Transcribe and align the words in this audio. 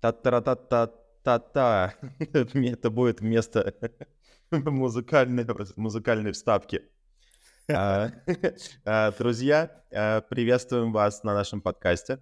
Та-та-та-та-та-та. 0.00 1.94
Это 2.18 2.90
будет 2.90 3.20
вместо 3.20 3.74
музыкальной, 4.50 5.46
музыкальной 5.76 6.32
вставки. 6.32 6.82
А, 7.70 8.10
а, 8.86 9.12
друзья, 9.12 9.84
а, 9.92 10.22
приветствуем 10.22 10.92
вас 10.92 11.22
на 11.22 11.34
нашем 11.34 11.60
подкасте. 11.60 12.18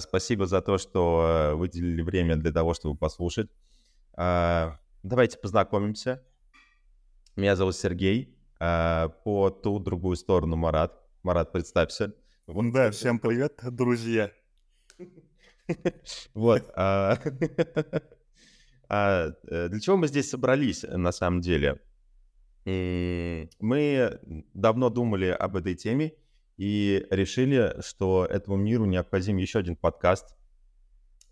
Спасибо 0.00 0.46
за 0.46 0.62
то, 0.62 0.78
что 0.78 1.52
выделили 1.54 2.02
время 2.02 2.36
для 2.36 2.50
того, 2.50 2.72
чтобы 2.74 2.96
послушать. 2.96 3.50
Давайте 4.16 5.38
познакомимся. 5.38 6.24
Меня 7.36 7.56
зовут 7.56 7.76
Сергей. 7.76 8.34
По 8.58 9.50
ту 9.62 9.78
другую 9.78 10.16
сторону 10.16 10.56
Марат. 10.56 10.98
Марат, 11.22 11.52
представься. 11.52 12.14
Да, 12.46 12.90
всем 12.90 13.18
привет, 13.18 13.60
друзья. 13.62 14.32
Вот. 16.34 16.70
А, 16.74 17.18
а, 18.88 19.32
э, 19.48 19.68
для 19.68 19.80
чего 19.80 19.96
мы 19.96 20.08
здесь 20.08 20.30
собрались, 20.30 20.82
на 20.82 21.12
самом 21.12 21.40
деле? 21.40 21.80
Мы 22.64 24.18
давно 24.54 24.90
думали 24.90 25.26
об 25.26 25.54
этой 25.54 25.76
теме 25.76 26.14
и 26.56 27.06
решили, 27.10 27.76
что 27.80 28.26
этому 28.28 28.56
миру 28.56 28.86
необходим 28.86 29.36
еще 29.36 29.60
один 29.60 29.76
подкаст. 29.76 30.36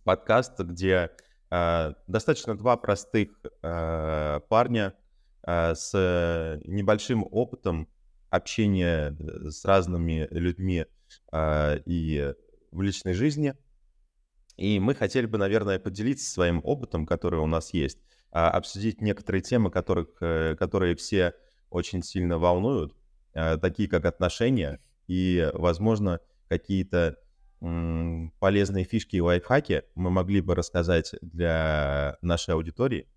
Подкаст, 0.05 0.61
где 0.61 1.11
а, 1.51 1.95
достаточно 2.07 2.57
два 2.57 2.77
простых 2.77 3.31
парня 3.61 4.95
с 5.43 5.93
небольшим 6.65 7.27
опытом 7.29 7.89
общения 8.31 9.17
с 9.51 9.65
разными 9.65 10.29
людьми 10.31 10.87
и 11.35 12.35
в 12.71 12.81
личной 12.81 13.15
жизни– 13.15 13.55
и 14.57 14.79
мы 14.79 14.95
хотели 14.95 15.27
бы, 15.27 15.39
наверное, 15.39 15.79
поделиться 15.79 16.31
своим 16.31 16.61
опытом, 16.65 17.07
который 17.07 17.41
у 17.41 17.47
нас 17.47 17.75
есть, 17.75 17.99
а, 18.31 18.51
обсудить 18.51 19.01
некоторые 19.01 19.43
темы, 19.43 19.71
которых, 19.71 20.09
э, 20.21 20.57
которые 20.57 20.97
все 20.97 21.35
очень 21.71 22.03
сильно 22.03 22.39
волнуют, 22.39 22.95
а, 23.35 23.59
такие 23.59 23.89
как 23.89 24.05
отношения 24.05 24.81
и, 25.07 25.51
возможно, 25.55 26.21
какие-то 26.49 27.19
полезные 28.41 28.85
фишки 28.85 29.17
и 29.17 29.21
лайфхаки 29.21 29.85
мы 29.95 30.11
могли 30.11 30.43
бы 30.43 30.55
рассказать 30.55 31.15
для 31.23 32.19
нашей 32.21 32.53
аудитории. 32.53 33.09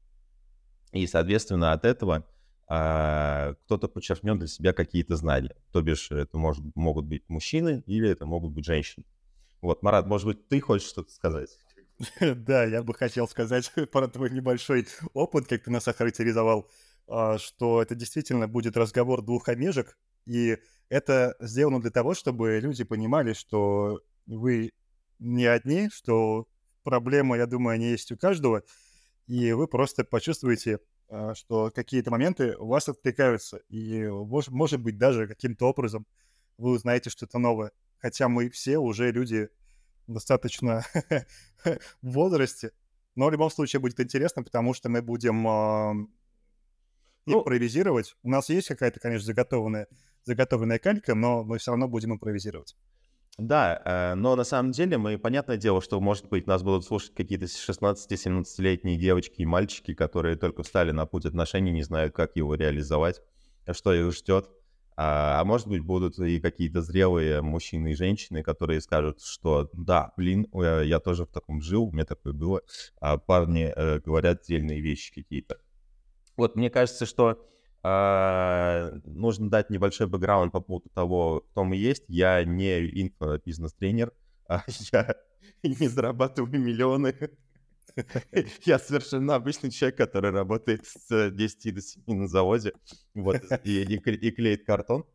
И, 0.94 1.06
соответственно, 1.06 1.74
от 1.74 1.84
этого 1.84 2.26
а, 2.70 3.56
кто-то 3.66 3.88
подчеркнет 3.88 4.40
для 4.40 4.48
себя 4.48 4.74
какие-то 4.74 5.16
знания. 5.16 5.56
То 5.72 5.82
бишь, 5.82 6.12
это 6.12 6.38
может, 6.38 6.64
могут 6.76 7.06
быть 7.06 7.28
мужчины 7.28 7.84
или 7.88 8.10
это 8.10 8.26
могут 8.26 8.54
быть 8.54 8.66
женщины. 8.66 9.06
Вот, 9.62 9.82
Марат, 9.82 10.06
может 10.06 10.28
быть, 10.28 10.48
ты 10.48 10.60
хочешь 10.60 10.88
что-то 10.88 11.12
сказать? 11.12 11.58
Да, 12.20 12.64
я 12.64 12.84
бы 12.84 12.94
хотел 12.94 13.28
сказать 13.28 13.72
про 13.92 14.08
твой 14.08 14.30
небольшой 14.30 14.88
опыт, 15.14 15.48
как 15.48 15.64
ты 15.64 15.72
нас 15.72 15.88
охарактеризовал, 15.88 16.70
а, 17.08 17.38
что 17.38 17.82
это 17.82 17.96
действительно 17.96 18.48
будет 18.48 18.78
разговор 18.78 19.22
двух 19.22 19.50
омежек, 19.50 19.98
и 20.26 20.58
это 20.90 21.36
сделано 21.40 21.82
для 21.82 21.90
того, 21.90 22.14
чтобы 22.14 22.60
люди 22.60 22.84
понимали, 22.84 23.34
что 23.34 24.02
вы 24.26 24.72
не 25.20 25.46
одни, 25.46 25.90
что 25.90 26.48
проблемы, 26.84 27.38
я 27.38 27.48
думаю, 27.48 27.76
они 27.76 27.88
есть 27.88 28.12
у 28.12 28.18
каждого, 28.18 28.64
и 29.26 29.52
вы 29.54 29.68
просто 29.68 30.04
почувствуете, 30.04 30.80
а, 31.10 31.34
что 31.34 31.72
какие-то 31.74 32.12
моменты 32.12 32.56
у 32.58 32.68
вас 32.68 32.88
откликаются, 32.90 33.58
и, 33.70 34.08
может 34.08 34.82
быть, 34.82 34.98
даже 34.98 35.28
каким-то 35.28 35.66
образом 35.66 36.06
вы 36.58 36.72
узнаете 36.72 37.10
что-то 37.10 37.40
новое 37.40 37.72
хотя 38.00 38.28
мы 38.28 38.50
все 38.50 38.78
уже 38.78 39.12
люди 39.12 39.50
достаточно 40.08 40.84
в 41.64 41.78
возрасте. 42.02 42.72
Но 43.16 43.28
в 43.28 43.32
любом 43.32 43.50
случае 43.50 43.80
будет 43.80 44.00
интересно, 44.00 44.44
потому 44.44 44.74
что 44.74 44.90
мы 44.90 45.02
будем 45.02 45.48
э, 45.48 46.08
импровизировать. 47.26 48.16
У 48.24 48.30
нас 48.30 48.50
есть 48.50 48.68
какая-то, 48.68 49.00
конечно, 49.00 49.26
заготовленная, 49.26 49.88
заготовленная 50.24 50.80
калька, 50.80 51.16
но 51.16 51.44
мы 51.44 51.58
все 51.58 51.72
равно 51.72 51.88
будем 51.88 52.14
импровизировать. 52.14 52.76
Да, 53.38 53.82
э, 53.86 54.16
но 54.16 54.36
на 54.36 54.44
самом 54.44 54.72
деле 54.72 54.98
мы, 54.98 55.20
понятное 55.20 55.58
дело, 55.58 55.80
что, 55.82 56.00
может 56.00 56.28
быть, 56.28 56.48
нас 56.48 56.64
будут 56.64 56.86
слушать 56.86 57.14
какие-то 57.14 57.46
16-17-летние 57.46 58.98
девочки 58.98 59.42
и 59.42 59.46
мальчики, 59.46 59.94
которые 59.94 60.38
только 60.38 60.64
встали 60.64 60.92
на 60.92 61.06
путь 61.06 61.26
отношений, 61.26 61.72
не 61.72 61.84
знают, 61.84 62.16
как 62.16 62.36
его 62.36 62.56
реализовать, 62.56 63.22
что 63.72 63.94
их 63.94 64.12
ждет. 64.12 64.50
А, 65.00 65.40
а 65.40 65.46
может 65.46 65.68
быть, 65.68 65.84
будут 65.84 66.18
и 66.18 66.40
какие-то 66.40 66.82
зрелые 66.82 67.44
мужчины 67.44 67.92
и 67.92 67.96
женщины, 67.96 68.42
которые 68.42 68.82
скажут, 68.82 69.22
что 69.22 69.70
да, 69.74 70.12
блин, 70.18 70.48
я, 70.54 70.82
я 70.82 71.00
тоже 71.00 71.26
в 71.26 71.32
таком 71.32 71.62
жил, 71.62 71.84
у 71.84 71.92
меня 71.92 72.04
такое 72.04 72.34
было. 72.34 72.64
А 73.00 73.20
парни 73.20 73.72
э, 73.76 74.00
говорят 74.00 74.42
отдельные 74.42 74.82
вещи 74.82 75.14
какие-то. 75.14 75.60
Вот, 76.36 76.56
мне 76.56 76.72
кажется, 76.72 77.06
что 77.06 77.48
э, 77.84 79.00
нужно 79.06 79.52
дать 79.52 79.70
небольшой 79.70 80.08
бэкграунд 80.08 80.52
по 80.52 80.62
поводу 80.62 80.90
того, 80.90 81.46
кто 81.52 81.64
мы 81.64 81.76
есть. 81.76 82.06
Я 82.08 82.44
не 82.44 82.80
инфобизнес-тренер, 82.80 84.14
а 84.50 84.64
я 84.92 85.16
не 85.64 85.88
зарабатываю 85.88 86.60
миллионы. 86.60 87.14
Я 88.66 88.80
совершенно 88.80 89.36
обычный 89.36 89.72
человек, 89.72 89.98
который 89.98 90.32
работает 90.32 90.86
с 90.86 91.32
10 91.32 91.76
до 91.76 91.82
7 91.82 92.04
на 92.08 92.28
заводе, 92.28 92.74
вот, 93.14 93.38
и, 93.64 93.84
и, 93.84 93.96
и 93.96 94.32
клеит 94.32 94.66
картон. 94.66 95.06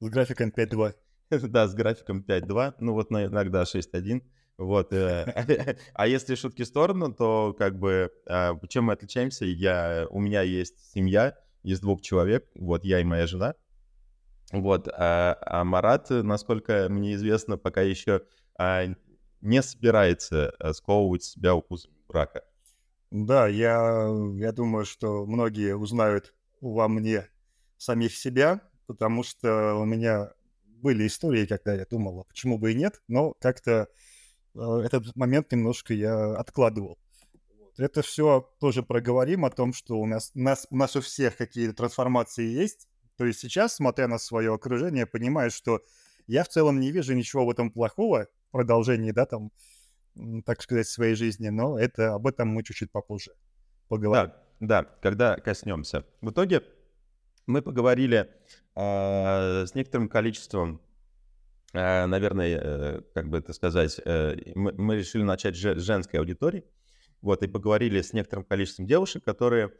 С 0.00 0.08
графиком 0.08 0.50
5.2. 0.50 0.94
Да, 1.48 1.68
с 1.68 1.74
графиком 1.74 2.24
5.2, 2.26 2.74
ну 2.80 2.94
вот 2.94 3.12
иногда 3.12 3.62
6.1. 3.62 4.22
Вот. 4.58 4.92
Э, 4.92 5.76
а 5.94 6.06
если 6.08 6.34
шутки 6.34 6.62
в 6.62 6.66
сторону, 6.66 7.14
то 7.14 7.54
как 7.56 7.78
бы 7.78 8.10
а, 8.26 8.58
чем 8.68 8.86
мы 8.86 8.94
отличаемся? 8.94 9.44
Я, 9.44 10.06
у 10.10 10.20
меня 10.20 10.42
есть 10.42 10.92
семья 10.92 11.38
из 11.62 11.80
двух 11.80 12.02
человек, 12.02 12.46
вот 12.56 12.84
я 12.84 13.00
и 13.00 13.04
моя 13.04 13.26
жена. 13.26 13.54
Вот. 14.50 14.88
А, 14.88 15.38
а 15.40 15.64
Марат, 15.64 16.10
насколько 16.10 16.88
мне 16.90 17.14
известно, 17.14 17.56
пока 17.56 17.80
еще 17.80 18.22
а, 18.58 18.86
не 19.40 19.62
собирается 19.62 20.52
э, 20.58 20.72
сковывать 20.72 21.22
себя 21.22 21.54
укусами 21.54 21.99
брака. 22.10 22.44
Да, 23.10 23.48
я, 23.48 24.08
я 24.34 24.52
думаю, 24.52 24.84
что 24.84 25.26
многие 25.26 25.76
узнают 25.76 26.34
во 26.60 26.88
мне 26.88 27.28
самих 27.76 28.16
себя, 28.16 28.60
потому 28.86 29.22
что 29.22 29.74
у 29.74 29.84
меня 29.84 30.32
были 30.64 31.06
истории, 31.06 31.46
когда 31.46 31.74
я 31.74 31.86
думал, 31.86 32.20
а 32.20 32.24
почему 32.24 32.58
бы 32.58 32.72
и 32.72 32.74
нет, 32.74 33.02
но 33.08 33.34
как-то 33.40 33.88
э, 34.54 34.60
этот 34.84 35.14
момент 35.16 35.52
немножко 35.52 35.94
я 35.94 36.34
откладывал. 36.36 36.98
Это 37.78 38.02
все 38.02 38.48
тоже 38.60 38.82
проговорим 38.82 39.44
о 39.44 39.50
том, 39.50 39.72
что 39.72 39.98
у 39.98 40.06
нас, 40.06 40.32
у 40.34 40.40
нас, 40.40 40.66
у 40.70 40.76
нас 40.76 40.96
у 40.96 41.00
всех 41.00 41.36
какие-то 41.36 41.74
трансформации 41.74 42.44
есть. 42.44 42.88
То 43.16 43.24
есть 43.24 43.40
сейчас, 43.40 43.74
смотря 43.74 44.08
на 44.08 44.18
свое 44.18 44.52
окружение, 44.52 45.06
понимаю, 45.06 45.50
что 45.50 45.80
я 46.26 46.44
в 46.44 46.48
целом 46.48 46.80
не 46.80 46.90
вижу 46.90 47.14
ничего 47.14 47.46
в 47.46 47.50
этом 47.50 47.70
плохого, 47.70 48.28
продолжении, 48.50 49.12
да, 49.12 49.26
там, 49.26 49.50
так 50.44 50.62
сказать, 50.62 50.86
своей 50.86 51.14
жизни, 51.14 51.48
но 51.48 51.78
это 51.78 52.14
об 52.14 52.26
этом 52.26 52.48
мы 52.48 52.62
чуть-чуть 52.62 52.90
попозже 52.90 53.32
поговорим. 53.88 54.32
Да, 54.60 54.82
да, 54.82 54.84
когда 55.02 55.36
коснемся. 55.36 56.04
В 56.20 56.30
итоге 56.30 56.62
мы 57.46 57.62
поговорили 57.62 58.30
э, 58.76 59.66
с 59.66 59.74
некоторым 59.74 60.08
количеством, 60.08 60.80
э, 61.72 62.06
наверное, 62.06 62.60
э, 62.62 63.00
как 63.14 63.28
бы 63.28 63.38
это 63.38 63.52
сказать, 63.52 64.00
э, 64.04 64.36
мы, 64.54 64.72
мы 64.72 64.96
решили 64.96 65.22
начать 65.22 65.56
с 65.56 65.58
женской 65.58 66.20
аудитории, 66.20 66.64
вот, 67.22 67.42
и 67.42 67.48
поговорили 67.48 68.00
с 68.00 68.12
некоторым 68.12 68.44
количеством 68.44 68.86
девушек, 68.86 69.24
которые 69.24 69.72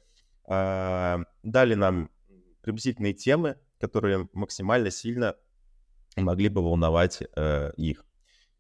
э, 0.49 1.19
дали 1.43 1.75
нам 1.75 2.11
приблизительные 2.63 3.15
темы, 3.15 3.57
которые 3.79 4.29
максимально 4.33 4.91
сильно 4.91 5.37
могли 6.17 6.49
бы 6.49 6.63
волновать 6.63 7.23
э, 7.37 7.73
их. 7.77 8.05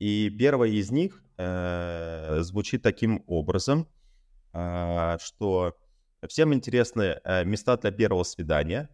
И 0.01 0.31
первая 0.31 0.71
из 0.71 0.91
них 0.91 1.23
э, 1.37 2.39
звучит 2.41 2.83
таким 2.83 3.23
образом, 3.27 3.87
э, 4.55 5.19
что 5.21 5.77
всем 6.27 6.55
интересны 6.55 7.21
э, 7.23 7.45
места 7.45 7.77
для 7.77 7.91
первого 7.91 8.23
свидания, 8.23 8.89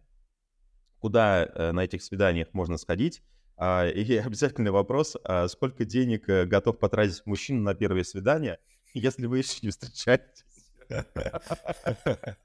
куда 0.99 1.45
э, 1.45 1.71
на 1.71 1.85
этих 1.85 2.03
свиданиях 2.03 2.53
можно 2.53 2.77
сходить. 2.77 3.23
Э, 3.57 3.89
и 3.89 4.17
обязательный 4.17 4.71
вопрос, 4.71 5.15
э, 5.23 5.47
сколько 5.47 5.85
денег 5.85 6.27
э, 6.27 6.45
готов 6.45 6.77
потратить 6.77 7.25
мужчина 7.25 7.61
на 7.61 7.73
первое 7.73 8.03
свидание, 8.03 8.59
если 8.93 9.27
вы 9.27 9.37
еще 9.37 9.59
не 9.63 9.69
встречаетесь. 9.69 10.45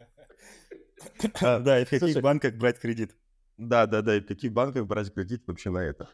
Да, 1.41 1.81
и 1.81 1.85
в 1.85 1.91
каких 1.91 2.23
банках 2.23 2.55
брать 2.55 2.79
кредит. 2.79 3.17
Да, 3.57 3.87
да, 3.87 4.03
да, 4.03 4.17
и 4.17 4.21
в 4.21 4.27
каких 4.27 4.53
банках 4.53 4.87
брать 4.87 5.13
кредит 5.13 5.43
вообще 5.49 5.71
на 5.71 5.79
это. 5.79 6.09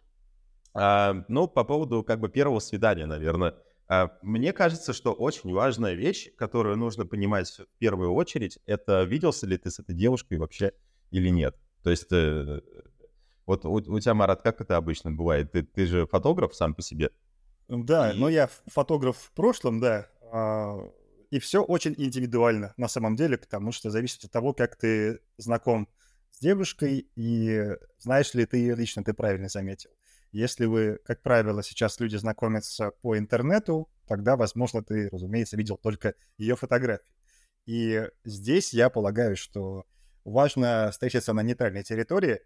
А, 0.75 1.25
ну, 1.29 1.49
по 1.49 1.65
поводу 1.65 2.03
как 2.03 2.20
бы 2.20 2.29
первого 2.29 2.61
свидания, 2.61 3.06
наверное. 3.06 3.55
А, 3.88 4.11
мне 4.23 4.53
кажется, 4.53 4.93
что 4.93 5.12
очень 5.12 5.53
важная 5.53 5.94
вещь, 5.94 6.31
которую 6.37 6.76
нужно 6.76 7.06
понимать 7.06 7.50
в 7.50 7.79
первую 7.79 8.12
очередь, 8.12 8.59
это 8.67 9.03
виделся 9.05 9.47
ли 9.47 9.56
ты 9.56 9.70
с 9.70 9.79
этой 9.79 9.94
девушкой 9.94 10.38
вообще 10.38 10.73
или 11.11 11.31
нет. 11.31 11.56
То 11.82 11.91
есть, 11.91 12.12
э, 12.12 12.61
вот 13.47 13.65
у, 13.65 13.73
у 13.73 14.00
тебя, 14.00 14.15
Марат, 14.15 14.43
как 14.43 14.61
это 14.61 14.76
обычно 14.76 15.11
бывает? 15.11 15.53
Ты, 15.53 15.62
ты 15.62 15.87
же 15.87 16.06
фотограф 16.06 16.55
сам 16.55 16.75
по 16.75 16.82
себе. 16.82 17.11
Да, 17.69 18.12
и... 18.12 18.19
но 18.19 18.29
я 18.29 18.50
фотограф 18.67 19.17
в 19.17 19.32
прошлом, 19.32 19.81
да. 19.81 20.09
А, 20.31 20.76
и 21.31 21.38
все 21.38 21.62
очень 21.62 21.94
индивидуально 21.97 22.75
на 22.76 22.88
самом 22.88 23.17
деле, 23.17 23.38
потому 23.38 23.73
что 23.73 23.91
зависит 23.91 24.25
от 24.25 24.32
того, 24.32 24.53
как 24.53 24.76
ты 24.76 25.21
знаком 25.38 25.88
с 26.31 26.41
девушкой 26.41 27.09
и 27.17 27.76
знаешь 27.99 28.35
ли 28.35 28.47
ты 28.47 28.59
ее 28.59 28.75
лично, 28.75 29.03
ты 29.03 29.14
правильно 29.14 29.49
заметил. 29.49 29.91
Если 30.33 30.67
вы, 30.67 30.99
как 31.05 31.23
правило, 31.23 31.63
сейчас 31.63 32.01
люди 32.01 32.17
знакомятся 32.17 32.93
по 33.03 33.17
интернету, 33.17 33.89
тогда, 34.07 34.37
возможно, 34.37 34.83
ты, 34.83 35.09
разумеется, 35.11 35.57
видел 35.57 35.77
только 35.77 36.15
ее 36.37 36.57
фотографии. 36.57 37.15
И 37.67 38.09
здесь 38.25 38.73
я 38.73 38.91
полагаю, 38.91 39.37
что 39.37 39.85
важно 40.25 40.91
встретиться 40.93 41.33
на 41.33 41.43
нейтральной 41.43 41.83
территории, 41.83 42.41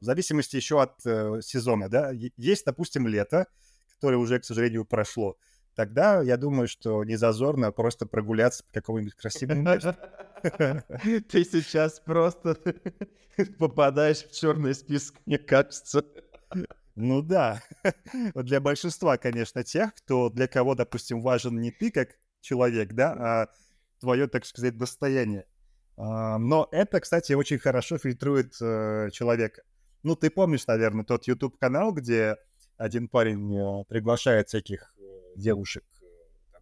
в 0.00 0.04
зависимости 0.04 0.56
еще 0.56 0.82
от 0.82 0.94
э, 1.06 1.40
сезона, 1.42 1.88
да. 1.88 2.10
Есть, 2.36 2.64
допустим, 2.66 3.06
лето, 3.06 3.46
которое 3.94 4.16
уже, 4.16 4.40
к 4.40 4.44
сожалению, 4.44 4.84
прошло. 4.84 5.36
Тогда 5.74 6.20
я 6.22 6.36
думаю, 6.36 6.66
что 6.66 7.04
не 7.04 7.16
зазорно 7.16 7.72
просто 7.72 8.04
прогуляться 8.04 8.64
по 8.64 8.72
какому-нибудь 8.72 9.14
красивому 9.14 9.62
месту. 9.62 9.94
Ты 10.42 11.44
сейчас 11.44 12.00
просто 12.00 12.58
попадаешь 13.58 14.24
в 14.24 14.32
черный 14.32 14.74
список, 14.74 15.16
мне 15.24 15.38
кажется. 15.38 16.04
Ну 16.94 17.22
да. 17.22 17.62
Для 18.34 18.60
большинства, 18.60 19.16
конечно, 19.16 19.64
тех, 19.64 19.94
кто 19.94 20.28
для 20.28 20.46
кого, 20.46 20.74
допустим, 20.74 21.22
важен 21.22 21.60
не 21.60 21.70
ты 21.70 21.90
как 21.90 22.10
человек, 22.40 22.92
да, 22.92 23.12
а 23.12 23.48
твое, 24.00 24.26
так 24.26 24.44
сказать, 24.44 24.76
достояние. 24.76 25.46
А, 25.96 26.38
но 26.38 26.68
это, 26.70 27.00
кстати, 27.00 27.32
очень 27.32 27.58
хорошо 27.58 27.98
фильтрует 27.98 28.54
э, 28.60 29.08
человека. 29.12 29.62
Ну, 30.02 30.16
ты 30.16 30.30
помнишь, 30.30 30.66
наверное, 30.66 31.04
тот 31.04 31.26
YouTube-канал, 31.28 31.92
где 31.92 32.36
один 32.76 33.08
парень 33.08 33.56
э, 33.56 33.84
приглашает 33.88 34.48
всяких 34.48 34.92
э, 34.98 35.02
девушек 35.36 35.84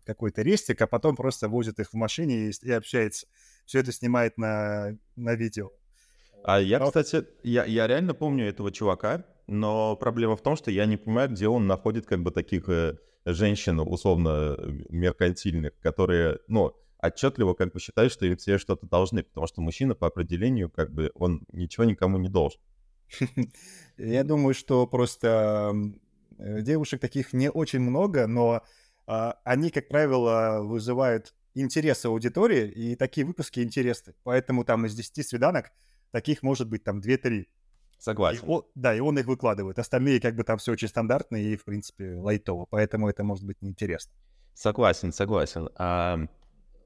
в 0.02 0.04
какой-то 0.04 0.42
рестик, 0.42 0.80
а 0.82 0.86
потом 0.86 1.16
просто 1.16 1.48
возит 1.48 1.80
их 1.80 1.92
в 1.92 1.96
машине 1.96 2.50
и, 2.50 2.52
и 2.62 2.70
общается. 2.70 3.26
Все 3.64 3.80
это 3.80 3.92
снимает 3.92 4.36
на, 4.36 4.96
на 5.16 5.34
видео. 5.34 5.70
А 6.44 6.60
я, 6.60 6.80
кстати, 6.80 7.26
я, 7.42 7.64
я 7.64 7.86
реально 7.86 8.14
помню 8.14 8.48
этого 8.48 8.70
чувака, 8.70 9.24
но 9.46 9.96
проблема 9.96 10.36
в 10.36 10.42
том, 10.42 10.56
что 10.56 10.70
я 10.70 10.86
не 10.86 10.96
понимаю, 10.96 11.28
где 11.28 11.48
он 11.48 11.66
находит 11.66 12.06
как 12.06 12.22
бы 12.22 12.30
таких 12.30 12.68
э, 12.68 12.96
женщин, 13.24 13.80
условно, 13.80 14.56
меркантильных, 14.88 15.78
которые, 15.80 16.38
ну, 16.48 16.74
отчетливо 17.02 17.54
как 17.54 17.72
бы 17.72 17.80
считают, 17.80 18.12
что 18.12 18.26
им 18.26 18.36
все 18.36 18.58
что-то 18.58 18.86
должны, 18.86 19.22
потому 19.22 19.46
что 19.46 19.60
мужчина 19.60 19.94
по 19.94 20.06
определению 20.06 20.70
как 20.70 20.92
бы 20.92 21.10
он 21.14 21.44
ничего 21.52 21.84
никому 21.84 22.18
не 22.18 22.28
должен. 22.28 22.60
Я 23.96 24.24
думаю, 24.24 24.54
что 24.54 24.86
просто 24.86 25.74
э, 26.38 26.62
девушек 26.62 27.00
таких 27.00 27.32
не 27.32 27.50
очень 27.50 27.80
много, 27.80 28.26
но 28.26 28.62
а, 29.06 29.36
они, 29.44 29.70
как 29.70 29.88
правило, 29.88 30.60
вызывают 30.62 31.34
интерес 31.54 32.04
аудитории, 32.04 32.68
и 32.68 32.94
такие 32.94 33.26
выпуски 33.26 33.60
интересны. 33.60 34.14
Поэтому 34.22 34.64
там 34.64 34.86
из 34.86 34.94
10 34.94 35.26
свиданок 35.26 35.72
таких 36.10 36.42
может 36.42 36.68
быть 36.68 36.84
там 36.84 37.00
2-3. 37.00 37.46
Согласен. 37.98 38.44
И 38.44 38.48
он, 38.48 38.62
да, 38.74 38.94
и 38.94 39.00
он 39.00 39.18
их 39.18 39.26
выкладывает. 39.26 39.78
Остальные 39.78 40.20
как 40.20 40.34
бы 40.34 40.42
там 40.42 40.58
все 40.58 40.72
очень 40.72 40.88
стандартно 40.88 41.36
и, 41.36 41.56
в 41.56 41.64
принципе, 41.64 42.14
лайтово. 42.14 42.66
Поэтому 42.70 43.08
это 43.08 43.24
может 43.24 43.44
быть 43.44 43.60
неинтересно. 43.60 44.12
Согласен, 44.54 45.12
согласен. 45.12 45.68
А, 45.76 46.18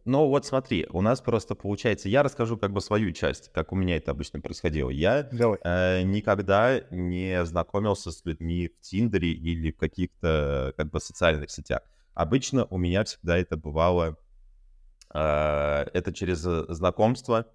но 0.04 0.28
вот 0.28 0.44
смотри, 0.44 0.86
у 0.90 1.00
нас 1.00 1.20
просто 1.20 1.54
получается, 1.54 2.08
я 2.08 2.22
расскажу 2.22 2.58
как 2.58 2.72
бы 2.72 2.80
свою 2.80 3.12
часть, 3.12 3.50
как 3.52 3.72
у 3.72 3.76
меня 3.76 3.96
это 3.96 4.10
обычно 4.10 4.40
происходило. 4.40 4.90
Я 4.90 5.28
э, 5.30 6.02
никогда 6.02 6.80
не 6.90 7.44
знакомился 7.44 8.10
с 8.10 8.24
людьми 8.24 8.68
в 8.68 8.80
Тиндере 8.80 9.32
или 9.32 9.70
в 9.70 9.78
каких-то 9.78 10.74
как 10.76 10.90
бы 10.90 11.00
социальных 11.00 11.50
сетях. 11.50 11.80
Обычно 12.12 12.66
у 12.66 12.76
меня 12.76 13.04
всегда 13.04 13.38
это 13.38 13.56
бывало, 13.56 14.18
э, 15.14 15.18
это 15.18 16.12
через 16.12 16.40
знакомство, 16.40 17.46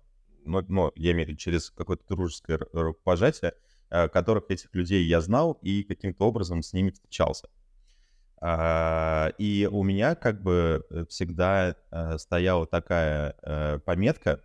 но, 0.45 0.63
но 0.67 0.91
я 0.95 1.11
имею 1.11 1.25
в 1.25 1.29
виду 1.29 1.39
через 1.39 1.69
какое-то 1.69 2.03
дружеское 2.07 2.59
рукопожатие, 2.73 3.53
э, 3.89 4.07
которых 4.09 4.45
этих 4.49 4.73
людей 4.73 5.03
я 5.05 5.21
знал 5.21 5.53
и 5.61 5.83
каким-то 5.83 6.25
образом 6.25 6.61
с 6.61 6.73
ними 6.73 6.91
встречался. 6.91 7.49
А, 8.41 9.31
и 9.37 9.67
у 9.69 9.83
меня 9.83 10.15
как 10.15 10.41
бы 10.41 10.85
э, 10.89 11.05
всегда 11.09 11.75
э, 11.91 12.17
стояла 12.17 12.65
такая 12.65 13.81
пометка, 13.85 14.41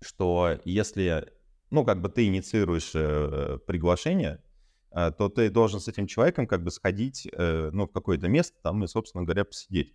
что 0.00 0.58
если, 0.64 1.32
ну, 1.70 1.84
как 1.84 2.00
бы 2.00 2.08
ты 2.08 2.26
инициируешь 2.26 2.92
приглашение, 3.64 4.42
то 4.90 5.28
ты 5.28 5.50
должен 5.50 5.80
с 5.80 5.88
этим 5.88 6.06
человеком 6.06 6.46
как 6.46 6.62
бы 6.62 6.70
сходить, 6.70 7.28
ну, 7.36 7.86
в 7.86 7.92
какое-то 7.92 8.28
место 8.28 8.56
там 8.62 8.84
и, 8.84 8.86
собственно 8.86 9.24
говоря, 9.24 9.44
посидеть. 9.44 9.94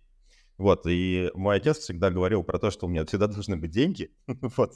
Вот, 0.58 0.86
и 0.86 1.30
мой 1.34 1.56
отец 1.56 1.78
всегда 1.78 2.10
говорил 2.10 2.44
про 2.44 2.58
то, 2.58 2.70
что 2.70 2.86
у 2.86 2.88
меня 2.88 3.04
всегда 3.04 3.26
должны 3.26 3.56
быть 3.56 3.70
деньги, 3.70 4.10
вот, 4.26 4.74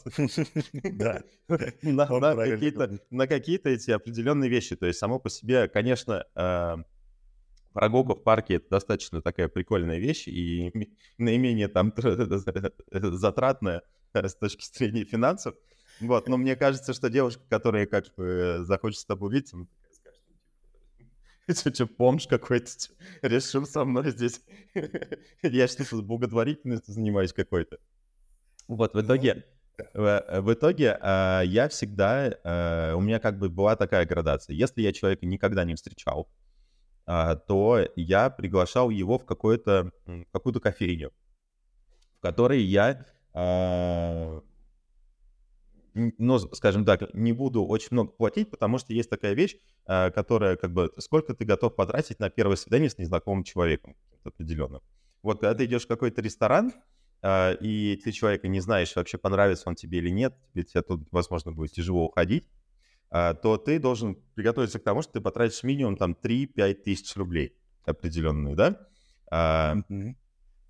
да, 0.72 1.22
на 1.82 3.26
какие-то 3.26 3.70
эти 3.70 3.90
определенные 3.90 4.50
вещи. 4.50 4.74
То 4.74 4.86
есть 4.86 4.98
само 4.98 5.18
по 5.18 5.28
себе, 5.28 5.68
конечно, 5.68 6.24
прогулка 7.76 8.14
в 8.14 8.22
парке 8.22 8.54
это 8.54 8.70
достаточно 8.70 9.20
такая 9.20 9.48
прикольная 9.48 9.98
вещь 9.98 10.26
и 10.28 10.72
наименее 11.18 11.68
там 11.68 11.92
затратная 12.90 13.82
с 14.14 14.34
точки 14.34 14.64
зрения 14.64 15.04
финансов. 15.04 15.54
Вот, 16.00 16.26
но 16.26 16.38
мне 16.38 16.56
кажется, 16.56 16.94
что 16.94 17.10
девушка, 17.10 17.42
которая 17.50 17.86
как 17.86 18.06
бы 18.16 18.60
захочет 18.62 19.00
с 19.00 19.04
тобой 19.04 19.28
увидеть, 19.28 19.52
она 19.52 19.66
такая 19.66 19.92
скажет, 19.92 20.22
это 20.30 20.40
что, 21.54 21.86
бомж 21.86 22.26
какой-то 22.26 22.70
решил 23.22 23.66
со 23.66 23.84
мной 23.84 24.10
здесь. 24.10 24.40
Я 25.42 25.68
что-то 25.68 26.02
благотворительностью 26.02 26.94
занимаюсь 26.94 27.32
какой-то. 27.32 27.78
Вот, 28.68 28.94
в 28.94 29.00
итоге, 29.00 29.44
в, 29.94 30.52
итоге 30.52 30.98
э, 31.00 31.42
я 31.44 31.68
всегда, 31.68 32.26
э, 32.26 32.94
у 32.94 33.00
меня 33.00 33.20
как 33.20 33.38
бы 33.38 33.48
была 33.48 33.76
такая 33.76 34.04
градация. 34.06 34.54
Если 34.54 34.82
я 34.82 34.92
человека 34.92 35.24
никогда 35.24 35.62
не 35.64 35.76
встречал, 35.76 36.28
а, 37.06 37.36
то 37.36 37.86
я 37.94 38.30
приглашал 38.30 38.90
его 38.90 39.18
в 39.18 39.24
какую-то 39.24 39.92
какую-то 40.32 40.58
кофейню, 40.58 41.12
в 42.18 42.20
которой 42.20 42.60
я, 42.62 43.06
а, 43.32 44.42
ну, 46.18 46.38
скажем 46.38 46.84
так, 46.84 47.12
не 47.14 47.32
буду 47.32 47.64
очень 47.64 47.88
много 47.90 48.12
платить, 48.12 48.50
потому 48.50 48.78
что 48.78 48.92
есть 48.92 49.10
такая 49.10 49.34
вещь, 49.34 49.56
а, 49.86 50.10
которая 50.10 50.56
как 50.56 50.72
бы, 50.72 50.92
сколько 50.98 51.34
ты 51.34 51.44
готов 51.44 51.74
потратить 51.74 52.20
на 52.20 52.30
первое 52.30 52.56
свидание 52.56 52.90
с 52.90 52.98
незнакомым 52.98 53.44
человеком 53.44 53.96
определенным. 54.24 54.82
Вот 55.22 55.40
когда 55.40 55.54
ты 55.54 55.64
идешь 55.64 55.84
в 55.84 55.88
какой-то 55.88 56.20
ресторан, 56.22 56.72
и 57.24 58.00
ты 58.04 58.12
человека 58.12 58.46
не 58.46 58.60
знаешь, 58.60 58.94
вообще 58.94 59.18
понравится 59.18 59.68
он 59.68 59.74
тебе 59.74 59.98
или 59.98 60.10
нет, 60.10 60.36
тебе, 60.52 60.64
тебе 60.64 60.82
тут, 60.82 61.08
возможно, 61.10 61.50
будет 61.50 61.72
тяжело 61.72 62.04
уходить, 62.04 62.46
а, 63.10 63.34
то 63.34 63.56
ты 63.56 63.78
должен 63.78 64.16
приготовиться 64.34 64.78
к 64.78 64.82
тому, 64.84 65.02
что 65.02 65.14
ты 65.14 65.20
потратишь 65.20 65.62
минимум 65.62 65.96
там 65.96 66.12
3-5 66.12 66.74
тысяч 66.74 67.16
рублей 67.16 67.56
определенную, 67.84 68.56
да? 68.56 68.88
mm-hmm. 69.32 70.14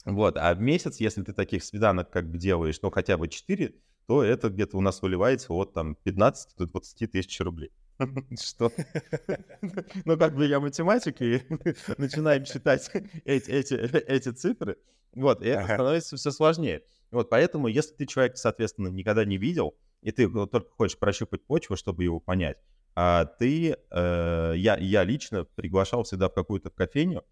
Вот, 0.06 0.36
а 0.36 0.54
в 0.54 0.60
месяц, 0.60 1.00
если 1.00 1.22
ты 1.22 1.32
таких 1.32 1.64
свиданок 1.64 2.10
как 2.10 2.30
бы 2.30 2.38
делаешь, 2.38 2.78
ну, 2.80 2.90
хотя 2.90 3.16
бы 3.16 3.26
4, 3.26 3.74
то 4.06 4.22
это 4.22 4.48
где-то 4.48 4.76
у 4.76 4.80
нас 4.80 5.02
выливается 5.02 5.52
от 5.52 5.72
там 5.72 5.96
15 5.96 6.56
до 6.56 6.66
20 6.66 7.10
тысяч 7.10 7.40
рублей. 7.40 7.70
Что? 8.40 8.70
Ну, 10.04 10.16
как 10.16 10.34
бы 10.34 10.46
я 10.46 10.60
математик, 10.60 11.20
и 11.20 11.42
начинаем 11.98 12.44
считать 12.44 12.90
эти, 13.24 13.50
эти, 13.50 13.74
эти 13.74 14.28
цифры. 14.30 14.76
Вот, 15.14 15.42
и 15.42 15.48
это 15.48 15.64
становится 15.64 16.16
все 16.16 16.30
сложнее. 16.30 16.82
Вот, 17.10 17.30
поэтому, 17.30 17.68
если 17.68 17.94
ты 17.94 18.06
человек, 18.06 18.36
соответственно, 18.36 18.88
никогда 18.88 19.24
не 19.24 19.38
видел, 19.38 19.74
и 20.02 20.12
ты 20.12 20.28
только 20.28 20.70
хочешь 20.70 20.98
прощупать 20.98 21.44
почву, 21.44 21.76
чтобы 21.76 22.04
его 22.04 22.20
понять, 22.20 22.58
а 22.94 23.24
ты, 23.24 23.76
э, 23.90 24.52
я, 24.56 24.76
я 24.76 25.04
лично 25.04 25.44
приглашал 25.44 26.02
всегда 26.04 26.28
в 26.28 26.34
какую-то 26.34 26.70
кофейню, 26.70 27.24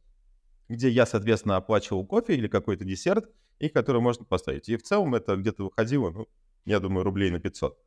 где 0.68 0.88
я, 0.88 1.06
соответственно, 1.06 1.56
оплачивал 1.56 2.06
кофе 2.06 2.34
или 2.34 2.48
какой-то 2.48 2.84
десерт, 2.84 3.30
и 3.58 3.68
который 3.68 4.00
можно 4.00 4.24
поставить. 4.24 4.68
И 4.68 4.76
в 4.76 4.82
целом 4.82 5.14
это 5.14 5.36
где-то 5.36 5.64
выходило, 5.64 6.10
ну, 6.10 6.28
я 6.64 6.80
думаю, 6.80 7.04
рублей 7.04 7.30
на 7.30 7.40
500. 7.40 7.78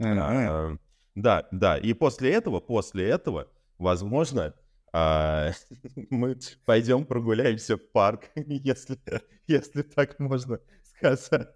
А, 0.00 0.76
да, 1.14 1.48
да. 1.50 1.78
И 1.78 1.92
после 1.92 2.32
этого, 2.32 2.60
после 2.60 3.08
этого, 3.08 3.48
возможно, 3.78 4.54
а, 4.92 5.52
мы 6.10 6.38
пойдем 6.64 7.04
прогуляемся 7.04 7.76
в 7.76 7.90
парк, 7.92 8.30
если, 8.36 8.98
если 9.46 9.82
так 9.82 10.18
можно 10.18 10.60
сказать. 10.82 11.48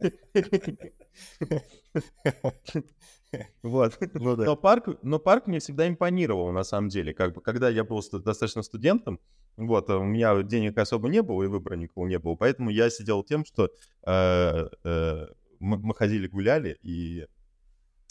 Вот. 3.62 3.98
Ну, 4.14 4.36
да. 4.36 4.44
но, 4.44 4.56
парк, 4.56 4.88
но 5.02 5.18
парк 5.18 5.46
мне 5.46 5.58
всегда 5.58 5.88
импонировал, 5.88 6.52
на 6.52 6.64
самом 6.64 6.88
деле. 6.88 7.14
Как 7.14 7.34
бы, 7.34 7.40
когда 7.40 7.68
я 7.68 7.84
был 7.84 8.02
достаточно 8.12 8.62
студентом, 8.62 9.20
вот, 9.56 9.88
у 9.90 10.02
меня 10.02 10.42
денег 10.42 10.78
особо 10.78 11.08
не 11.08 11.22
было, 11.22 11.44
и 11.44 11.46
выбора 11.46 11.76
никого 11.76 12.08
не 12.08 12.18
было. 12.18 12.34
Поэтому 12.34 12.70
я 12.70 12.90
сидел 12.90 13.22
тем, 13.22 13.44
что 13.44 13.70
э, 14.06 14.68
э, 14.84 15.26
мы, 15.60 15.78
мы 15.78 15.94
ходили, 15.94 16.26
гуляли, 16.26 16.78
и 16.82 17.26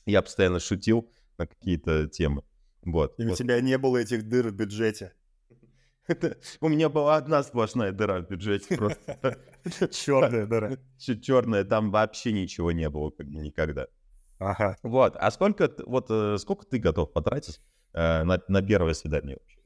я 0.06 0.22
постоянно 0.22 0.60
шутил 0.60 1.12
на 1.38 1.48
какие-то 1.48 2.08
темы. 2.08 2.44
Вот. 2.84 3.20
И 3.20 3.24
вот. 3.24 3.34
у 3.34 3.36
тебя 3.36 3.60
не 3.62 3.78
было 3.78 3.98
этих 3.98 4.28
дыр 4.28 4.50
в 4.50 4.54
бюджете. 4.54 5.14
У 6.62 6.68
меня 6.68 6.90
была 6.90 7.16
одна 7.16 7.44
сплошная 7.44 7.92
дыра 7.92 8.22
в 8.22 8.30
бюджете 8.30 8.76
просто. 8.76 9.40
Черная 9.92 10.46
дыра. 10.46 10.78
Черная, 10.98 11.64
там 11.64 11.92
вообще 11.92 12.32
ничего 12.34 12.72
не 12.72 12.90
было 12.90 13.10
как 13.12 13.28
бы 13.28 13.40
никогда. 13.40 13.88
Ага. 14.40 14.78
Вот, 14.84 15.16
а 15.18 15.32
сколько, 15.32 15.72
вот, 15.86 16.08
э, 16.10 16.38
сколько 16.38 16.66
ты 16.66 16.80
готов 16.80 17.14
потратить 17.14 17.62
э, 17.94 18.24
на, 18.24 18.42
на 18.48 18.62
первое 18.62 18.94
свидание 18.94 19.38
вообще? 19.40 19.60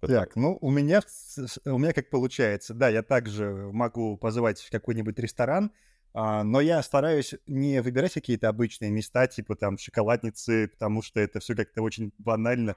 Так, 0.00 0.36
ну, 0.36 0.56
у 0.60 0.70
меня, 0.70 1.02
у 1.64 1.78
меня 1.78 1.92
как 1.92 2.08
получается, 2.08 2.72
да, 2.72 2.88
я 2.88 3.02
также 3.02 3.50
могу 3.72 4.16
позвать 4.16 4.60
в 4.60 4.70
какой-нибудь 4.70 5.18
ресторан, 5.18 5.72
а, 6.14 6.44
но 6.44 6.60
я 6.60 6.82
стараюсь 6.82 7.34
не 7.46 7.82
выбирать 7.82 8.12
какие-то 8.12 8.48
обычные 8.48 8.90
места, 8.90 9.26
типа 9.26 9.56
там 9.56 9.76
шоколадницы, 9.76 10.68
потому 10.68 11.02
что 11.02 11.20
это 11.20 11.40
все 11.40 11.54
как-то 11.56 11.82
очень 11.82 12.12
банально. 12.18 12.76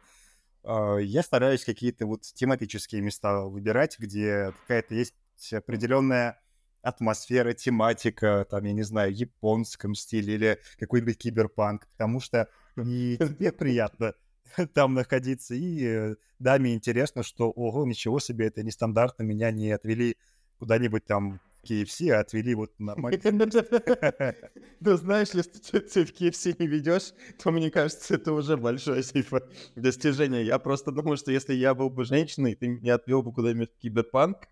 А, 0.63 0.97
я 0.97 1.21
стараюсь 1.21 1.63
какие-то 1.63 2.07
вот 2.07 2.21
тематические 2.21 3.01
места 3.01 3.41
выбирать, 3.41 3.99
где 3.99 4.51
какая-то 4.61 4.95
есть 4.95 5.15
определенная 5.53 6.41
атмосфера, 6.81 7.53
тематика, 7.53 8.45
там, 8.49 8.63
я 8.65 8.73
не 8.73 8.83
знаю, 8.83 9.13
японском 9.13 9.95
стиле 9.95 10.33
или 10.35 10.59
какой-нибудь 10.79 11.17
киберпанк, 11.17 11.87
потому 11.87 12.19
что 12.19 12.47
и 12.77 13.17
тебе 13.19 13.51
приятно 13.51 14.13
там 14.73 14.93
находиться, 14.93 15.55
и 15.55 15.83
э, 15.83 16.15
даме 16.39 16.73
интересно, 16.73 17.23
что, 17.23 17.51
ого, 17.51 17.85
ничего 17.85 18.19
себе, 18.19 18.47
это 18.47 18.63
нестандартно, 18.63 19.23
меня 19.23 19.51
не 19.51 19.71
отвели 19.71 20.17
куда-нибудь 20.57 21.05
там 21.05 21.39
KFC, 21.63 22.09
а 22.11 22.21
отвели 22.21 22.55
вот 22.55 22.71
нормально. 22.79 23.19
Ну, 24.79 24.97
знаешь, 24.97 25.29
если 25.33 25.79
ты 25.79 26.05
в 26.05 26.11
KFC 26.11 26.55
не 26.57 26.67
ведешь, 26.67 27.13
то, 27.41 27.51
мне 27.51 27.69
кажется, 27.69 28.15
это 28.15 28.33
уже 28.33 28.57
большое 28.57 29.03
типа, 29.03 29.43
достижение. 29.75 30.43
Я 30.43 30.57
просто 30.59 30.91
думаю, 30.91 31.17
что 31.17 31.31
если 31.31 31.53
я 31.53 31.75
был 31.75 31.89
бы 31.89 32.03
женщиной, 32.03 32.55
ты 32.55 32.67
меня 32.67 32.95
отвел 32.95 33.21
бы 33.21 33.31
куда-нибудь 33.31 33.71
в 33.71 33.77
киберпанк, 33.77 34.47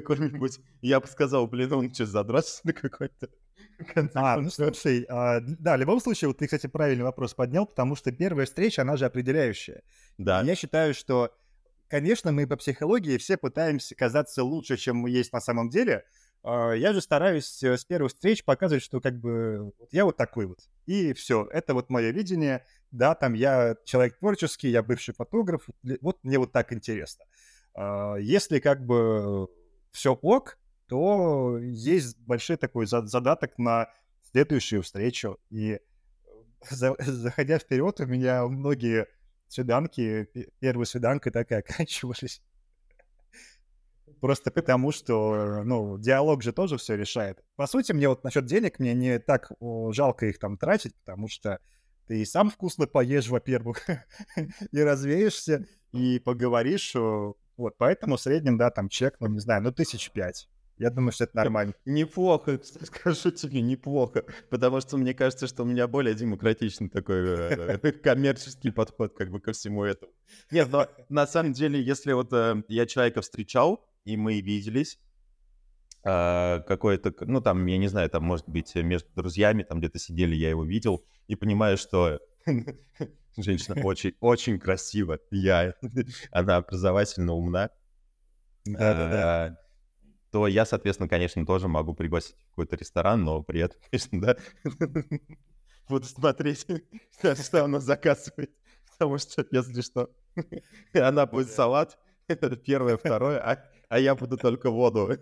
какой-нибудь, 0.00 0.60
я 0.82 1.00
бы 1.00 1.06
сказал, 1.06 1.46
блин, 1.46 1.72
он 1.72 1.94
что, 1.94 2.06
задрался 2.06 2.60
на 2.64 2.72
какой-то 2.72 3.28
а, 4.14 4.40
ну 4.40 4.50
слушай, 4.50 5.04
а, 5.08 5.40
да, 5.40 5.76
в 5.76 5.80
любом 5.80 6.00
случае, 6.00 6.28
вот 6.28 6.38
ты, 6.38 6.46
кстати, 6.46 6.66
правильный 6.66 7.04
вопрос 7.04 7.34
поднял, 7.34 7.66
потому 7.66 7.96
что 7.96 8.12
первая 8.12 8.46
встреча, 8.46 8.82
она 8.82 8.96
же 8.96 9.04
определяющая. 9.04 9.82
Да. 10.18 10.42
Я 10.42 10.54
считаю, 10.54 10.94
что 10.94 11.32
конечно, 11.88 12.32
мы 12.32 12.46
по 12.46 12.56
психологии 12.56 13.18
все 13.18 13.36
пытаемся 13.36 13.94
казаться 13.94 14.42
лучше, 14.42 14.76
чем 14.76 14.96
мы 14.96 15.10
есть 15.10 15.32
на 15.32 15.40
самом 15.40 15.70
деле. 15.70 16.04
А, 16.42 16.72
я 16.72 16.92
же 16.92 17.00
стараюсь 17.00 17.62
э, 17.62 17.76
с 17.76 17.84
первых 17.84 18.12
встреч 18.12 18.44
показывать, 18.44 18.82
что 18.82 19.00
как 19.00 19.18
бы 19.18 19.72
я 19.92 20.04
вот 20.04 20.16
такой 20.16 20.46
вот. 20.46 20.58
И 20.86 21.12
все, 21.12 21.48
это 21.52 21.72
вот 21.74 21.90
мое 21.90 22.10
видение. 22.10 22.64
Да, 22.90 23.14
там 23.14 23.34
я 23.34 23.76
человек 23.84 24.18
творческий, 24.18 24.68
я 24.68 24.82
бывший 24.82 25.14
фотограф, 25.14 25.68
вот 26.00 26.18
мне 26.22 26.38
вот 26.38 26.52
так 26.52 26.72
интересно. 26.72 27.24
А, 27.74 28.16
если 28.16 28.58
как 28.58 28.84
бы 28.84 29.48
все 29.94 30.12
ок, 30.12 30.58
то 30.88 31.56
есть 31.58 32.18
большой 32.18 32.56
такой 32.56 32.86
задаток 32.86 33.56
на 33.58 33.88
следующую 34.30 34.82
встречу. 34.82 35.38
И 35.50 35.78
заходя 36.68 37.58
вперед, 37.58 38.00
у 38.00 38.06
меня 38.06 38.46
многие 38.46 39.06
свиданки, 39.46 40.28
первая 40.58 40.84
свиданка 40.84 41.30
так 41.30 41.52
и 41.52 41.54
оканчивались. 41.62 42.42
Просто 44.20 44.50
потому, 44.50 44.90
что, 44.90 45.62
ну, 45.64 45.98
диалог 45.98 46.42
же 46.42 46.52
тоже 46.52 46.76
все 46.76 46.96
решает. 46.96 47.44
По 47.56 47.66
сути, 47.66 47.92
мне 47.92 48.08
вот 48.08 48.24
насчет 48.24 48.46
денег, 48.46 48.78
мне 48.78 48.94
не 48.94 49.18
так 49.18 49.52
жалко 49.90 50.26
их 50.26 50.38
там 50.38 50.56
тратить, 50.56 50.94
потому 50.96 51.28
что 51.28 51.60
ты 52.08 52.20
и 52.20 52.24
сам 52.24 52.50
вкусно 52.50 52.86
поешь, 52.86 53.28
во-первых, 53.28 53.86
и 54.72 54.80
развеешься, 54.80 55.66
и 55.92 56.18
поговоришь. 56.18 56.96
Вот, 57.56 57.76
поэтому 57.78 58.16
в 58.16 58.20
среднем, 58.20 58.58
да, 58.58 58.70
там 58.70 58.88
чек, 58.88 59.16
ну, 59.20 59.28
не 59.28 59.38
знаю, 59.38 59.62
ну, 59.62 59.72
тысяч 59.72 60.10
пять. 60.10 60.48
Я 60.76 60.90
думаю, 60.90 61.12
что 61.12 61.24
это 61.24 61.36
нормально. 61.36 61.74
Неплохо, 61.84 62.60
скажу 62.82 63.30
тебе, 63.30 63.60
неплохо. 63.60 64.24
Потому 64.50 64.80
что 64.80 64.96
мне 64.96 65.14
кажется, 65.14 65.46
что 65.46 65.62
у 65.62 65.66
меня 65.66 65.86
более 65.86 66.14
демократичный 66.14 66.88
такой 66.88 67.16
э, 67.26 67.92
коммерческий 68.02 68.70
подход 68.70 69.14
как 69.16 69.30
бы 69.30 69.40
ко 69.40 69.52
всему 69.52 69.84
этому. 69.84 70.12
Нет, 70.50 70.68
но 70.70 70.88
на 71.08 71.26
самом 71.26 71.52
деле, 71.52 71.80
если 71.80 72.12
вот 72.12 72.32
э, 72.32 72.62
я 72.68 72.86
человека 72.86 73.20
встречал, 73.20 73.88
и 74.04 74.16
мы 74.16 74.40
виделись, 74.40 74.98
э, 76.04 76.60
какой-то, 76.66 77.14
ну 77.20 77.40
там, 77.40 77.64
я 77.66 77.78
не 77.78 77.86
знаю, 77.86 78.10
там, 78.10 78.24
может 78.24 78.48
быть, 78.48 78.74
между 78.74 79.08
друзьями, 79.14 79.62
там 79.62 79.78
где-то 79.78 80.00
сидели, 80.00 80.34
я 80.34 80.50
его 80.50 80.64
видел, 80.64 81.04
и 81.28 81.36
понимаю, 81.36 81.76
что 81.76 82.18
женщина 83.36 83.82
очень, 83.84 84.14
очень 84.20 84.58
красива, 84.58 85.18
я, 85.30 85.74
она 86.30 86.56
образовательно 86.56 87.32
умна. 87.34 87.70
Да-да-да 88.64 89.58
то 90.34 90.48
я, 90.48 90.66
соответственно, 90.66 91.08
конечно, 91.08 91.46
тоже 91.46 91.68
могу 91.68 91.94
пригласить 91.94 92.34
в 92.34 92.48
какой-то 92.48 92.74
ресторан, 92.74 93.22
но 93.22 93.44
при 93.44 93.60
этом, 93.60 93.80
конечно, 93.88 94.20
да, 94.20 94.36
буду 95.88 96.06
смотреть, 96.06 96.66
что 97.16 97.64
она 97.64 97.78
заказывает, 97.78 98.50
потому 98.90 99.18
что, 99.18 99.46
если 99.52 99.80
что, 99.80 100.10
она 100.92 101.26
будет 101.26 101.52
салат, 101.52 101.96
это 102.26 102.56
первое, 102.56 102.96
второе, 102.96 103.38
а, 103.38 103.64
а 103.88 104.00
я 104.00 104.16
буду 104.16 104.36
только 104.36 104.70
воду. 104.70 105.16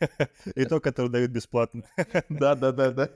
И 0.54 0.64
то, 0.64 0.80
которое 0.80 1.08
дают 1.08 1.30
бесплатно. 1.30 1.84
Да, 2.28 2.54
да, 2.54 2.72
да, 2.72 2.90
да. 2.90 3.10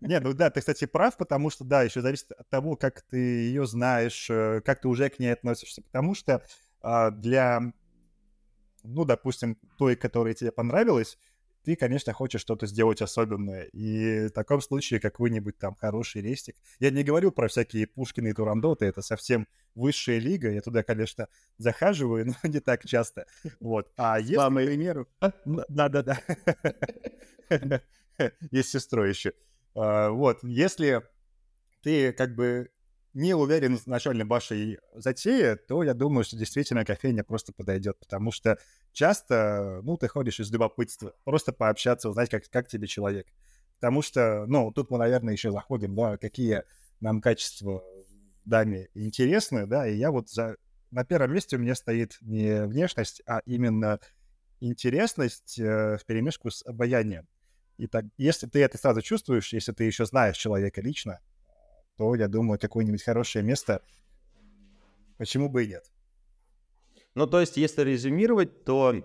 Не, 0.00 0.20
ну 0.20 0.32
да, 0.32 0.50
ты, 0.50 0.60
кстати, 0.60 0.86
прав, 0.86 1.16
потому 1.16 1.50
что, 1.50 1.64
да, 1.64 1.82
еще 1.82 2.00
зависит 2.00 2.32
от 2.32 2.48
того, 2.48 2.76
как 2.76 3.02
ты 3.02 3.18
ее 3.18 3.66
знаешь, 3.66 4.28
э, 4.30 4.60
как 4.64 4.80
ты 4.80 4.88
уже 4.88 5.08
к 5.08 5.18
ней 5.18 5.32
относишься. 5.32 5.82
Потому 5.82 6.14
что 6.14 6.42
а, 6.82 7.10
для 7.10 7.72
ну, 8.82 9.04
допустим, 9.04 9.58
той, 9.78 9.96
которая 9.96 10.34
тебе 10.34 10.52
понравилась, 10.52 11.18
ты, 11.64 11.76
конечно, 11.76 12.12
хочешь 12.12 12.40
что-то 12.40 12.66
сделать 12.66 13.02
особенное. 13.02 13.64
И 13.72 14.28
в 14.28 14.30
таком 14.30 14.60
случае 14.60 15.00
какой-нибудь 15.00 15.58
там 15.58 15.74
хороший 15.74 16.22
рестик. 16.22 16.56
Я 16.78 16.90
не 16.90 17.02
говорю 17.02 17.32
про 17.32 17.48
всякие 17.48 17.86
Пушкины 17.86 18.28
и 18.28 18.32
Турандоты, 18.32 18.86
это 18.86 19.02
совсем 19.02 19.46
высшая 19.74 20.18
лига. 20.18 20.50
Я 20.50 20.60
туда, 20.60 20.82
конечно, 20.82 21.28
захаживаю, 21.58 22.26
но 22.42 22.48
не 22.48 22.60
так 22.60 22.84
часто. 22.86 23.26
Вот. 23.60 23.92
А 23.96 24.18
если, 24.18 24.36
к 24.36 24.54
примеру... 24.66 25.08
Да-да-да. 25.44 26.20
Есть 28.50 28.70
сестрой 28.70 29.10
еще. 29.10 29.32
А, 29.74 30.10
вот. 30.10 30.42
Если 30.42 31.02
ты 31.82 32.12
как 32.12 32.34
бы 32.34 32.70
не 33.12 33.34
уверен 33.34 33.76
в 33.76 33.86
начальной 33.86 34.24
вашей 34.24 34.78
затее, 34.94 35.56
то 35.56 35.82
я 35.82 35.94
думаю, 35.94 36.24
что 36.24 36.36
действительно 36.36 36.84
кофейня 36.84 37.24
просто 37.24 37.52
подойдет, 37.52 37.98
потому 37.98 38.30
что 38.30 38.58
часто, 38.92 39.80
ну, 39.82 39.96
ты 39.96 40.08
ходишь 40.08 40.40
из 40.40 40.50
любопытства, 40.50 41.14
просто 41.24 41.52
пообщаться, 41.52 42.08
узнать, 42.08 42.30
как, 42.30 42.48
как 42.48 42.68
тебе 42.68 42.86
человек. 42.86 43.26
Потому 43.80 44.02
что, 44.02 44.44
ну, 44.46 44.70
тут 44.72 44.90
мы, 44.90 44.98
наверное, 44.98 45.32
еще 45.32 45.50
заходим, 45.50 45.94
да, 45.94 46.18
какие 46.18 46.62
нам 47.00 47.20
качества 47.20 47.82
даме 48.44 48.88
интересны, 48.94 49.66
да, 49.66 49.86
и 49.86 49.96
я 49.96 50.10
вот 50.10 50.28
за... 50.28 50.56
На 50.90 51.04
первом 51.04 51.32
месте 51.32 51.56
у 51.56 51.60
меня 51.60 51.76
стоит 51.76 52.16
не 52.20 52.66
внешность, 52.66 53.22
а 53.26 53.40
именно 53.46 54.00
интересность 54.58 55.58
э, 55.58 55.96
в 55.98 56.04
перемешку 56.04 56.50
с 56.50 56.66
обаянием. 56.66 57.28
И 57.78 57.86
так, 57.86 58.04
если 58.18 58.46
ты 58.46 58.60
это 58.62 58.76
сразу 58.76 59.00
чувствуешь, 59.00 59.52
если 59.52 59.72
ты 59.72 59.84
еще 59.84 60.04
знаешь 60.04 60.36
человека 60.36 60.82
лично, 60.82 61.20
то, 62.00 62.14
я 62.14 62.28
думаю, 62.28 62.58
какое-нибудь 62.58 63.02
хорошее 63.02 63.44
место, 63.44 63.82
почему 65.18 65.50
бы 65.50 65.64
и 65.64 65.66
нет. 65.66 65.84
Ну, 67.14 67.26
то 67.26 67.40
есть, 67.40 67.58
если 67.58 67.82
резюмировать, 67.82 68.64
то 68.64 69.04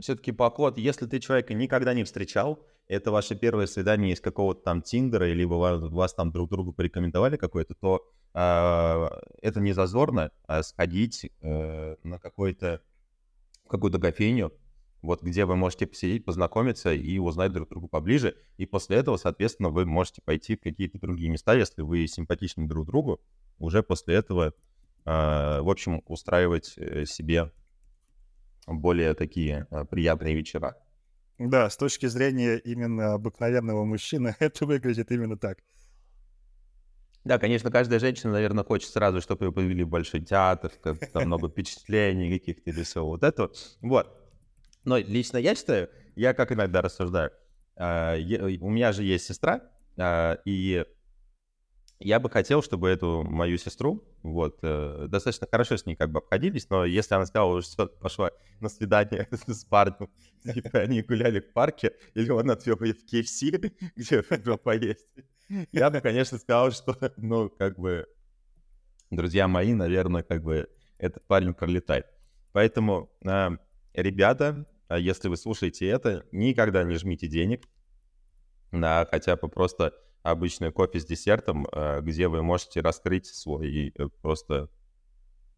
все-таки 0.00 0.30
подход, 0.30 0.78
если 0.78 1.06
ты 1.06 1.18
человека 1.18 1.52
никогда 1.52 1.94
не 1.94 2.04
встречал, 2.04 2.64
это 2.86 3.10
ваше 3.10 3.34
первое 3.34 3.66
свидание 3.66 4.12
из 4.12 4.20
какого-то 4.20 4.62
там 4.62 4.82
Тиндера, 4.82 5.24
либо 5.24 5.54
вас, 5.54 5.82
вас 5.82 6.14
там 6.14 6.30
друг 6.30 6.48
другу 6.48 6.72
порекомендовали 6.72 7.36
какое-то, 7.36 7.74
то 7.74 8.08
э, 8.34 9.08
это 9.42 9.58
не 9.58 9.72
зазорно 9.72 10.30
а 10.46 10.62
сходить 10.62 11.28
э, 11.40 11.96
на 12.04 12.20
какой-то 12.20 12.82
какую-то 13.66 13.98
кофейню, 13.98 14.52
вот 15.06 15.22
где 15.22 15.44
вы 15.44 15.56
можете 15.56 15.86
посидеть, 15.86 16.24
познакомиться 16.24 16.92
и 16.92 17.18
узнать 17.18 17.52
друг 17.52 17.70
друга 17.70 17.88
поближе. 17.88 18.36
И 18.58 18.66
после 18.66 18.96
этого, 18.98 19.16
соответственно, 19.16 19.70
вы 19.70 19.86
можете 19.86 20.20
пойти 20.22 20.56
в 20.56 20.60
какие-то 20.60 20.98
другие 20.98 21.30
места, 21.30 21.54
если 21.54 21.82
вы 21.82 22.06
симпатичны 22.06 22.68
друг 22.68 22.86
другу. 22.86 23.20
Уже 23.58 23.82
после 23.82 24.16
этого, 24.16 24.48
э, 24.48 24.52
в 25.04 25.70
общем, 25.70 26.02
устраивать 26.06 26.74
э, 26.76 27.06
себе 27.06 27.52
более 28.66 29.14
такие 29.14 29.66
э, 29.70 29.84
приятные 29.84 30.34
вечера. 30.34 30.76
Да, 31.38 31.70
с 31.70 31.76
точки 31.76 32.06
зрения 32.06 32.56
именно 32.58 33.14
обыкновенного 33.14 33.84
мужчины, 33.84 34.34
это 34.40 34.66
выглядит 34.66 35.10
именно 35.10 35.38
так. 35.38 35.58
Да, 37.24 37.38
конечно, 37.40 37.72
каждая 37.72 37.98
женщина, 37.98 38.32
наверное, 38.32 38.62
хочет 38.62 38.88
сразу, 38.88 39.20
чтобы 39.20 39.46
ее 39.46 39.52
повели 39.52 39.82
в 39.82 39.88
большой 39.88 40.20
театр, 40.20 40.70
там 40.80 41.26
много 41.26 41.48
впечатлений 41.48 42.30
каких-то 42.38 42.70
или 42.70 42.84
все 42.84 43.04
вот 43.04 43.24
это. 43.24 43.50
Вот. 43.80 44.15
Но 44.86 44.96
лично 44.96 45.36
я 45.36 45.54
считаю, 45.54 45.90
я 46.14 46.32
как 46.32 46.52
иногда 46.52 46.80
рассуждаю, 46.80 47.32
а, 47.76 48.14
у 48.16 48.70
меня 48.70 48.92
же 48.92 49.02
есть 49.02 49.26
сестра, 49.26 49.60
а, 49.98 50.38
и 50.44 50.84
я 51.98 52.20
бы 52.20 52.30
хотел, 52.30 52.62
чтобы 52.62 52.88
эту 52.88 53.24
мою 53.24 53.58
сестру, 53.58 54.04
вот, 54.22 54.58
э, 54.62 55.06
достаточно 55.08 55.48
хорошо 55.50 55.76
с 55.76 55.86
ней 55.86 55.96
как 55.96 56.12
бы 56.12 56.18
обходились, 56.18 56.68
но 56.68 56.84
если 56.84 57.14
она 57.14 57.26
сказала, 57.26 57.62
что 57.62 57.86
пошла 57.86 58.30
на 58.60 58.68
свидание 58.68 59.26
с 59.46 59.64
парнем, 59.64 60.08
типа 60.44 60.78
они 60.80 61.02
гуляли 61.02 61.40
в 61.40 61.52
парке, 61.52 61.94
или 62.14 62.30
он 62.30 62.50
отвел 62.50 62.78
ее 62.82 62.94
в 62.94 63.12
KFC, 63.12 63.72
где 63.96 64.22
хотел 64.22 64.58
поесть, 64.58 65.08
я 65.72 65.90
бы, 65.90 66.00
конечно, 66.00 66.38
сказал, 66.38 66.70
что, 66.70 66.96
ну, 67.16 67.48
как 67.48 67.78
бы, 67.78 68.06
друзья 69.10 69.48
мои, 69.48 69.72
наверное, 69.72 70.22
как 70.22 70.42
бы 70.42 70.68
этот 70.98 71.26
парень 71.26 71.54
пролетает. 71.54 72.06
Поэтому, 72.52 73.10
э, 73.24 73.50
ребята, 73.94 74.66
а 74.88 74.98
если 74.98 75.28
вы 75.28 75.36
слушаете 75.36 75.86
это, 75.88 76.24
никогда 76.32 76.84
не 76.84 76.96
жмите 76.96 77.26
денег 77.26 77.68
на 78.70 79.06
хотя 79.10 79.36
бы 79.36 79.48
просто 79.48 79.92
обычный 80.22 80.72
кофе 80.72 81.00
с 81.00 81.04
десертом, 81.04 81.66
э, 81.70 82.00
где 82.02 82.28
вы 82.28 82.42
можете 82.42 82.80
раскрыть 82.80 83.26
свой 83.26 83.92
э, 83.96 84.08
просто 84.22 84.68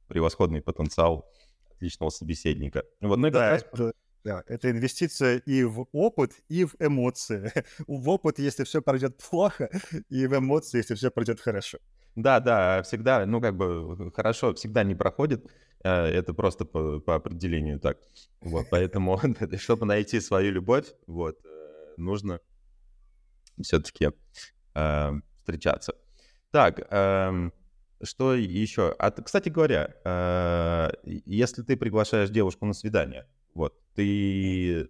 превосходный 0.09 0.63
потенциал 0.63 1.31
отличного 1.75 2.11
собеседника. 2.11 2.85
Вот, 3.01 3.17
ну, 3.19 3.31
да, 3.31 3.51
раз... 3.51 3.65
это, 3.73 3.93
да, 4.25 4.43
это 4.47 4.71
инвестиция 4.71 5.39
и 5.39 5.65
в 5.65 5.87
опыт, 5.93 6.33
и 6.49 6.65
в 6.65 6.75
эмоции. 6.79 7.53
в 7.87 8.09
опыт, 8.09 8.39
если 8.39 8.65
все 8.65 8.83
пройдет 8.83 9.17
плохо, 9.19 9.71
и 10.09 10.27
в 10.27 10.37
эмоции, 10.37 10.79
если 10.79 10.95
все 10.95 11.11
пройдет 11.11 11.41
хорошо. 11.41 11.79
Да, 12.15 12.41
да, 12.41 12.83
всегда, 12.83 13.25
ну, 13.27 13.41
как 13.41 13.57
бы, 13.57 14.11
хорошо 14.13 14.53
всегда 14.55 14.83
не 14.83 14.95
проходит, 14.95 15.47
это 15.83 16.35
просто 16.35 16.65
по, 16.65 17.01
по 17.01 17.15
определению 17.15 17.79
так. 17.81 17.99
Вот, 18.41 18.67
поэтому, 18.71 19.21
чтобы 19.59 19.87
найти 19.87 20.21
свою 20.21 20.53
любовь, 20.53 20.87
вот, 21.07 21.39
нужно 21.97 22.41
все-таки 23.61 24.11
э, 24.75 25.13
встречаться. 25.39 25.95
Так, 26.51 26.87
э, 26.91 27.51
что 28.03 28.35
еще? 28.35 28.95
А, 28.99 29.11
кстати 29.11 29.49
говоря, 29.49 29.95
э, 30.05 30.91
если 31.05 31.63
ты 31.63 31.77
приглашаешь 31.77 32.31
девушку 32.31 32.67
на 32.67 32.73
свидание, 32.73 33.27
вот, 33.55 33.75
ты 33.95 34.89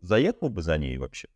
заехал 0.00 0.48
бы 0.48 0.62
за 0.62 0.76
ней 0.76 0.98
вообще? 0.98 1.28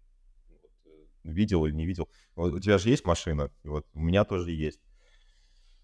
Видел 1.25 1.67
или 1.67 1.75
не 1.75 1.87
видел? 1.87 2.09
Вот, 2.35 2.53
у 2.53 2.61
тебя 2.61 2.79
же 2.79 2.91
есть 2.91 3.05
машина, 3.05 3.51
вот, 3.65 3.87
у 3.95 4.01
меня 4.01 4.25
тоже 4.25 4.51
есть. 4.51 4.81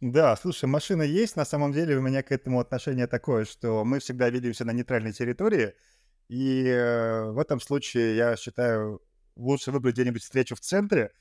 Да, 0.01 0.37
слушай, 0.37 0.67
машина 0.67 1.03
есть. 1.03 1.37
На 1.37 1.45
самом 1.45 1.73
деле 1.73 1.97
у 1.97 2.03
меня 2.03 2.23
к 2.23 2.33
этому 2.33 2.61
отношение 2.61 3.07
такое, 3.07 3.45
что 3.45 3.85
мы 3.85 4.01
всегда 4.01 4.29
видимся 4.29 4.65
на 4.65 4.73
нейтральной 4.73 5.13
территории. 5.13 5.75
И 6.29 6.65
э, 6.67 7.31
в 7.31 7.39
этом 7.39 7.61
случае 7.61 8.17
я 8.17 8.37
считаю, 8.37 9.01
лучше 9.37 9.71
выбрать 9.73 9.95
где-нибудь 9.95 10.23
встречу 10.23 10.57
в 10.57 10.61
центре, 10.61 11.13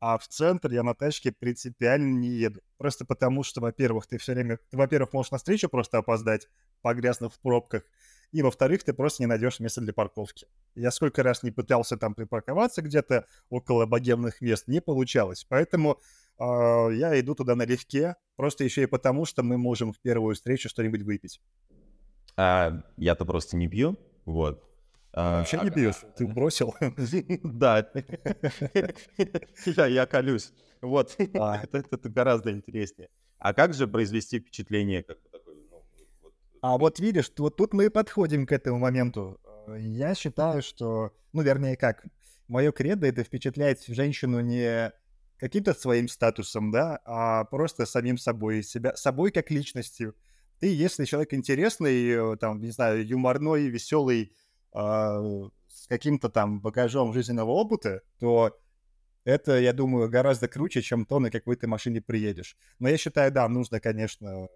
а 0.00 0.18
в 0.18 0.26
центр 0.26 0.72
я 0.72 0.82
на 0.82 0.94
тачке 0.94 1.32
принципиально 1.32 2.18
не 2.18 2.28
еду. 2.28 2.60
Просто 2.78 3.04
потому, 3.04 3.44
что, 3.44 3.60
во-первых, 3.60 4.06
ты 4.06 4.18
все 4.18 4.34
время... 4.34 4.58
Ты, 4.70 4.76
во-первых, 4.76 5.12
можешь 5.12 5.30
на 5.30 5.38
встречу 5.38 5.68
просто 5.68 5.98
опоздать, 5.98 6.48
погрязнув 6.82 7.34
в 7.34 7.40
пробках, 7.40 7.84
и, 8.32 8.40
во-вторых, 8.42 8.82
ты 8.82 8.94
просто 8.94 9.22
не 9.22 9.26
найдешь 9.26 9.60
места 9.60 9.80
для 9.82 9.92
парковки. 9.92 10.46
Я 10.74 10.90
сколько 10.90 11.22
раз 11.22 11.42
не 11.42 11.50
пытался 11.50 11.98
там 11.98 12.14
припарковаться 12.14 12.80
где-то 12.80 13.26
около 13.50 13.84
богемных 13.84 14.40
мест, 14.40 14.68
не 14.68 14.80
получалось. 14.80 15.44
Поэтому 15.48 16.00
я 16.38 17.18
иду 17.20 17.34
туда 17.34 17.54
налегке, 17.54 18.16
просто 18.36 18.64
еще 18.64 18.82
и 18.82 18.86
потому, 18.86 19.24
что 19.24 19.42
мы 19.42 19.58
можем 19.58 19.92
в 19.92 20.00
первую 20.00 20.34
встречу 20.34 20.68
что-нибудь 20.68 21.02
выпить. 21.02 21.40
А, 22.36 22.82
я-то 22.96 23.24
просто 23.24 23.56
не 23.56 23.68
пью, 23.68 23.98
вот. 24.24 24.64
А, 25.12 25.38
Вообще 25.38 25.58
не 25.58 25.70
бьешь, 25.70 26.02
ты 26.16 26.26
бросил. 26.26 26.74
Да, 27.44 27.86
я 29.86 30.06
колюсь. 30.06 30.52
Вот, 30.80 31.16
а. 31.34 31.62
это 31.72 32.08
гораздо 32.08 32.50
интереснее. 32.50 33.08
А 33.38 33.54
как 33.54 33.74
же 33.74 33.86
произвести 33.86 34.38
впечатление 34.38 35.02
как 35.02 35.18
ну, 35.32 36.32
А 36.60 36.78
вот 36.78 37.00
видишь, 37.00 37.30
вот 37.38 37.56
тут 37.56 37.74
мы 37.74 37.86
и 37.86 37.88
подходим 37.88 38.46
к 38.46 38.52
этому 38.52 38.78
моменту. 38.78 39.40
Я 39.76 40.14
считаю, 40.14 40.62
что, 40.62 41.12
ну, 41.32 41.42
вернее, 41.42 41.76
как, 41.76 42.04
мое 42.48 42.72
кредо— 42.72 43.06
это 43.08 43.24
впечатлять 43.24 43.84
женщину 43.86 44.40
не 44.40 44.92
каким-то 45.42 45.74
своим 45.74 46.06
статусом, 46.06 46.70
да, 46.70 47.00
а 47.04 47.42
просто 47.42 47.84
самим 47.84 48.16
собой, 48.16 48.62
себя, 48.62 48.94
собой 48.94 49.32
как 49.32 49.50
личностью. 49.50 50.14
Ты, 50.60 50.72
если 50.72 51.04
человек 51.04 51.34
интересный, 51.34 52.36
там, 52.36 52.60
не 52.60 52.70
знаю, 52.70 53.04
юморной, 53.04 53.66
веселый, 53.66 54.36
э, 54.72 54.78
с 55.66 55.88
каким-то 55.88 56.28
там 56.28 56.60
багажом 56.60 57.12
жизненного 57.12 57.50
опыта, 57.50 58.02
то 58.20 58.56
это, 59.24 59.58
я 59.58 59.72
думаю, 59.72 60.08
гораздо 60.08 60.46
круче, 60.46 60.80
чем 60.80 61.04
то, 61.04 61.18
на 61.18 61.28
какой 61.28 61.56
ты 61.56 61.66
машине 61.66 62.00
приедешь. 62.00 62.56
Но 62.78 62.88
я 62.88 62.96
считаю, 62.96 63.32
да, 63.32 63.48
нужно, 63.48 63.80
конечно, 63.80 64.46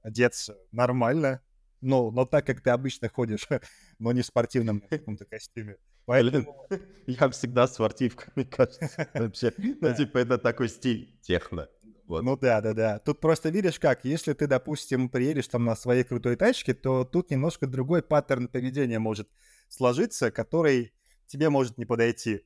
одеться 0.00 0.56
нормально, 0.70 1.42
но, 1.82 2.10
но 2.10 2.24
так, 2.24 2.46
как 2.46 2.60
ты 2.62 2.70
обычно 2.70 3.08
ходишь, 3.08 3.46
но 3.98 4.12
не 4.12 4.22
в 4.22 4.26
спортивном 4.26 4.80
каком-то 4.80 5.24
костюме. 5.26 5.76
Поэтому... 6.06 6.66
Я 7.06 7.28
всегда 7.30 7.66
спортивка, 7.66 8.32
мне 8.34 8.44
кажется, 8.44 9.08
вообще. 9.14 9.52
Ну, 9.58 9.94
типа, 9.94 10.18
это 10.18 10.38
такой 10.38 10.68
стиль 10.68 11.18
техно. 11.20 11.68
Вот. 12.06 12.22
Ну 12.22 12.36
да, 12.36 12.60
да, 12.60 12.72
да. 12.72 12.98
Тут 12.98 13.20
просто 13.20 13.48
видишь 13.50 13.78
как, 13.78 14.04
если 14.04 14.32
ты, 14.32 14.46
допустим, 14.46 15.08
приедешь 15.08 15.48
там 15.48 15.64
на 15.64 15.76
своей 15.76 16.04
крутой 16.04 16.36
тачке, 16.36 16.74
то 16.74 17.04
тут 17.04 17.30
немножко 17.30 17.66
другой 17.66 18.02
паттерн 18.02 18.48
поведения 18.48 18.98
может 18.98 19.28
сложиться, 19.68 20.30
который 20.30 20.92
тебе 21.26 21.48
может 21.48 21.78
не 21.78 21.84
подойти. 21.84 22.44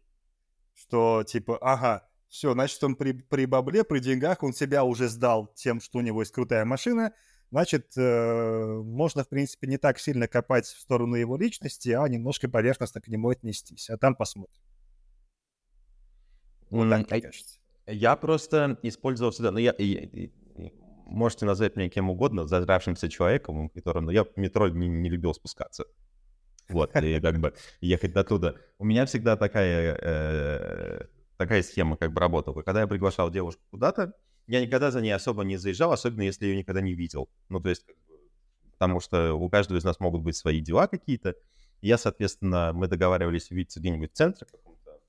Что 0.75 1.25
типа, 1.27 1.59
ага, 1.61 2.09
все, 2.29 2.53
значит, 2.53 2.83
он 2.85 2.96
при, 2.96 3.12
при 3.12 3.46
бабле, 3.46 3.83
при 3.83 3.99
деньгах, 3.99 4.42
он 4.42 4.53
себя 4.53 4.85
уже 4.85 5.09
сдал 5.09 5.53
тем, 5.55 5.81
что 5.81 5.99
у 5.99 6.03
него 6.03 6.20
есть 6.20 6.33
крутая 6.33 6.64
машина, 6.64 7.12
значит, 7.51 7.93
э, 7.97 8.81
можно, 8.85 9.25
в 9.25 9.29
принципе, 9.29 9.67
не 9.67 9.79
так 9.79 9.99
сильно 9.99 10.29
копать 10.29 10.67
в 10.67 10.81
сторону 10.81 11.17
его 11.17 11.37
личности, 11.37 11.91
а 11.91 12.07
немножко 12.09 12.49
поверхностно 12.49 13.01
к 13.01 13.09
нему 13.09 13.29
отнестись, 13.31 13.91
а 13.91 13.97
там 13.97 14.15
посмотрим. 14.15 14.63
Вот 16.71 16.91
так, 16.91 17.11
мне 17.11 17.21
кажется. 17.21 17.59
Я 17.87 18.17
просто 18.17 18.79
использовал 18.83 19.31
всегда, 19.31 19.53
ну, 19.53 19.59
я, 19.59 19.75
я, 19.79 20.31
можете 21.07 21.47
назвать 21.47 21.77
меня 21.77 21.89
кем 21.89 22.11
угодно, 22.11 22.47
задравшимся 22.47 23.09
человеком, 23.09 23.69
которым, 23.71 24.07
но 24.07 24.13
я 24.13 24.25
в 24.25 24.37
метро 24.37 24.69
не, 24.69 24.89
не 24.89 25.09
любил 25.09 25.33
спускаться. 25.35 25.85
Вот, 26.69 26.95
и 26.97 27.21
как 27.21 27.39
бы 27.39 27.55
ехать 27.81 28.13
до 28.13 28.25
туда. 28.25 28.55
У 28.79 28.85
меня 28.85 29.07
всегда 29.07 29.37
такая, 29.37 29.97
э, 30.03 31.07
такая 31.37 31.63
схема 31.63 31.97
как 31.97 32.13
бы 32.13 32.21
работала. 32.21 32.63
Когда 32.63 32.81
я 32.81 32.87
приглашал 32.89 33.31
девушку 33.31 33.63
куда-то, 33.71 34.15
я 34.47 34.61
никогда 34.61 34.91
за 34.91 35.01
ней 35.01 35.13
особо 35.13 35.43
не 35.43 35.57
заезжал, 35.57 35.93
особенно 35.93 36.23
если 36.23 36.47
ее 36.47 36.57
никогда 36.57 36.81
не 36.81 36.95
видел. 36.95 37.29
Ну, 37.49 37.61
то 37.61 37.69
есть, 37.69 37.85
потому 38.73 39.01
что 39.01 39.35
у 39.35 39.49
каждого 39.49 39.79
из 39.79 39.85
нас 39.85 39.99
могут 40.01 40.23
быть 40.23 40.37
свои 40.37 40.61
дела 40.61 40.87
какие-то. 40.87 41.35
Я, 41.81 41.99
соответственно, 41.99 42.73
мы 42.73 42.89
договаривались 42.89 43.51
увидеться 43.51 43.81
где-нибудь 43.81 44.13
в 44.13 44.15
центре, 44.15 44.47
каком-то 44.51 45.01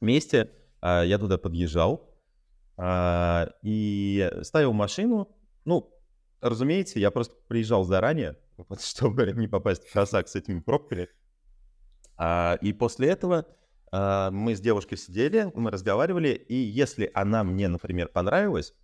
месте. 0.00 0.50
А, 0.80 1.02
я 1.02 1.18
туда 1.18 1.38
подъезжал 1.38 2.14
а, 2.76 3.50
и 3.62 4.30
ставил 4.42 4.72
машину. 4.72 5.28
Ну, 5.64 5.92
разумеется, 6.40 6.98
я 6.98 7.10
просто 7.10 7.34
приезжал 7.48 7.84
заранее, 7.84 8.36
чтобы 8.80 9.32
не 9.32 9.48
попасть 9.48 9.86
в 9.86 9.92
просак 9.92 10.28
с 10.28 10.34
этими 10.34 10.60
пробками. 10.60 11.08
А, 12.16 12.58
и 12.62 12.72
после 12.72 13.08
этого 13.08 13.46
мы 14.30 14.56
с 14.56 14.60
девушкой 14.60 14.96
сидели, 14.96 15.50
мы 15.54 15.70
разговаривали, 15.70 16.28
и 16.28 16.54
если 16.54 17.10
она 17.14 17.44
мне, 17.44 17.68
например, 17.68 18.08
понравилась, 18.08 18.74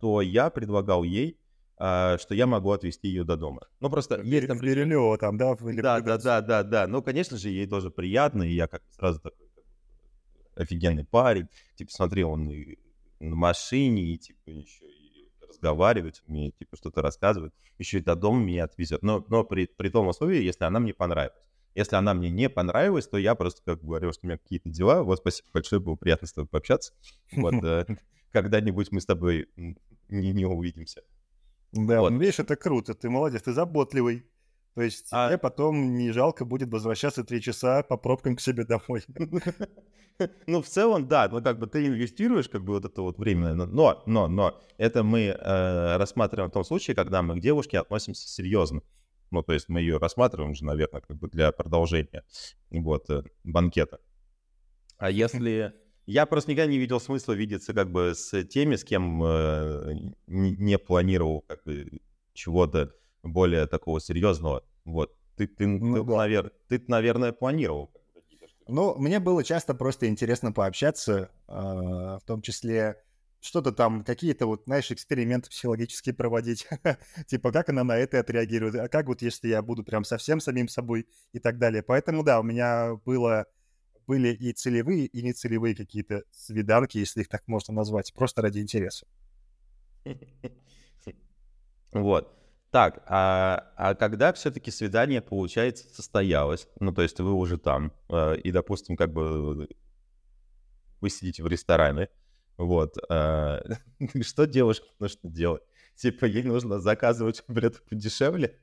то 0.00 0.20
я 0.20 0.50
предлагал 0.50 1.04
ей, 1.04 1.38
а, 1.76 2.18
что 2.18 2.34
я 2.34 2.46
могу 2.46 2.72
отвезти 2.72 3.08
ее 3.08 3.24
до 3.24 3.36
дома. 3.36 3.62
Ну, 3.80 3.88
просто 3.88 4.20
есть 4.22 4.48
там... 4.48 4.58
Перелево 4.58 5.16
там, 5.16 5.36
да? 5.36 5.56
Или 5.60 5.80
да, 5.80 6.00
да, 6.00 6.18
да, 6.18 6.40
да, 6.40 6.62
да. 6.64 6.86
Ну, 6.88 7.02
конечно 7.02 7.36
же, 7.36 7.50
ей 7.50 7.66
тоже 7.66 7.90
приятно, 7.90 8.42
и 8.42 8.54
я 8.54 8.66
как 8.66 8.82
сразу 8.90 9.20
такой 9.20 9.46
офигенный 10.56 11.04
парень. 11.04 11.48
Типа, 11.76 11.90
смотри, 11.92 12.24
он 12.24 12.50
и 12.50 12.78
на 13.20 13.36
машине, 13.36 14.02
и 14.02 14.18
типа 14.18 14.50
еще 14.50 14.84
разговаривать, 15.48 16.22
умеет 16.26 16.56
типа 16.58 16.76
что-то 16.76 17.00
рассказывать, 17.00 17.52
еще 17.78 17.98
и 17.98 18.02
до 18.02 18.16
дома 18.16 18.42
меня 18.42 18.64
отвезет. 18.64 19.02
Но, 19.02 19.24
но 19.28 19.44
при, 19.44 19.66
при 19.66 19.88
том 19.88 20.08
условии, 20.08 20.42
если 20.42 20.64
она 20.64 20.80
мне 20.80 20.94
понравилась. 20.94 21.38
Если 21.78 21.94
она 21.94 22.12
мне 22.12 22.28
не 22.28 22.48
понравилась, 22.48 23.06
то 23.06 23.18
я 23.18 23.36
просто 23.36 23.62
как 23.64 23.84
говорю, 23.84 24.10
что 24.12 24.22
у 24.24 24.26
меня 24.26 24.36
какие-то 24.36 24.68
дела. 24.68 25.04
Вот 25.04 25.18
спасибо 25.18 25.48
большое, 25.54 25.80
было 25.80 25.94
приятно 25.94 26.26
с 26.26 26.32
тобой 26.32 26.48
пообщаться. 26.48 26.92
Вот 27.36 27.54
э, 27.62 27.86
когда-нибудь 28.32 28.90
мы 28.90 29.00
с 29.00 29.06
тобой 29.06 29.48
не, 30.08 30.32
не 30.32 30.44
увидимся. 30.44 31.02
Да, 31.70 32.00
вот. 32.00 32.12
видишь, 32.14 32.40
это 32.40 32.56
круто, 32.56 32.94
ты 32.94 33.08
молодец, 33.08 33.42
ты 33.42 33.52
заботливый. 33.52 34.26
То 34.74 34.82
есть 34.82 35.06
а... 35.12 35.28
тебе 35.28 35.38
потом 35.38 35.94
не 35.94 36.10
жалко 36.10 36.44
будет 36.44 36.68
возвращаться 36.68 37.22
три 37.22 37.40
часа 37.40 37.84
по 37.84 37.96
пробкам 37.96 38.34
к 38.34 38.40
себе 38.40 38.64
домой. 38.64 39.04
Ну, 40.48 40.62
в 40.62 40.66
целом, 40.66 41.06
да, 41.06 41.28
ну, 41.30 41.40
как 41.40 41.60
бы 41.60 41.68
ты 41.68 41.86
инвестируешь, 41.86 42.48
как 42.48 42.64
бы, 42.64 42.72
вот 42.72 42.84
это 42.84 43.02
вот 43.02 43.18
время, 43.18 43.54
но, 43.54 44.02
но, 44.04 44.26
но, 44.26 44.60
это 44.76 45.04
мы 45.04 45.26
э, 45.26 45.96
рассматриваем 45.96 46.50
в 46.50 46.52
том 46.52 46.64
случае, 46.64 46.96
когда 46.96 47.22
мы 47.22 47.36
к 47.36 47.40
девушке 47.40 47.78
относимся 47.78 48.26
серьезно. 48.26 48.82
Ну, 49.30 49.42
то 49.42 49.52
есть 49.52 49.68
мы 49.68 49.80
ее 49.80 49.98
рассматриваем 49.98 50.54
же, 50.54 50.64
наверное, 50.64 51.00
как 51.00 51.16
бы 51.16 51.28
для 51.28 51.52
продолжения, 51.52 52.24
вот, 52.70 53.10
э, 53.10 53.22
банкета. 53.44 54.00
А 54.96 55.10
если 55.10 55.74
Я 56.06 56.24
просто 56.24 56.50
никогда 56.52 56.70
не 56.70 56.78
видел 56.78 57.00
смысла 57.00 57.34
видеться 57.34 57.74
как 57.74 57.92
бы 57.92 58.14
с 58.14 58.42
теми, 58.44 58.76
с 58.76 58.84
кем 58.84 59.22
э, 59.22 59.94
не 60.26 60.78
планировал 60.78 61.42
как 61.42 61.62
бы 61.64 62.00
чего-то 62.32 62.94
более 63.22 63.66
такого 63.66 64.00
серьезного. 64.00 64.64
Вот. 64.86 65.14
Ты, 65.36 65.46
ты, 65.46 65.66
ну, 65.66 65.96
ты, 65.96 66.02
да. 66.04 66.16
навер... 66.16 66.52
ты, 66.68 66.82
наверное, 66.88 67.32
планировал. 67.32 67.90
Ну, 68.66 68.94
мне 68.96 69.20
было 69.20 69.44
часто 69.44 69.74
просто 69.74 70.08
интересно 70.08 70.50
пообщаться, 70.50 71.30
э, 71.46 71.52
в 71.52 72.22
том 72.26 72.40
числе 72.40 73.02
что-то 73.40 73.72
там, 73.72 74.04
какие-то 74.04 74.46
вот, 74.46 74.64
знаешь, 74.64 74.90
эксперименты 74.90 75.50
психологические 75.50 76.14
проводить. 76.14 76.66
типа, 77.26 77.52
как 77.52 77.68
она 77.68 77.84
на 77.84 77.96
это 77.96 78.20
отреагирует, 78.20 78.74
а 78.74 78.88
как 78.88 79.06
вот 79.06 79.22
если 79.22 79.48
я 79.48 79.62
буду 79.62 79.84
прям 79.84 80.04
совсем 80.04 80.40
самим 80.40 80.68
собой 80.68 81.06
и 81.32 81.38
так 81.38 81.58
далее. 81.58 81.82
Поэтому, 81.82 82.24
да, 82.24 82.40
у 82.40 82.42
меня 82.42 82.96
было, 83.04 83.46
были 84.06 84.28
и 84.28 84.52
целевые, 84.52 85.06
и 85.06 85.22
нецелевые 85.22 85.74
какие-то 85.74 86.24
свиданки, 86.30 86.98
если 86.98 87.20
их 87.20 87.28
так 87.28 87.46
можно 87.46 87.74
назвать, 87.74 88.12
просто 88.14 88.42
ради 88.42 88.60
интереса. 88.60 89.06
Вот. 91.90 92.34
Так, 92.70 93.02
а, 93.06 93.72
а 93.76 93.94
когда 93.94 94.30
все-таки 94.34 94.70
свидание, 94.70 95.22
получается, 95.22 95.88
состоялось, 95.88 96.68
ну, 96.80 96.92
то 96.92 97.00
есть 97.00 97.18
вы 97.18 97.32
уже 97.32 97.56
там, 97.56 97.94
э, 98.10 98.36
и, 98.36 98.52
допустим, 98.52 98.94
как 98.94 99.10
бы 99.10 99.68
вы 101.00 101.08
сидите 101.08 101.42
в 101.42 101.46
ресторане, 101.46 102.10
вот. 102.58 102.96
А, 103.08 103.62
что 104.22 104.46
девушке 104.46 104.88
нужно 104.98 105.30
делать? 105.30 105.62
Типа, 105.94 106.26
ей 106.26 106.42
нужно 106.42 106.80
заказывать 106.80 107.42
билеты 107.48 107.80
подешевле? 107.88 108.58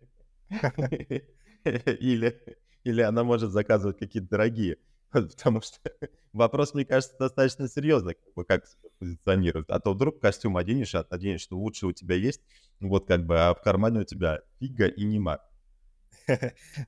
Или, 1.66 2.40
или 2.84 3.02
она 3.02 3.24
может 3.24 3.52
заказывать 3.52 3.98
какие-то 3.98 4.30
дорогие? 4.30 4.78
Потому 5.12 5.62
что 5.62 5.80
вопрос, 6.34 6.74
мне 6.74 6.86
кажется, 6.86 7.16
достаточно 7.18 7.68
серьезный, 7.68 8.16
как, 8.16 8.62
бы, 8.62 8.68
себя 8.68 8.90
позиционируют. 9.00 9.72
А 9.72 9.80
то 9.80 9.94
вдруг 9.94 10.20
костюм 10.20 10.58
оденешь, 10.58 10.94
а 10.94 11.06
оденешь, 11.10 11.42
что 11.42 11.58
лучше 11.58 11.88
у 11.88 11.92
тебя 11.92 12.16
есть, 12.16 12.42
вот 12.80 13.08
как 13.08 13.26
бы, 13.26 13.40
а 13.40 13.56
в 13.56 13.62
кармане 13.64 14.02
у 14.02 14.04
тебя 14.04 14.42
фига 14.60 14.86
и 14.86 15.04
нема. 15.06 15.40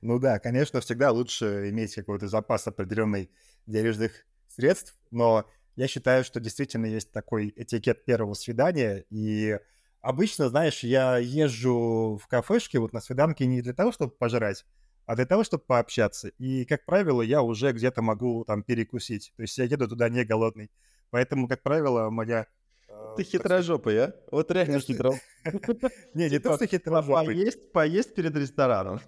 Ну 0.02 0.18
да, 0.18 0.38
конечно, 0.38 0.80
всегда 0.80 1.10
лучше 1.10 1.70
иметь 1.70 1.94
какой-то 1.94 2.28
запас 2.28 2.66
определенный 2.66 3.30
денежных 3.66 4.26
средств, 4.48 4.98
но 5.10 5.48
я 5.78 5.86
считаю, 5.86 6.24
что 6.24 6.40
действительно 6.40 6.86
есть 6.86 7.12
такой 7.12 7.52
этикет 7.54 8.04
первого 8.04 8.34
свидания, 8.34 9.04
и 9.10 9.60
обычно, 10.00 10.48
знаешь, 10.48 10.82
я 10.82 11.18
езжу 11.18 12.18
в 12.20 12.26
кафешке 12.26 12.80
вот 12.80 12.92
на 12.92 13.00
свиданке 13.00 13.46
не 13.46 13.62
для 13.62 13.72
того, 13.74 13.92
чтобы 13.92 14.10
пожрать, 14.10 14.66
а 15.06 15.14
для 15.14 15.24
того, 15.24 15.44
чтобы 15.44 15.62
пообщаться. 15.62 16.30
И, 16.38 16.64
как 16.64 16.84
правило, 16.84 17.22
я 17.22 17.42
уже 17.42 17.70
где-то 17.70 18.02
могу 18.02 18.44
там 18.44 18.64
перекусить. 18.64 19.32
То 19.36 19.42
есть 19.42 19.56
я 19.56 19.64
еду 19.64 19.86
туда 19.86 20.08
не 20.08 20.24
голодный. 20.24 20.68
Поэтому, 21.10 21.46
как 21.46 21.62
правило, 21.62 22.10
моя... 22.10 22.46
Э, 22.88 23.14
Ты 23.16 23.22
хитрожопый, 23.22 24.02
а? 24.02 24.14
Вот 24.32 24.50
реально 24.50 24.80
хитро. 24.80 25.14
Не, 26.12 26.28
не 26.28 26.40
то, 26.40 26.56
что 26.56 26.66
хитрожопый. 26.66 27.52
Поесть 27.72 28.16
перед 28.16 28.34
рестораном. 28.34 29.00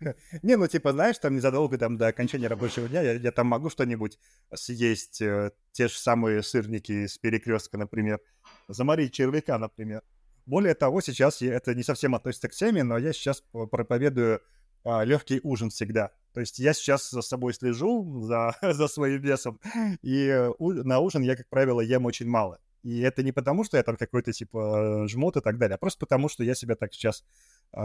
Не, 0.42 0.56
ну 0.56 0.66
типа, 0.66 0.92
знаешь, 0.92 1.18
там 1.18 1.34
незадолго 1.34 1.78
там, 1.78 1.96
до 1.96 2.08
окончания 2.08 2.48
рабочего 2.48 2.88
дня 2.88 3.02
я, 3.02 3.12
я 3.12 3.32
там 3.32 3.46
могу 3.46 3.70
что-нибудь 3.70 4.18
съесть, 4.54 5.22
э, 5.22 5.52
те 5.72 5.88
же 5.88 5.94
самые 5.94 6.42
сырники 6.42 7.06
с 7.06 7.18
перекрестка, 7.18 7.78
например, 7.78 8.20
заморить 8.68 9.12
червяка, 9.12 9.58
например. 9.58 10.02
Более 10.44 10.74
того, 10.74 11.00
сейчас 11.00 11.40
я, 11.40 11.54
это 11.54 11.74
не 11.74 11.82
совсем 11.82 12.14
относится 12.14 12.48
к 12.48 12.52
теме, 12.52 12.84
но 12.84 12.98
я 12.98 13.12
сейчас 13.12 13.42
проповедую 13.52 14.40
а, 14.84 15.04
легкий 15.04 15.40
ужин 15.42 15.70
всегда. 15.70 16.12
То 16.32 16.40
есть 16.40 16.60
я 16.60 16.72
сейчас 16.72 17.10
за 17.10 17.22
собой 17.22 17.54
слежу, 17.54 18.22
за, 18.22 18.54
за 18.62 18.86
своим 18.86 19.20
весом, 19.20 19.58
и 20.02 20.26
э, 20.26 20.52
у, 20.58 20.72
на 20.72 21.00
ужин 21.00 21.22
я, 21.22 21.34
как 21.34 21.48
правило, 21.48 21.80
ем 21.80 22.04
очень 22.06 22.28
мало. 22.28 22.60
И 22.84 23.00
это 23.00 23.24
не 23.24 23.32
потому, 23.32 23.64
что 23.64 23.76
я 23.76 23.82
там 23.82 23.96
какой-то 23.96 24.32
типа 24.32 25.06
жмот 25.08 25.36
и 25.36 25.40
так 25.40 25.58
далее, 25.58 25.74
а 25.74 25.78
просто 25.78 25.98
потому, 25.98 26.28
что 26.28 26.44
я 26.44 26.54
себя 26.54 26.76
так 26.76 26.94
сейчас 26.94 27.24
э, 27.72 27.80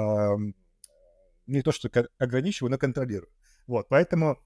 не 1.52 1.62
то 1.62 1.72
что 1.72 1.90
ограничиваю, 2.18 2.72
но 2.72 2.78
контролирую. 2.78 3.32
Вот, 3.68 3.88
поэтому, 3.90 4.40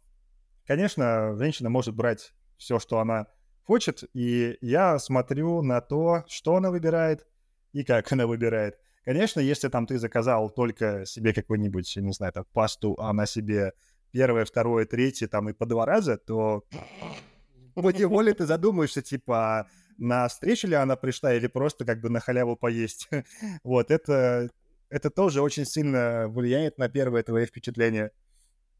конечно, 0.65 1.36
женщина 1.38 1.70
может 1.70 1.96
брать 1.96 2.34
все, 2.58 2.80
что 2.80 3.00
она 3.00 3.28
хочет, 3.63 4.04
и 4.13 4.58
я 4.62 5.00
смотрю 5.00 5.62
на 5.62 5.82
то, 5.82 6.24
что 6.28 6.56
она 6.56 6.72
выбирает 6.72 7.26
и 7.74 7.84
как 7.84 8.12
она 8.12 8.28
выбирает. 8.28 8.78
Конечно, 9.04 9.39
если 9.39 9.70
там 9.70 9.86
ты 9.86 10.00
заказал 10.00 10.50
только 10.50 11.06
себе 11.06 11.34
какой-нибудь, 11.34 11.96
не 11.98 12.12
знаю, 12.12 12.34
там, 12.34 12.46
пасту, 12.54 12.96
а 13.00 13.13
на 13.13 13.28
себе 13.28 13.74
первое, 14.12 14.46
второе, 14.46 14.86
третье, 14.86 15.28
там, 15.28 15.50
и 15.50 15.54
по 15.54 15.65
два 15.65 15.86
раза, 15.86 16.18
то 16.18 16.63
по 17.76 17.91
неволе 17.91 18.34
ты 18.34 18.46
задумаешься, 18.46 19.02
типа, 19.02 19.68
на 19.98 20.28
встречу 20.28 20.68
ли 20.68 20.76
она 20.76 20.96
пришла 20.96 21.34
или 21.34 21.48
просто 21.48 21.86
как 21.86 22.02
бы 22.02 22.10
на 22.10 22.20
халяву 22.20 22.56
поесть. 22.56 23.10
вот, 23.63 23.91
это 23.91 24.50
это 24.96 25.10
тоже 25.10 25.42
очень 25.42 25.66
сильно 25.66 26.30
влияет 26.30 26.78
на 26.78 26.88
первое 26.88 27.22
твое 27.22 27.46
впечатление. 27.46 28.12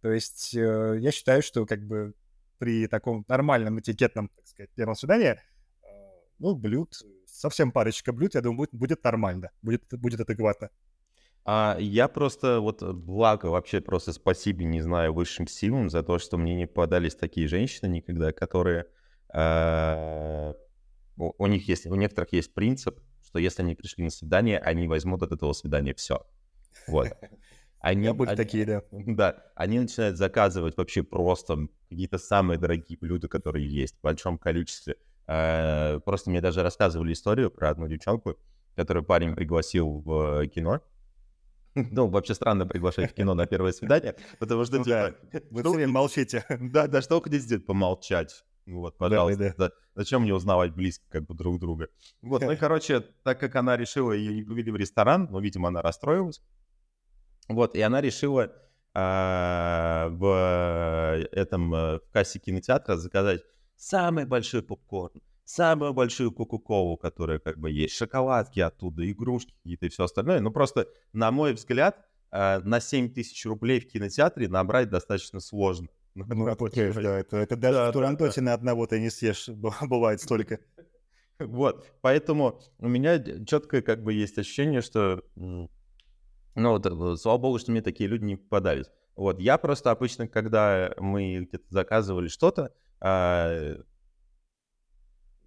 То 0.01 0.12
есть 0.12 0.56
э, 0.56 0.97
я 0.99 1.12
считаю, 1.12 1.41
что 1.41 1.65
как 1.65 1.86
бы 1.86 2.13
при 2.58 2.88
таком 2.88 3.25
нормальном 3.28 3.82
этикетном, 3.82 4.30
так 4.30 4.47
сказать, 4.47 4.69
первом 4.75 4.95
свидании, 4.95 5.32
э, 5.32 5.38
ну, 6.39 6.56
блюд, 6.56 6.93
совсем 7.28 7.73
парочка 7.73 8.13
блюд, 8.13 8.36
я 8.36 8.41
думаю, 8.41 8.60
будет, 8.60 8.73
будет 8.73 9.04
нормально, 9.04 9.51
будет, 9.62 9.84
будет 9.91 10.21
адекватно. 10.21 10.69
А 11.43 11.75
я 11.80 12.08
просто, 12.08 12.62
вот, 12.62 12.82
благо, 12.82 13.47
вообще 13.47 13.82
просто 13.82 14.13
спасибо, 14.13 14.63
не 14.63 14.80
знаю, 14.80 15.13
высшим 15.13 15.47
силам 15.47 15.89
за 15.89 16.01
то, 16.01 16.17
что 16.17 16.38
мне 16.38 16.56
не 16.56 16.65
попадались 16.65 17.15
такие 17.15 17.49
женщины 17.49 17.89
никогда, 17.89 18.32
которые... 18.32 18.86
Э, 19.34 20.54
у 21.17 21.47
них 21.47 21.67
есть, 21.67 21.86
у 21.88 21.95
некоторых 21.95 22.32
есть 22.32 22.54
принцип, 22.54 22.99
что 23.35 23.39
если 23.39 23.63
они 23.63 23.75
пришли 23.75 24.01
на 24.05 24.09
свидание, 24.09 24.59
они 24.59 24.87
возьмут 24.87 25.21
от 25.21 25.33
этого 25.33 25.51
свидания 25.51 25.93
все. 25.93 26.25
Вот. 26.87 27.09
Они, 27.81 28.09
были 28.13 28.29
они, 28.29 28.37
такие, 28.37 28.65
да. 28.65 28.81
Да, 28.91 29.43
они 29.53 29.79
начинают 29.79 30.17
заказывать 30.17 30.75
вообще 30.75 31.03
просто 31.03 31.67
какие-то 31.87 32.17
самые 32.17 32.57
дорогие 32.57 32.97
блюда, 32.97 33.27
которые 33.27 33.67
есть 33.69 33.95
в 33.97 34.01
большом 34.01 34.39
количестве. 34.39 34.95
Э, 35.27 35.99
просто 35.99 36.31
мне 36.31 36.41
даже 36.41 36.63
рассказывали 36.63 37.13
историю 37.13 37.51
про 37.51 37.69
одну 37.69 37.87
девчонку, 37.87 38.39
которую 38.75 39.03
парень 39.03 39.35
пригласил 39.35 40.01
в 40.03 40.47
кино. 40.47 40.81
Ну, 41.75 42.07
вообще 42.07 42.33
странно 42.33 42.65
приглашать 42.65 43.11
в 43.11 43.13
кино 43.13 43.35
на 43.35 43.45
первое 43.45 43.73
свидание, 43.73 44.15
потому 44.39 44.65
что, 44.65 44.77
ну 44.77 44.83
типа... 44.85 45.13
Вы 45.51 45.61
все 45.61 45.87
молчите. 45.87 46.45
Да, 46.49 46.87
да, 46.87 47.01
что 47.01 47.21
хотите 47.21 47.43
сделать? 47.43 47.65
Помолчать. 48.65 48.84
Вот, 48.84 48.97
пожалуйста. 48.97 49.56
Да, 49.58 49.69
да. 49.69 49.71
Зачем 49.95 50.23
мне 50.23 50.34
узнавать 50.34 50.73
близко 50.73 51.06
как 51.10 51.25
бы 51.25 51.36
друг 51.36 51.60
друга? 51.60 51.88
Вот, 52.21 52.41
ну 52.41 52.51
и, 52.51 52.56
короче, 52.56 53.01
так 53.23 53.39
как 53.39 53.56
она 53.56 53.78
решила, 53.78 54.12
ее 54.12 54.34
не 54.34 54.43
повели 54.43 54.71
в 54.71 54.75
ресторан, 54.75 55.28
но, 55.32 55.39
видимо, 55.39 55.69
она 55.69 55.82
расстроилась. 55.82 56.41
Вот, 57.47 57.75
и 57.75 57.82
она 57.82 58.01
решила 58.01 58.51
а, 58.93 60.10
в 60.10 61.28
этом 61.32 61.73
э, 61.75 61.99
в 61.99 62.12
кассе 62.12 62.39
кинотеатра 62.39 62.95
заказать 62.95 63.43
самый 63.75 64.25
большой 64.25 64.63
попкорн, 64.63 65.21
самую 65.43 65.93
большую 65.93 66.32
кока-колу, 66.32 66.97
которая 66.97 67.39
как 67.39 67.60
бы 67.60 67.69
есть, 67.69 67.93
шоколадки 67.95 68.60
оттуда, 68.62 69.10
игрушки 69.10 69.54
какие-то 69.58 69.86
и 69.86 69.89
все 69.89 70.06
остальное. 70.06 70.39
Ну, 70.39 70.49
просто, 70.49 70.88
на 71.13 71.30
мой 71.32 71.54
взгляд, 71.54 72.04
а, 72.32 72.62
на 72.62 72.80
7 72.80 73.13
тысяч 73.13 73.45
рублей 73.45 73.80
в 73.80 73.88
кинотеатре 73.88 74.47
набрать 74.47 74.89
достаточно 74.89 75.39
сложно. 75.39 75.88
Ну, 76.15 76.25
ну 76.30 76.47
окей, 76.47 76.91
да, 76.93 77.19
это, 77.19 77.38
это 77.38 77.58
даже 77.58 77.78
да, 77.78 77.89
в 77.89 77.93
Турандоте 77.93 78.39
да, 78.39 78.45
да. 78.45 78.45
на 78.45 78.54
одного 78.54 78.88
ты 78.88 79.01
не 79.01 79.10
съешь, 79.10 79.49
бывает 79.82 80.21
столько. 80.21 80.60
Вот, 81.38 81.86
поэтому 81.99 82.62
у 82.80 82.88
меня 82.88 83.21
четкое 83.45 83.82
как 83.82 84.01
бы 84.01 84.13
есть 84.13 84.38
ощущение, 84.38 84.80
что, 84.80 85.21
ну, 85.36 85.69
вот, 86.56 86.86
э, 86.86 87.17
слава 87.17 87.38
богу, 87.38 87.60
что 87.60 87.71
мне 87.71 87.82
такие 87.82 88.08
люди 88.10 88.23
не 88.23 88.38
попадались. 88.38 88.86
Вот, 89.17 89.41
я 89.41 89.58
просто 89.58 89.91
обычно, 89.91 90.30
когда 90.30 90.93
мы 90.97 91.39
где-то 91.39 91.65
заказывали 91.67 92.30
что-то, 92.30 92.73
а, 93.01 93.75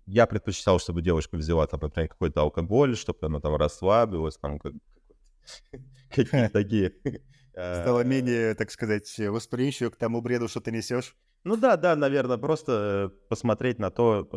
я 0.05 0.27
предпочитал, 0.27 0.79
чтобы 0.79 1.01
девушка 1.01 1.37
взяла 1.37 1.67
там, 1.67 1.81
например, 1.81 2.11
какой-то 2.11 2.43
алкоголь, 2.43 2.95
чтобы 2.95 3.21
она 3.23 3.41
там 3.41 3.57
расслабилась, 3.57 4.37
там, 4.37 4.59
как, 4.59 4.75
какие-то 6.11 6.51
такие 6.51 6.93
Стало 7.59 8.01
э, 8.01 8.05
менее, 8.05 8.55
так 8.55 8.71
сказать, 8.71 9.13
восприимчиво 9.19 9.91
к 9.91 9.97
тому 9.97 10.21
бреду, 10.21 10.47
что 10.47 10.61
ты 10.61 10.71
несешь. 10.71 11.17
Ну 11.43 11.57
да, 11.57 11.77
да, 11.77 11.97
наверное, 11.97 12.37
просто 12.37 13.11
э, 13.13 13.29
посмотреть 13.29 13.81
на 13.81 13.91
то, 13.91 14.29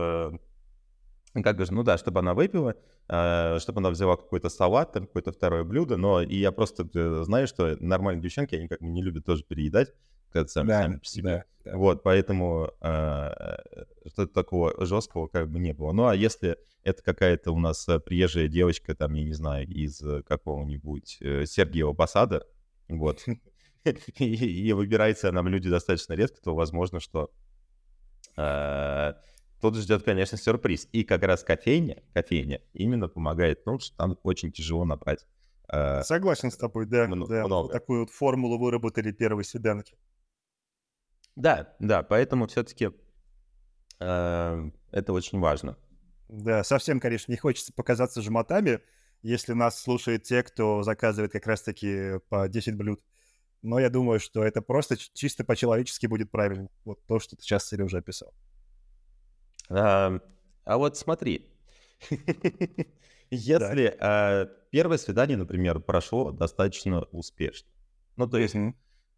э, 1.34 1.42
как 1.42 1.64
же, 1.64 1.72
ну 1.72 1.84
да, 1.84 2.00
чтобы 2.00 2.20
она 2.20 2.34
выпила, 2.34 2.76
чтобы 3.08 3.80
она 3.80 3.90
взяла 3.92 4.18
какой-то 4.18 4.50
салат, 4.50 4.94
там 4.94 5.06
какое-то 5.06 5.32
второе 5.32 5.64
блюдо, 5.64 5.98
но 5.98 6.22
и 6.22 6.36
я 6.36 6.52
просто 6.52 6.88
знаю, 7.24 7.48
что 7.48 7.78
нормальные 7.80 8.24
девчонки, 8.24 8.56
они 8.56 8.68
как 8.68 8.80
бы 8.80 8.88
не 8.88 9.04
любят 9.04 9.26
тоже 9.26 9.44
переедать, 9.44 9.94
когда 10.32 10.48
сами, 10.48 10.68
да, 10.68 10.82
сами 10.84 10.98
по 10.98 11.06
себе. 11.06 11.46
Да, 11.64 11.72
да. 11.72 11.78
Вот, 11.78 12.04
поэтому 12.04 12.72
что-то 12.80 14.28
такого 14.28 14.86
жесткого 14.86 15.28
как 15.28 15.50
бы 15.50 15.60
не 15.60 15.74
было. 15.74 15.92
Ну 15.92 16.08
а 16.08 16.16
если 16.16 16.58
это 16.84 17.04
какая-то 17.04 17.52
у 17.52 17.60
нас 17.60 17.86
приезжая 18.06 18.48
девочка, 18.48 18.96
там, 18.96 19.14
я 19.14 19.24
не 19.24 19.34
знаю, 19.34 19.68
из 19.68 20.02
какого-нибудь 20.26 21.18
Сергиева 21.20 21.94
Посада, 21.94 22.46
вот. 22.98 23.26
И, 24.20 24.74
выбирается 24.74 25.32
нам 25.32 25.48
люди 25.48 25.70
достаточно 25.70 26.14
редко, 26.14 26.40
то 26.42 26.54
возможно, 26.54 27.00
что 27.00 27.32
э, 28.38 29.14
тут 29.60 29.76
ждет, 29.78 30.04
конечно, 30.04 30.38
сюрприз. 30.38 30.88
И 30.92 31.04
как 31.04 31.24
раз 31.24 31.44
кофейня, 31.44 32.04
кофейня 32.14 32.62
именно 32.74 33.08
помогает 33.08 33.62
в 33.62 33.64
том, 33.64 33.80
что 33.80 33.96
там 33.98 34.18
очень 34.24 34.52
тяжело 34.52 34.86
набрать. 34.86 35.26
Э, 35.72 36.04
Согласен 36.04 36.52
с 36.52 36.58
тобой, 36.58 36.86
да. 36.86 37.06
М- 37.06 37.26
да. 37.28 37.46
Много. 37.46 37.64
Вот 37.64 37.72
такую 37.72 38.02
вот 38.02 38.12
формулу 38.12 38.60
выработали 38.60 39.12
первые 39.12 39.46
свиданки. 39.46 39.98
Да, 41.36 41.74
да, 41.80 42.04
поэтому 42.04 42.48
все-таки 42.48 42.92
э, 44.00 44.70
это 44.92 45.14
очень 45.14 45.40
важно. 45.40 45.78
Да, 46.28 46.64
совсем, 46.64 47.00
конечно, 47.00 47.32
не 47.32 47.38
хочется 47.38 47.74
показаться 47.74 48.22
жмотами, 48.22 48.82
если 49.22 49.54
нас 49.54 49.80
слушают 49.80 50.24
те, 50.24 50.44
кто 50.44 50.84
заказывает 50.84 51.32
как 51.32 51.46
раз-таки 51.48 52.20
по 52.30 52.48
10 52.48 52.76
блюд. 52.76 53.02
Но 53.62 53.80
я 53.80 53.90
думаю, 53.90 54.20
что 54.20 54.44
это 54.44 54.62
просто 54.62 54.98
чисто 54.98 55.44
по-человечески 55.44 56.08
будет 56.08 56.32
правильно. 56.32 56.70
Вот 56.84 57.06
то, 57.06 57.20
что 57.20 57.36
ты 57.36 57.44
сейчас, 57.44 57.68
Сережа, 57.68 58.00
описал. 58.00 58.34
А, 59.70 60.20
а 60.66 60.78
вот 60.78 60.98
смотри, 60.98 61.48
если 63.30 63.96
а, 64.00 64.46
первое 64.72 64.98
свидание, 64.98 65.38
например, 65.38 65.80
прошло 65.80 66.32
достаточно 66.32 67.04
успешно, 67.12 67.70
ну 68.18 68.28
то 68.28 68.38
есть 68.38 68.56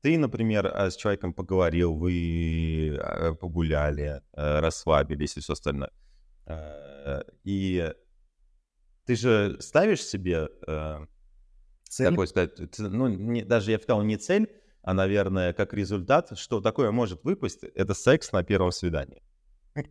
ты, 0.01 0.17
например, 0.17 0.67
а, 0.67 0.91
с 0.91 0.97
человеком 0.97 1.33
поговорил, 1.33 1.95
вы 1.95 2.97
а, 3.01 3.33
погуляли, 3.33 4.21
расслабились 4.33 5.37
и 5.37 5.39
все 5.39 5.53
остальное, 5.53 5.91
и 7.43 7.93
ты 9.05 9.15
же 9.15 9.57
ставишь 9.59 10.03
себе 10.03 10.49
цель? 11.89 12.09
Такой 12.09 12.27
сказать, 12.27 12.51
ну, 12.79 13.07
не, 13.07 13.43
даже 13.43 13.71
я 13.71 13.79
сказал 13.79 14.03
не 14.03 14.17
цель, 14.17 14.49
а, 14.81 14.93
наверное, 14.93 15.53
как 15.53 15.73
результат, 15.73 16.37
что 16.37 16.59
такое 16.59 16.91
может 16.91 17.23
выпасть, 17.23 17.63
это 17.63 17.93
секс 17.93 18.31
на 18.31 18.43
первом 18.43 18.71
свидании. 18.71 19.23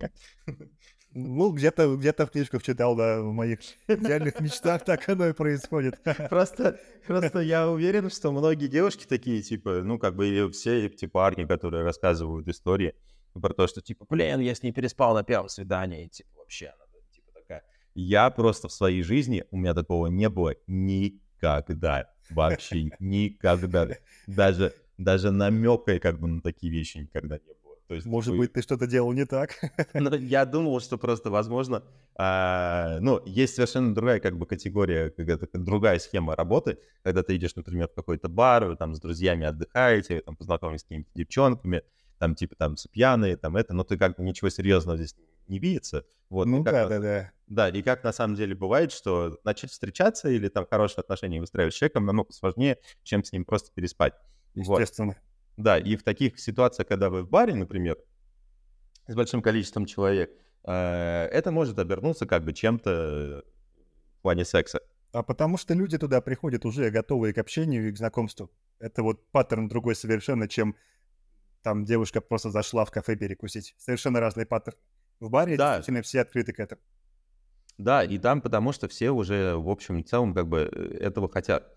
Ну, 1.15 1.53
где-то 1.53 1.95
где 1.97 2.11
в 2.13 2.31
книжках 2.31 2.63
читал, 2.63 2.97
да, 2.97 3.21
в 3.21 3.33
моих 3.33 3.59
идеальных 3.87 4.41
мечтах 4.41 4.83
так 4.83 5.07
оно 5.11 5.29
и 5.29 5.35
происходит. 5.35 6.01
Просто, 6.31 6.81
просто 7.07 7.41
я 7.41 7.69
уверен, 7.69 8.09
что 8.09 8.33
многие 8.33 8.67
девушки 8.67 9.05
такие, 9.07 9.43
типа, 9.43 9.83
ну, 9.83 9.99
как 9.99 10.17
бы, 10.17 10.27
или 10.27 10.51
все 10.53 10.87
эти 10.87 11.05
парни, 11.05 11.45
которые 11.45 11.85
рассказывают 11.85 12.49
истории 12.49 12.95
про 13.35 13.53
то, 13.53 13.67
что, 13.67 13.83
типа, 13.83 14.07
блин, 14.09 14.41
я 14.41 14.55
с 14.55 14.63
ней 14.63 14.73
переспал 14.73 15.15
на 15.15 15.23
первом 15.23 15.51
свидании, 15.51 16.09
типа, 16.09 16.31
вообще, 16.39 16.73
типа. 16.73 16.82
Я 17.95 18.31
просто 18.31 18.69
в 18.69 18.73
своей 18.73 19.03
жизни, 19.03 19.45
у 19.51 19.57
меня 19.57 19.75
такого 19.75 20.07
не 20.07 20.29
было 20.29 20.55
никогда, 20.67 22.11
вообще 22.31 22.91
никогда. 22.99 23.89
Даже, 24.27 24.75
даже 24.99 25.31
намека, 25.31 25.99
как 25.99 26.19
бы, 26.19 26.29
на 26.29 26.41
такие 26.41 26.73
вещи 26.73 26.99
никогда 26.99 27.37
не 27.37 27.55
было. 27.63 27.77
То 27.89 27.97
есть, 27.97 28.07
Может 28.07 28.37
быть, 28.39 28.55
ты 28.55 28.63
что-то 28.63 28.87
делал 28.87 29.13
не 29.13 29.27
так? 29.27 29.51
Ну, 29.93 30.15
я 30.17 30.47
думал, 30.47 30.81
что 30.81 30.97
просто, 30.97 31.31
возможно, 31.31 31.83
а, 32.15 32.99
ну, 33.01 33.21
есть 33.27 33.55
совершенно 33.55 33.95
другая 33.95 34.19
как 34.21 34.39
бы 34.39 34.47
категория, 34.47 35.11
какая-то 35.11 35.47
другая 35.59 35.99
схема 35.99 36.35
работы, 36.35 36.79
когда 37.03 37.23
ты 37.23 37.37
идешь, 37.37 37.55
например, 37.55 37.89
в 37.89 37.95
какой-то 37.95 38.29
бар, 38.29 38.77
там 38.77 38.95
с 38.95 39.01
друзьями 39.01 39.45
отдыхаете, 39.47 40.23
там 40.23 40.37
познакомились 40.37 40.81
с 40.81 40.85
какими-то 40.85 41.11
девчонками, 41.15 41.83
там 42.19 42.35
типа 42.35 42.55
там 42.57 42.77
с 42.77 42.87
пьяные, 42.87 43.37
там 43.37 43.57
это, 43.57 43.75
но 43.75 43.85
ты 43.85 43.99
как 43.99 44.17
бы 44.17 44.23
ничего 44.23 44.49
серьезного 44.49 44.97
здесь 44.97 45.15
не 45.19 45.25
видится. 45.49 46.05
Вот, 46.31 46.47
ну 46.47 46.63
да, 46.63 46.89
да, 46.89 46.99
да. 46.99 47.33
Да, 47.47 47.69
и 47.69 47.83
как 47.83 48.03
на 48.03 48.13
самом 48.13 48.35
деле 48.35 48.55
бывает, 48.55 48.93
что 48.93 49.39
начать 49.45 49.71
встречаться 49.71 50.31
или 50.31 50.49
там 50.49 50.67
хорошие 50.67 51.03
отношения 51.03 51.39
выстраивать 51.39 51.75
с 51.75 51.77
человеком 51.77 52.07
намного 52.07 52.33
сложнее, 52.33 52.79
чем 53.03 53.23
с 53.23 53.33
ним 53.33 53.45
просто 53.45 53.71
переспать. 53.75 54.15
Естественно. 54.55 55.09
Вот. 55.09 55.65
Да, 55.65 55.79
и 55.79 55.97
в 55.97 56.03
таких 56.03 56.39
ситуациях, 56.41 56.89
когда 56.89 57.11
вы 57.11 57.23
в 57.23 57.29
баре, 57.29 57.55
например, 57.55 57.99
с 59.07 59.15
большим 59.15 59.43
количеством 59.43 59.85
человек, 59.85 60.31
э, 60.65 60.73
это 60.73 61.51
может 61.51 61.79
обернуться 61.79 62.25
как 62.25 62.43
бы 62.43 62.55
чем-то 62.55 63.45
в 64.19 64.23
плане 64.23 64.47
секса. 64.47 64.81
А 65.13 65.23
потому 65.23 65.59
что 65.59 65.75
люди 65.75 65.99
туда 65.99 66.23
приходят 66.23 66.65
уже 66.65 66.89
готовые 66.91 67.35
к 67.35 67.39
общению 67.39 67.89
и 67.89 67.93
к 67.93 67.99
знакомству. 67.99 68.51
Это 68.79 69.03
вот 69.03 69.31
паттерн 69.31 69.69
другой 69.69 69.95
совершенно, 69.95 70.49
чем 70.49 70.75
там 71.63 71.85
девушка 71.85 72.21
просто 72.23 72.51
зашла 72.51 72.87
в 72.87 72.91
кафе 72.91 73.15
перекусить. 73.17 73.75
Совершенно 73.77 74.21
разный 74.21 74.47
паттерн. 74.47 74.79
В 75.23 75.31
баре 75.31 75.57
да. 75.57 75.77
действительно 75.77 76.03
все 76.03 76.21
открыты 76.23 76.53
к 76.53 76.59
этому. 76.59 76.81
Да, 77.79 78.03
и 78.03 78.19
там 78.19 78.41
потому 78.41 78.73
что 78.73 78.89
все 78.89 79.11
уже, 79.11 79.55
в 79.55 79.69
общем 79.69 79.99
и 79.99 80.03
целом, 80.03 80.35
как 80.35 80.49
бы 80.49 80.69
э, 80.71 80.97
этого 80.99 81.29
хотят. 81.29 81.73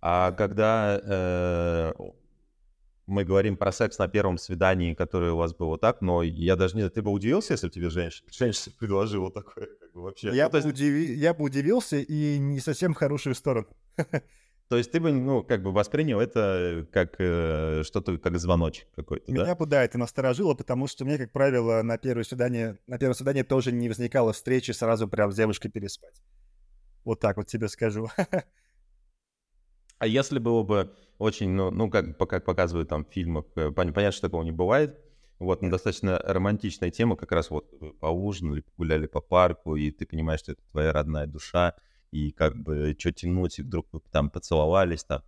А 0.00 0.30
когда 0.30 1.00
э, 1.02 1.92
мы 3.06 3.24
говорим 3.24 3.56
про 3.56 3.72
секс 3.72 3.98
на 3.98 4.06
первом 4.06 4.38
свидании, 4.38 4.94
которое 4.94 5.32
у 5.32 5.36
вас 5.36 5.54
было 5.54 5.76
так, 5.76 6.00
но 6.02 6.22
я 6.22 6.54
даже 6.54 6.76
не 6.76 6.82
знаю, 6.82 6.92
ты 6.92 7.02
бы 7.02 7.10
удивился, 7.10 7.54
если 7.54 7.66
бы 7.66 7.72
тебе 7.72 7.90
женщина, 7.90 8.28
женщина 8.30 8.72
предложила 8.78 9.32
такое, 9.32 9.66
как 9.80 9.92
бы 9.92 10.02
вообще? 10.02 10.30
Я, 10.32 10.44
ну, 10.44 10.50
бы 10.50 10.58
есть... 10.58 10.68
удиви... 10.68 11.14
я 11.14 11.34
бы 11.34 11.44
удивился 11.44 11.96
и 11.96 12.38
не 12.38 12.60
совсем 12.60 12.94
в 12.94 12.96
хорошую 12.96 13.34
сторону. 13.34 13.66
То 14.68 14.76
есть 14.76 14.90
ты 14.90 14.98
бы, 14.98 15.12
ну, 15.12 15.44
как 15.44 15.62
бы 15.62 15.70
воспринял 15.70 16.20
это 16.20 16.86
как 16.90 17.14
э, 17.18 17.82
что-то, 17.84 18.18
как 18.18 18.36
звоночек 18.38 18.88
какой-то, 18.96 19.30
Меня 19.30 19.44
да? 19.44 19.54
бы, 19.54 19.66
да, 19.66 19.84
это 19.84 19.96
насторожило, 19.96 20.54
потому 20.54 20.88
что 20.88 21.04
мне, 21.04 21.18
как 21.18 21.30
правило, 21.30 21.82
на 21.82 21.98
первое 21.98 22.24
свидание, 22.24 22.78
на 22.88 22.98
первое 22.98 23.14
свидание 23.14 23.44
тоже 23.44 23.70
не 23.70 23.88
возникало 23.88 24.32
встречи 24.32 24.72
сразу 24.72 25.06
прям 25.06 25.30
с 25.30 25.36
девушкой 25.36 25.68
переспать. 25.68 26.20
Вот 27.04 27.20
так 27.20 27.36
вот 27.36 27.46
тебе 27.46 27.68
скажу. 27.68 28.08
А 29.98 30.06
если 30.06 30.38
было 30.38 30.62
бы 30.62 30.94
очень, 31.16 31.48
ну, 31.48 31.70
ну 31.70 31.88
как, 31.88 32.18
как 32.18 32.44
показывают 32.44 32.90
там 32.90 33.06
в 33.06 33.08
фильмах, 33.08 33.46
э, 33.54 33.70
понятно, 33.70 34.12
что 34.12 34.26
такого 34.28 34.42
не 34.42 34.52
бывает, 34.52 35.00
вот, 35.38 35.62
но 35.62 35.70
достаточно 35.70 36.18
романтичная 36.18 36.90
тема, 36.90 37.16
как 37.16 37.32
раз 37.32 37.48
вот 37.48 37.66
поужинали, 37.98 38.60
погуляли 38.60 39.06
по 39.06 39.22
парку, 39.22 39.76
и 39.76 39.90
ты 39.90 40.04
понимаешь, 40.04 40.40
что 40.40 40.52
это 40.52 40.62
твоя 40.70 40.92
родная 40.92 41.26
душа, 41.26 41.74
и 42.10 42.30
как 42.32 42.56
бы 42.56 42.94
что 42.98 43.12
тянуть, 43.12 43.58
и 43.58 43.62
вдруг 43.62 43.86
вы 43.92 44.00
там 44.10 44.30
поцеловались, 44.30 45.04
там, 45.04 45.22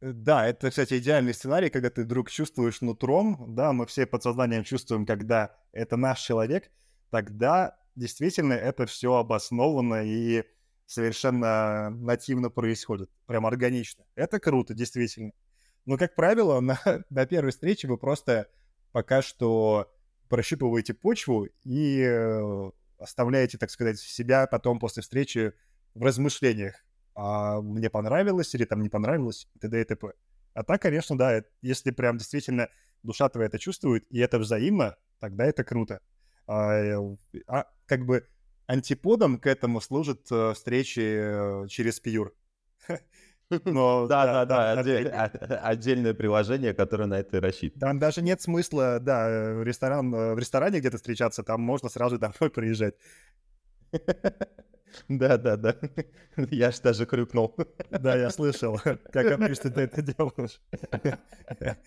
э, 0.00 0.12
да, 0.12 0.46
это, 0.46 0.70
кстати, 0.70 0.98
идеальный 0.98 1.34
сценарий, 1.34 1.70
когда 1.70 1.90
ты 1.90 2.04
вдруг 2.04 2.30
чувствуешь 2.30 2.80
нутром, 2.80 3.54
да, 3.54 3.72
мы 3.72 3.86
все 3.86 4.06
подсознанием 4.06 4.64
чувствуем, 4.64 5.06
когда 5.06 5.56
это 5.72 5.96
наш 5.96 6.20
человек, 6.20 6.70
тогда 7.10 7.78
действительно 7.96 8.52
это 8.52 8.86
все 8.86 9.14
обосновано 9.14 10.04
и 10.04 10.44
совершенно 10.86 11.90
нативно 11.90 12.50
происходит, 12.50 13.10
прям 13.26 13.46
органично. 13.46 14.04
Это 14.14 14.40
круто, 14.40 14.74
действительно. 14.74 15.32
Но, 15.84 15.96
как 15.98 16.14
правило, 16.14 16.60
на, 16.60 16.78
на 17.10 17.26
первой 17.26 17.50
встрече 17.50 17.88
вы 17.88 17.98
просто 17.98 18.48
пока 18.92 19.22
что 19.22 19.92
прощупываете 20.28 20.94
почву 20.94 21.48
и 21.64 22.02
э, 22.02 22.70
оставляете, 22.98 23.58
так 23.58 23.70
сказать, 23.70 23.98
себя 23.98 24.46
потом 24.46 24.78
после 24.78 25.02
встречи 25.02 25.52
в 25.94 26.02
размышлениях. 26.02 26.74
А 27.14 27.60
мне 27.60 27.90
понравилось 27.90 28.54
или 28.54 28.64
там 28.64 28.82
не 28.82 28.88
понравилось, 28.88 29.48
и 29.54 29.58
т.д. 29.58 29.80
и 29.80 29.84
т.п. 29.84 30.12
А 30.54 30.62
так, 30.62 30.82
конечно, 30.82 31.16
да, 31.16 31.42
если 31.62 31.90
прям 31.90 32.18
действительно 32.18 32.68
душа 33.02 33.28
твоя 33.28 33.48
это 33.48 33.58
чувствует, 33.58 34.06
и 34.10 34.18
это 34.18 34.38
взаимно, 34.38 34.96
тогда 35.20 35.44
это 35.44 35.64
круто. 35.64 36.00
А, 36.46 36.72
э, 36.74 37.16
а 37.46 37.66
как 37.86 38.06
бы 38.06 38.26
антиподом 38.66 39.38
к 39.38 39.46
этому 39.46 39.80
служат 39.80 40.26
э, 40.30 40.52
встречи 40.54 41.00
э, 41.00 41.66
через 41.68 42.00
Пьюр. 42.00 42.34
Но, 43.64 44.06
да, 44.06 44.26
да, 44.26 44.44
да, 44.44 44.72
отдель, 44.72 45.08
отдельное 45.08 46.14
приложение, 46.14 46.74
которое 46.74 47.06
на 47.06 47.18
это 47.20 47.40
рассчитано. 47.40 47.80
Там 47.80 47.98
даже 47.98 48.20
нет 48.20 48.42
смысла, 48.42 48.98
да, 49.00 49.28
э, 49.28 49.64
ресторан, 49.64 50.14
э, 50.14 50.34
в 50.34 50.38
ресторане 50.38 50.80
где-то 50.80 50.98
встречаться, 50.98 51.42
там 51.42 51.60
можно 51.62 51.88
сразу 51.88 52.18
домой 52.18 52.50
приезжать. 52.54 52.94
Да, 55.08 55.36
да, 55.38 55.56
да. 55.56 55.76
Я 56.50 56.70
ж 56.70 56.80
даже 56.80 57.06
крюкнул. 57.06 57.54
Да, 57.90 58.16
я 58.16 58.30
слышал, 58.30 58.78
как 59.12 59.32
обычно 59.32 59.70
ты 59.70 59.82
это 59.82 60.02
делаешь. 60.02 60.60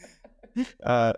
А, 0.81 1.15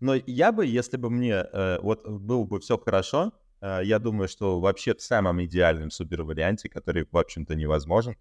но 0.00 0.14
я 0.26 0.52
бы, 0.52 0.66
если 0.66 0.98
бы 0.98 1.08
мне 1.08 1.46
э, 1.50 1.78
вот 1.80 2.06
было 2.06 2.44
бы 2.44 2.60
все 2.60 2.76
хорошо, 2.76 3.32
а, 3.62 3.80
я 3.80 3.98
думаю, 3.98 4.28
что 4.28 4.60
вообще 4.60 4.94
в 4.94 5.00
самом 5.00 5.42
идеальном 5.42 5.90
супер 5.90 6.22
варианте, 6.22 6.68
который, 6.68 7.08
в 7.10 7.16
общем-то, 7.16 7.54
невозможен, 7.54 8.14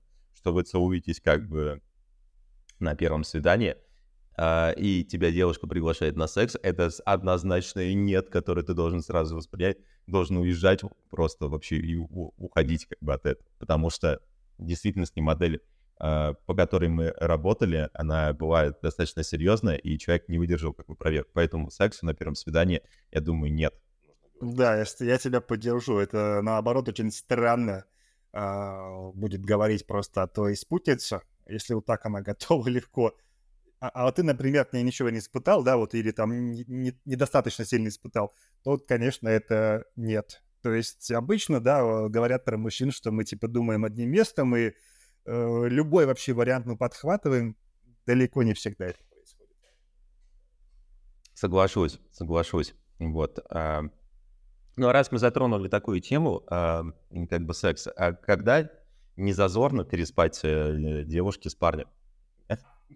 что 0.43 0.51
вы 0.51 0.63
целуетесь 0.63 1.21
как 1.21 1.47
бы 1.47 1.81
на 2.79 2.95
первом 2.95 3.23
свидании, 3.23 3.77
а, 4.35 4.71
и 4.71 5.05
тебя 5.05 5.31
девушка 5.31 5.67
приглашает 5.67 6.17
на 6.17 6.27
секс, 6.27 6.57
это 6.61 6.89
однозначно 7.05 7.93
нет, 7.93 8.29
который 8.29 8.61
ты 8.65 8.73
должен 8.73 9.01
сразу 9.01 9.37
воспринять, 9.37 9.77
должен 10.05 10.35
уезжать 10.35 10.81
просто 11.09 11.47
вообще 11.47 11.77
и 11.77 11.95
уходить 11.95 12.87
как 12.87 12.99
бы 12.99 13.13
от 13.13 13.25
этого, 13.25 13.47
потому 13.57 13.89
что 13.89 14.19
в 14.57 14.65
действительности 14.65 15.21
модель, 15.21 15.61
а, 15.97 16.33
по 16.45 16.53
которой 16.53 16.89
мы 16.89 17.13
работали, 17.15 17.89
она 17.93 18.33
бывает 18.33 18.79
достаточно 18.81 19.23
серьезная, 19.23 19.77
и 19.77 19.97
человек 19.97 20.27
не 20.27 20.39
выдержал 20.39 20.73
как 20.73 20.87
бы 20.87 20.95
проверку, 20.95 21.31
поэтому 21.33 21.71
сексу 21.71 22.05
на 22.05 22.13
первом 22.13 22.35
свидании, 22.35 22.81
я 23.13 23.21
думаю, 23.21 23.53
нет. 23.53 23.73
Да, 24.41 24.77
если 24.77 25.05
я 25.05 25.17
тебя 25.17 25.39
поддержу. 25.39 25.99
Это, 25.99 26.41
наоборот, 26.43 26.89
очень 26.89 27.11
странно 27.11 27.85
а, 28.33 29.11
будет 29.13 29.41
говорить 29.45 29.87
просто 29.87 30.23
о 30.23 30.27
той 30.27 30.55
спутнице, 30.55 31.21
если 31.47 31.73
вот 31.73 31.85
так 31.85 32.05
она 32.05 32.21
готова 32.29 32.67
легко 32.67 33.13
а, 33.83 34.07
а 34.07 34.11
ты, 34.13 34.23
например, 34.23 34.63
к 34.63 34.71
ней 34.71 34.81
ничего 34.81 35.09
не 35.09 35.19
испытал, 35.19 35.61
да, 35.61 35.75
вот, 35.75 35.93
или 35.93 36.11
там 36.11 36.51
не, 36.51 36.63
не, 36.67 36.97
недостаточно 37.03 37.65
сильно 37.65 37.89
испытал, 37.89 38.33
то, 38.63 38.77
конечно, 38.77 39.27
это 39.27 39.83
нет. 39.97 40.41
То 40.61 40.71
есть 40.71 41.11
обычно, 41.11 41.59
да, 41.59 42.07
говорят 42.07 42.45
про 42.45 42.57
мужчин, 42.57 42.91
что 42.91 43.11
мы, 43.11 43.25
типа, 43.25 43.49
думаем 43.49 43.83
одним 43.83 44.09
местом, 44.09 44.55
и 44.55 44.71
э, 45.25 45.67
любой 45.67 46.05
вообще 46.05 46.31
вариант 46.31 46.65
мы 46.65 46.77
подхватываем, 46.77 47.57
далеко 48.05 48.43
не 48.43 48.53
всегда 48.53 48.85
это 48.85 49.03
происходит. 49.09 49.57
Соглашусь, 51.33 51.99
соглашусь. 52.09 52.75
Вот. 52.99 53.45
А, 53.49 53.83
ну, 54.75 54.87
а 54.87 54.93
раз 54.93 55.11
мы 55.11 55.19
затронули 55.19 55.67
такую 55.67 55.99
тему, 56.01 56.43
а, 56.47 56.83
как 57.29 57.45
бы 57.45 57.53
секс, 57.53 57.87
а 57.95 58.13
когда 58.13 58.69
не 59.15 59.33
зазорно 59.33 59.85
переспать 59.85 60.39
э, 60.43 61.03
девушке 61.05 61.49
с 61.49 61.55
парнем? 61.55 61.87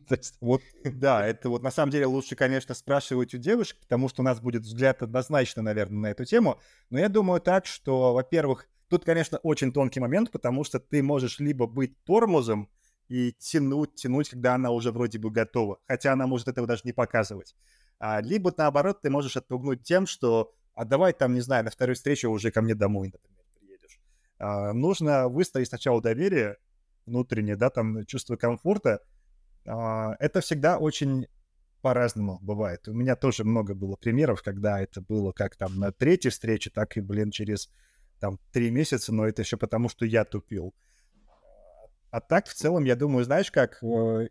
Вот, 0.41 0.61
да, 0.83 1.25
это 1.25 1.49
вот 1.49 1.63
на 1.63 1.71
самом 1.71 1.91
деле 1.91 2.05
лучше, 2.05 2.35
конечно, 2.35 2.75
спрашивать 2.75 3.33
у 3.33 3.37
девушек, 3.37 3.79
потому 3.79 4.09
что 4.09 4.21
у 4.21 4.25
нас 4.25 4.39
будет 4.39 4.61
взгляд 4.61 5.01
однозначно, 5.01 5.61
наверное, 5.61 5.99
на 5.99 6.07
эту 6.11 6.23
тему. 6.23 6.59
Но 6.89 6.99
я 6.99 7.09
думаю 7.09 7.41
так, 7.41 7.65
что, 7.65 8.13
во-первых, 8.13 8.67
тут, 8.89 9.05
конечно, 9.05 9.37
очень 9.39 9.71
тонкий 9.73 9.99
момент, 9.99 10.31
потому 10.31 10.63
что 10.63 10.79
ты 10.79 11.01
можешь 11.01 11.39
либо 11.39 11.67
быть 11.67 12.03
тормозом 12.03 12.69
и 13.07 13.33
тянуть, 13.33 13.95
тянуть, 13.95 14.29
когда 14.29 14.55
она 14.55 14.71
уже 14.71 14.91
вроде 14.91 15.19
бы 15.19 15.31
готова, 15.31 15.79
хотя 15.87 16.13
она 16.13 16.27
может 16.27 16.47
этого 16.47 16.67
даже 16.67 16.81
не 16.83 16.93
показывать. 16.93 17.55
А, 17.99 18.21
либо, 18.21 18.53
наоборот, 18.55 19.01
ты 19.01 19.09
можешь 19.09 19.37
отпугнуть 19.37 19.83
тем, 19.83 20.05
что 20.05 20.53
а 20.77 20.85
давай 20.85 21.11
там, 21.11 21.33
не 21.33 21.41
знаю, 21.41 21.65
на 21.65 21.71
второй 21.71 21.95
встрече 21.95 22.27
уже 22.27 22.51
ко 22.51 22.61
мне 22.61 22.75
домой, 22.75 23.09
например, 23.11 23.43
приедешь. 23.59 23.99
А, 24.37 24.73
нужно 24.73 25.27
выстроить 25.27 25.69
сначала 25.69 26.01
доверие 26.03 26.57
внутреннее, 27.07 27.55
да, 27.55 27.71
там 27.71 28.05
чувство 28.05 28.35
комфорта, 28.35 29.01
а, 29.65 30.15
это 30.19 30.39
всегда 30.41 30.77
очень 30.77 31.27
по-разному 31.81 32.37
бывает. 32.43 32.87
У 32.87 32.93
меня 32.93 33.15
тоже 33.15 33.43
много 33.43 33.73
было 33.73 33.95
примеров, 33.95 34.43
когда 34.43 34.79
это 34.79 35.01
было 35.01 35.31
как 35.31 35.55
там 35.55 35.79
на 35.79 35.91
третьей 35.91 36.29
встрече, 36.29 36.69
так 36.69 36.95
и, 36.95 37.01
блин, 37.01 37.31
через 37.31 37.71
там 38.19 38.39
три 38.51 38.69
месяца, 38.69 39.11
но 39.11 39.27
это 39.27 39.41
еще 39.41 39.57
потому, 39.57 39.89
что 39.89 40.05
я 40.05 40.25
тупил. 40.25 40.75
А 42.11 42.21
так, 42.21 42.45
в 42.45 42.53
целом, 42.53 42.83
я 42.83 42.95
думаю, 42.95 43.25
знаешь, 43.25 43.49
как 43.49 43.81
э, 43.81 44.27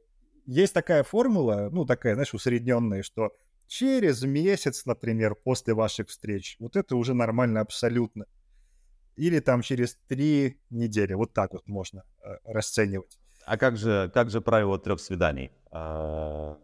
есть 0.47 0.75
такая 0.75 1.03
формула, 1.03 1.71
ну, 1.73 1.85
такая, 1.85 2.15
знаешь, 2.15 2.35
усредненная, 2.35 3.03
что 3.03 3.33
через 3.67 4.23
месяц, 4.23 4.85
например, 4.87 5.35
после 5.35 5.75
ваших 5.75 6.09
встреч, 6.09 6.57
вот 6.59 6.77
это 6.77 6.97
уже 6.97 7.15
нормально 7.15 7.61
абсолютно. 7.61 8.27
Или 9.17 9.41
там 9.41 9.63
через 9.63 9.97
три 10.09 10.61
недели, 10.71 11.15
вот 11.15 11.33
так 11.33 11.53
вот 11.53 11.67
можно 11.67 12.05
э, 12.23 12.37
расценивать. 12.45 13.19
А 13.47 13.57
как 13.57 13.77
же, 13.77 14.11
как 14.13 14.31
же 14.31 14.41
правило 14.41 14.79
трех 14.79 15.01
свиданий? 15.01 15.53
А, 15.71 16.59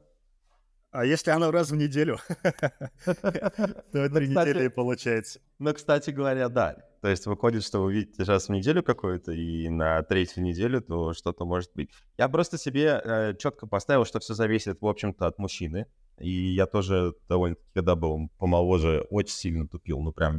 а 0.92 1.06
если 1.06 1.30
оно 1.30 1.50
раз 1.50 1.70
в 1.70 1.76
неделю, 1.76 2.18
то 3.04 4.10
три 4.10 4.28
недели 4.28 4.68
получается. 4.68 5.40
Ну, 5.58 5.72
кстати 5.72 6.10
говоря, 6.10 6.50
да. 6.50 6.76
То 7.00 7.08
есть 7.08 7.24
выходит, 7.26 7.64
что 7.64 7.82
вы 7.82 7.94
видите 7.94 8.24
раз 8.24 8.48
в 8.48 8.52
неделю 8.52 8.82
какую-то, 8.82 9.32
и 9.32 9.70
на 9.70 10.02
третью 10.02 10.42
неделю 10.42 10.82
то 10.82 11.14
что-то 11.14 11.46
может 11.46 11.70
быть. 11.74 11.88
Я 12.18 12.28
просто 12.28 12.58
себе 12.58 13.00
э, 13.02 13.34
четко 13.38 13.66
поставил, 13.66 14.04
что 14.04 14.20
все 14.20 14.34
зависит, 14.34 14.82
в 14.82 14.86
общем-то, 14.86 15.26
от 15.26 15.38
мужчины. 15.38 15.86
И 16.22 16.30
я 16.30 16.66
тоже 16.66 17.14
довольно-таки, 17.28 17.68
когда 17.74 17.96
был 17.96 18.30
помоложе, 18.38 19.06
очень 19.10 19.34
сильно 19.34 19.68
тупил. 19.68 20.00
Ну, 20.00 20.12
прям 20.12 20.38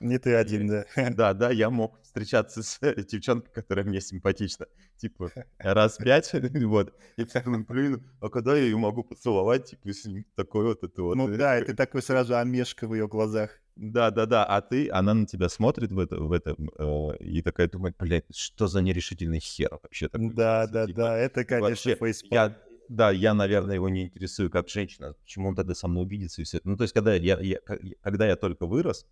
не 0.00 0.18
ты 0.18 0.34
один, 0.34 0.66
да. 0.68 0.84
Да, 1.10 1.32
да, 1.32 1.50
я 1.50 1.70
мог 1.70 2.00
встречаться 2.02 2.62
с 2.62 2.78
девчонкой, 2.80 3.52
которая 3.52 3.84
мне 3.84 4.00
симпатична. 4.00 4.66
Типа, 4.98 5.30
раз 5.58 5.96
пять, 5.96 6.30
вот. 6.64 6.94
И 7.16 7.24
потом, 7.24 7.64
блин, 7.64 8.02
а 8.20 8.28
когда 8.28 8.56
я 8.56 8.64
ее 8.64 8.76
могу 8.76 9.04
поцеловать, 9.04 9.70
типа, 9.70 9.90
такой 10.34 10.64
вот 10.66 10.84
это 10.84 11.02
вот. 11.02 11.16
Ну 11.16 11.34
да, 11.36 11.58
и 11.58 11.64
ты 11.64 11.74
такой 11.74 12.02
сразу 12.02 12.36
омешка 12.36 12.86
в 12.86 12.94
ее 12.94 13.08
глазах. 13.08 13.50
Да, 13.76 14.10
да, 14.10 14.24
да. 14.24 14.44
А 14.44 14.62
ты, 14.62 14.88
она 14.90 15.12
на 15.12 15.26
тебя 15.26 15.50
смотрит 15.50 15.92
в, 15.92 15.98
это, 15.98 16.16
в 16.16 16.32
этом 16.32 16.70
э, 16.78 17.16
и 17.18 17.42
такая 17.42 17.68
думает, 17.68 17.94
блядь, 17.98 18.24
что 18.34 18.68
за 18.68 18.80
нерешительный 18.80 19.38
хер 19.38 19.78
вообще 19.82 20.08
такой. 20.08 20.30
Да, 20.30 20.66
да, 20.66 20.86
типа, 20.86 20.98
да, 20.98 21.16
это, 21.18 21.44
конечно. 21.44 21.94
Я, 22.30 22.56
да, 22.88 23.10
я, 23.10 23.34
наверное, 23.34 23.74
его 23.74 23.88
не 23.88 24.04
интересую 24.04 24.50
как 24.50 24.68
женщина. 24.68 25.14
Почему 25.22 25.48
он 25.48 25.54
тогда 25.54 25.74
со 25.74 25.88
мной 25.88 26.04
увидится 26.04 26.42
и 26.42 26.44
все. 26.44 26.60
Ну, 26.64 26.76
то 26.76 26.82
есть, 26.82 26.94
когда 26.94 27.14
я, 27.14 27.38
я, 27.40 27.58
когда 28.02 28.26
я 28.26 28.36
только 28.36 28.66
вырос, 28.66 29.06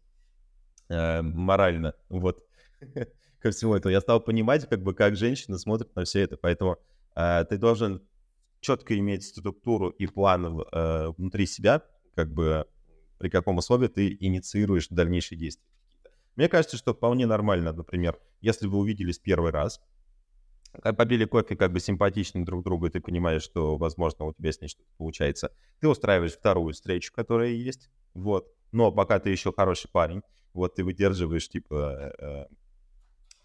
э, 0.89 1.23
морально, 1.23 1.95
вот, 2.09 2.45
ко 3.41 3.51
всему 3.51 3.75
этому. 3.75 3.93
Я 3.93 4.01
стал 4.01 4.21
понимать, 4.21 4.69
как 4.69 4.83
бы, 4.83 4.95
как 4.95 5.17
женщина 5.17 5.59
смотрит 5.59 5.95
на 5.95 6.05
все 6.05 6.21
это, 6.21 6.37
поэтому 6.37 6.79
э, 7.15 7.45
ты 7.49 7.59
должен 7.59 8.03
четко 8.61 8.99
иметь 8.99 9.25
структуру 9.25 9.91
и 9.91 10.07
план 10.07 10.61
э, 10.61 11.09
внутри 11.19 11.47
себя, 11.47 11.83
как 12.15 12.33
бы, 12.33 12.67
при 13.19 13.29
каком 13.29 13.59
условии 13.59 13.89
ты 13.89 14.17
инициируешь 14.19 14.89
дальнейшие 14.89 15.39
действия. 15.39 15.69
Мне 16.37 16.49
кажется, 16.49 16.77
что 16.77 16.95
вполне 16.95 17.27
нормально, 17.27 17.73
например, 17.73 18.19
если 18.41 18.67
вы 18.67 18.79
увиделись 18.79 19.19
первый 19.19 19.53
раз, 19.53 19.81
побили 20.83 21.25
кофе, 21.25 21.57
как 21.57 21.73
бы 21.73 21.81
симпатичны 21.81 22.45
друг 22.45 22.65
другу, 22.65 22.87
и 22.87 22.91
ты 22.91 23.01
понимаешь, 23.01 23.43
что, 23.43 23.77
возможно, 23.77 24.27
у 24.27 24.33
тебя 24.33 24.53
с 24.53 24.61
ней 24.61 24.69
что-то 24.69 24.89
получается. 24.97 25.53
Ты 25.81 25.89
устраиваешь 25.89 26.33
вторую 26.33 26.73
встречу, 26.73 27.13
которая 27.13 27.51
есть, 27.51 27.91
вот. 28.15 28.53
Но 28.73 28.91
пока 28.93 29.19
ты 29.19 29.31
еще 29.31 29.53
хороший 29.53 29.89
парень, 29.91 30.23
вот 30.53 30.75
ты 30.75 30.85
выдерживаешь, 30.85 31.49
типа, 31.49 32.13
э, 32.19 32.47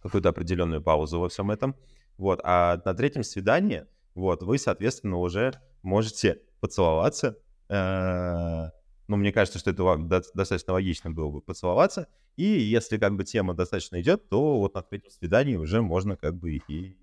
какую-то 0.02 0.30
определенную 0.30 0.82
паузу 0.82 1.20
во 1.20 1.30
всем 1.30 1.52
этом, 1.52 1.76
вот, 2.18 2.40
а 2.44 2.82
на 2.84 2.94
третьем 2.94 3.24
свидании, 3.24 3.86
вот, 4.16 4.44
вы, 4.44 4.58
соответственно, 4.58 5.18
уже 5.18 5.54
можете 5.82 6.42
поцеловаться, 6.60 7.38
э, 7.70 8.70
ну, 9.08 9.18
мне 9.18 9.32
кажется, 9.32 9.58
что 9.58 9.72
это 9.72 10.06
достаточно 10.34 10.74
логично 10.74 11.10
было 11.10 11.32
бы 11.32 11.42
поцеловаться, 11.42 12.08
и 12.38 12.44
если 12.44 12.98
как 12.98 13.16
бы 13.16 13.24
тема 13.24 13.54
достаточно 13.54 14.00
идет, 14.00 14.30
то 14.30 14.60
вот 14.60 14.76
на 14.76 14.82
третьем 14.82 15.12
свидании 15.12 15.56
уже 15.56 15.82
можно 15.82 16.16
как 16.16 16.36
бы 16.36 16.54
и 16.54 16.98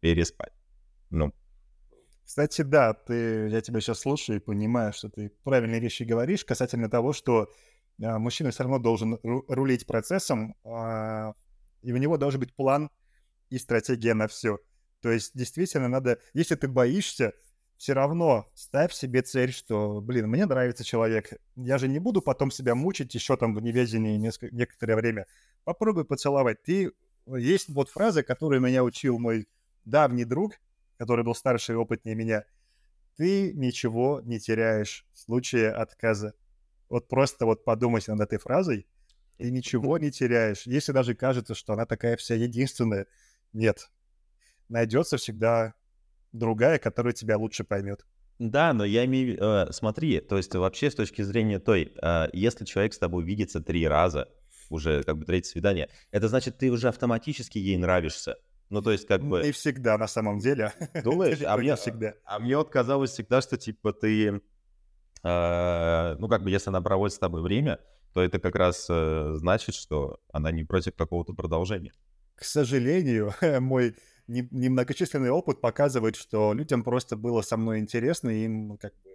переспать. 0.00 0.52
Ну, 1.10 1.32
кстати, 2.26 2.62
да, 2.62 2.92
ты, 2.92 3.48
я 3.48 3.60
тебя 3.60 3.80
сейчас 3.80 4.00
слушаю 4.00 4.38
и 4.38 4.44
понимаю, 4.44 4.92
что 4.92 5.08
ты 5.08 5.30
правильные 5.44 5.78
вещи 5.78 6.02
говоришь 6.02 6.44
касательно 6.44 6.90
того, 6.90 7.12
что 7.12 7.48
а, 8.02 8.18
мужчина 8.18 8.50
все 8.50 8.64
равно 8.64 8.80
должен 8.80 9.20
рулить 9.22 9.86
процессом, 9.86 10.56
а, 10.64 11.34
и 11.82 11.92
у 11.92 11.96
него 11.96 12.16
должен 12.16 12.40
быть 12.40 12.52
план 12.52 12.90
и 13.48 13.58
стратегия 13.58 14.12
на 14.14 14.26
все. 14.26 14.58
То 15.02 15.12
есть 15.12 15.36
действительно 15.36 15.86
надо, 15.86 16.18
если 16.34 16.56
ты 16.56 16.66
боишься, 16.66 17.32
все 17.76 17.92
равно 17.92 18.50
ставь 18.54 18.92
себе 18.92 19.22
цель, 19.22 19.52
что, 19.52 20.00
блин, 20.00 20.28
мне 20.28 20.46
нравится 20.46 20.82
человек, 20.82 21.32
я 21.54 21.78
же 21.78 21.86
не 21.86 22.00
буду 22.00 22.22
потом 22.22 22.50
себя 22.50 22.74
мучить 22.74 23.14
еще 23.14 23.36
там 23.36 23.54
в 23.54 23.62
неведении 23.62 24.16
несколько, 24.16 24.52
некоторое 24.52 24.96
время. 24.96 25.26
Попробуй 25.62 26.04
поцеловать. 26.04 26.60
Ты 26.64 26.90
есть 27.26 27.68
вот 27.68 27.88
фраза, 27.88 28.24
которую 28.24 28.60
меня 28.60 28.82
учил 28.82 29.20
мой 29.20 29.46
давний 29.86 30.26
друг, 30.26 30.52
который 30.98 31.24
был 31.24 31.34
старше 31.34 31.72
и 31.72 31.76
опытнее 31.76 32.14
меня. 32.14 32.44
Ты 33.16 33.54
ничего 33.54 34.20
не 34.22 34.38
теряешь 34.38 35.06
в 35.14 35.18
случае 35.18 35.70
отказа. 35.70 36.34
Вот 36.90 37.08
просто 37.08 37.46
вот 37.46 37.64
подумать 37.64 38.06
над 38.08 38.20
этой 38.20 38.38
фразой, 38.38 38.86
и 39.38 39.50
ничего 39.50 39.98
не 39.98 40.10
теряешь. 40.10 40.66
Если 40.66 40.92
даже 40.92 41.14
кажется, 41.14 41.54
что 41.54 41.72
она 41.72 41.86
такая 41.86 42.16
вся 42.16 42.34
единственная, 42.34 43.06
нет. 43.52 43.90
Найдется 44.68 45.16
всегда 45.16 45.74
другая, 46.32 46.78
которая 46.78 47.12
тебя 47.12 47.38
лучше 47.38 47.64
поймет. 47.64 48.06
Да, 48.38 48.72
но 48.72 48.84
я 48.84 49.04
имею... 49.06 49.38
Э, 49.40 49.72
смотри, 49.72 50.20
то 50.20 50.36
есть 50.36 50.54
вообще 50.54 50.90
с 50.90 50.94
точки 50.94 51.22
зрения 51.22 51.58
той, 51.58 51.94
э, 52.02 52.28
если 52.32 52.64
человек 52.64 52.92
с 52.92 52.98
тобой 52.98 53.24
видится 53.24 53.60
три 53.60 53.86
раза, 53.88 54.28
уже 54.68 55.02
как 55.04 55.16
бы 55.16 55.24
третье 55.24 55.50
свидание, 55.50 55.88
это 56.10 56.28
значит, 56.28 56.58
ты 56.58 56.70
уже 56.70 56.88
автоматически 56.88 57.58
ей 57.58 57.78
нравишься. 57.78 58.36
Ну, 58.68 58.82
то 58.82 58.90
есть, 58.90 59.06
как 59.06 59.22
бы... 59.22 59.46
И 59.46 59.52
всегда, 59.52 59.96
на 59.96 60.08
самом 60.08 60.38
деле. 60.38 60.72
Думаешь? 61.04 61.42
А 61.42 61.56
мне, 61.56 61.76
всегда. 61.76 62.14
а 62.24 62.38
мне 62.38 62.56
вот 62.56 62.70
казалось 62.70 63.10
всегда, 63.12 63.40
что, 63.40 63.56
типа, 63.56 63.92
ты 63.92 64.40
Э, 65.26 66.14
ну, 66.18 66.28
как 66.28 66.42
бы, 66.42 66.50
если 66.50 66.70
она 66.70 66.80
проводит 66.80 67.14
с 67.14 67.18
тобой 67.18 67.42
время, 67.42 67.80
то 68.12 68.22
это 68.22 68.38
как 68.38 68.54
раз 68.54 68.86
э, 68.88 69.32
значит, 69.34 69.74
что 69.74 70.20
она 70.32 70.52
не 70.52 70.62
против 70.62 70.94
какого-то 70.94 71.32
продолжения. 71.32 71.92
К 72.36 72.44
сожалению, 72.44 73.34
мой 73.60 73.96
немногочисленный 74.28 75.30
опыт 75.30 75.60
показывает, 75.60 76.14
что 76.14 76.52
людям 76.52 76.84
просто 76.84 77.16
было 77.16 77.42
со 77.42 77.56
мной 77.56 77.80
интересно, 77.80 78.30
и 78.30 78.44
им 78.44 78.78
как 78.78 78.92
бы 79.02 79.10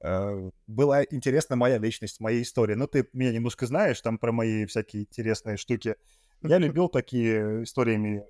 э, 0.00 0.50
была 0.66 1.04
интересна 1.04 1.54
моя 1.54 1.78
личность, 1.78 2.18
моя 2.18 2.42
история. 2.42 2.74
Ну, 2.74 2.88
ты 2.88 3.08
меня 3.12 3.32
немножко 3.32 3.66
знаешь 3.66 4.00
там 4.00 4.18
про 4.18 4.32
мои 4.32 4.66
всякие 4.66 5.02
интересные 5.04 5.56
штуки. 5.56 5.94
Я 6.42 6.58
любил 6.58 6.88
такие 6.88 7.62
историями 7.62 8.24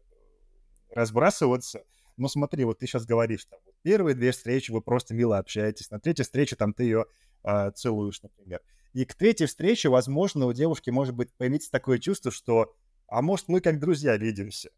разбрасываться. 0.94 1.84
Но 2.16 2.28
смотри, 2.28 2.64
вот 2.64 2.78
ты 2.78 2.86
сейчас 2.86 3.04
говоришь, 3.04 3.44
там, 3.46 3.58
первые 3.82 4.14
две 4.14 4.32
встречи 4.32 4.70
вы 4.70 4.80
просто 4.80 5.14
мило 5.14 5.38
общаетесь, 5.38 5.90
на 5.90 5.98
третьей 5.98 6.24
встрече 6.24 6.56
там 6.56 6.72
ты 6.72 6.84
ее 6.84 7.06
э, 7.42 7.70
целуешь, 7.72 8.22
например. 8.22 8.60
И 8.92 9.04
к 9.04 9.14
третьей 9.14 9.46
встрече, 9.46 9.88
возможно, 9.88 10.46
у 10.46 10.52
девушки 10.52 10.90
может 10.90 11.14
быть 11.14 11.34
появиться 11.34 11.70
такое 11.70 11.98
чувство, 11.98 12.30
что, 12.30 12.72
а 13.08 13.22
может, 13.22 13.48
мы 13.48 13.60
как 13.60 13.80
друзья 13.80 14.16
видимся. 14.16 14.70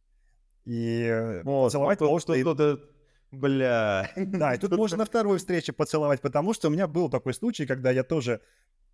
И 0.65 1.41
вот, 1.45 1.71
целовать 1.73 2.01
ну, 2.01 2.09
может... 2.09 2.27
Тут, 2.27 2.57
тут, 2.57 2.81
Бля. 3.31 4.11
Да, 4.17 4.55
и 4.55 4.59
тут 4.59 4.73
можно 4.77 4.99
на 4.99 5.05
второй 5.05 5.39
встрече 5.39 5.73
поцеловать, 5.73 6.21
потому 6.21 6.55
что 6.55 6.69
у 6.69 6.71
меня 6.71 6.87
был 6.87 7.11
такой 7.11 7.35
случай, 7.35 7.67
когда 7.67 7.91
я 7.91 8.03
тоже... 8.03 8.41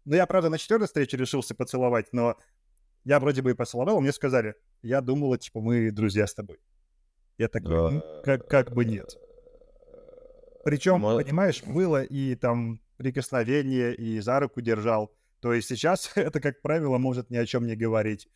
Ну, 0.05 0.16
я, 0.16 0.27
правда, 0.27 0.49
на 0.49 0.59
четвертой 0.59 0.89
встрече 0.89 1.16
решился 1.16 1.55
поцеловать, 1.55 2.12
но 2.12 2.37
я 3.05 3.20
вроде 3.20 3.43
бы 3.43 3.53
и 3.53 3.55
поцеловал, 3.55 4.01
мне 4.01 4.12
сказали, 4.12 4.57
я 4.83 5.01
думала, 5.01 5.39
типа, 5.39 5.61
мы 5.61 5.91
друзья 5.93 6.27
с 6.27 6.35
тобой. 6.35 6.59
Я 7.43 7.49
такой, 7.49 7.90
ну, 7.90 8.03
как, 8.22 8.47
как 8.47 8.72
бы 8.72 8.84
нет. 8.84 9.18
Причем, 10.64 11.01
Мол... 11.01 11.18
понимаешь, 11.18 11.61
было 11.64 12.05
и 12.05 12.36
там 12.36 12.80
прикосновение, 12.99 13.97
и 13.97 14.20
за 14.20 14.38
руку 14.38 14.61
держал. 14.61 15.12
То 15.40 15.53
есть 15.53 15.66
сейчас 15.66 16.12
это, 16.14 16.40
как 16.40 16.62
правило, 16.62 16.99
может 16.99 17.30
ни 17.30 17.36
о 17.36 17.45
чем 17.45 17.66
не 17.66 17.74
говорить. 17.74 18.28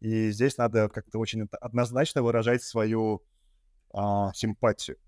И 0.00 0.30
здесь 0.30 0.58
надо 0.58 0.90
как-то 0.90 1.18
очень 1.18 1.48
однозначно 1.58 2.22
выражать 2.22 2.62
свою 2.62 3.22
а, 3.94 4.30
симпатию. 4.34 4.98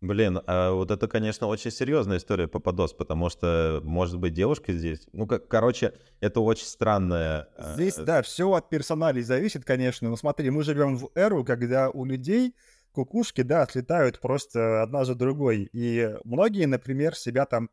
Блин, 0.00 0.40
а 0.46 0.72
вот 0.72 0.90
это, 0.90 1.08
конечно, 1.08 1.46
очень 1.46 1.70
серьезная 1.70 2.16
история 2.16 2.48
Пападос, 2.48 2.94
потому 2.94 3.28
что, 3.28 3.82
может 3.84 4.18
быть, 4.18 4.32
девушка 4.32 4.72
здесь... 4.72 5.06
Ну, 5.12 5.26
как, 5.26 5.46
короче, 5.46 5.92
это 6.20 6.40
очень 6.40 6.64
странная... 6.64 7.48
Здесь, 7.74 7.98
э, 7.98 8.04
да, 8.04 8.22
все 8.22 8.50
от 8.50 8.70
персоналей 8.70 9.22
зависит, 9.22 9.66
конечно. 9.66 10.08
Но 10.08 10.16
смотри, 10.16 10.48
мы 10.48 10.62
живем 10.62 10.96
в 10.96 11.10
эру, 11.14 11.44
когда 11.44 11.90
у 11.90 12.06
людей 12.06 12.54
кукушки, 12.92 13.42
да, 13.42 13.62
отлетают 13.62 14.20
просто 14.20 14.82
одна 14.82 15.04
за 15.04 15.14
другой. 15.14 15.68
И 15.72 16.16
многие, 16.24 16.64
например, 16.64 17.14
себя 17.14 17.44
там... 17.44 17.68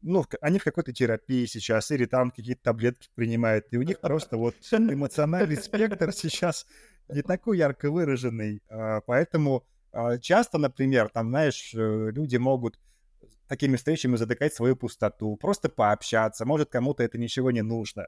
Ну, 0.00 0.24
они 0.42 0.60
в 0.60 0.64
какой-то 0.64 0.92
терапии 0.92 1.44
сейчас, 1.46 1.90
или 1.90 2.04
там 2.04 2.30
какие-то 2.30 2.62
таблетки 2.62 3.08
принимают, 3.16 3.66
и 3.72 3.78
у 3.78 3.82
них 3.82 4.00
просто 4.00 4.36
вот 4.36 4.54
эмоциональный 4.72 5.56
спектр 5.56 6.12
сейчас 6.12 6.66
не 7.08 7.22
такой 7.22 7.58
ярко 7.58 7.90
выраженный. 7.90 8.62
А, 8.68 9.00
поэтому 9.00 9.64
часто, 10.20 10.58
например, 10.58 11.08
там, 11.08 11.28
знаешь, 11.28 11.72
э, 11.74 12.10
люди 12.10 12.36
могут 12.36 12.78
такими 13.48 13.76
встречами 13.76 14.16
затыкать 14.16 14.54
свою 14.54 14.76
пустоту, 14.76 15.36
просто 15.36 15.68
пообщаться, 15.68 16.44
может, 16.44 16.70
кому-то 16.70 17.02
это 17.02 17.18
ничего 17.18 17.50
не 17.50 17.62
нужно. 17.62 18.06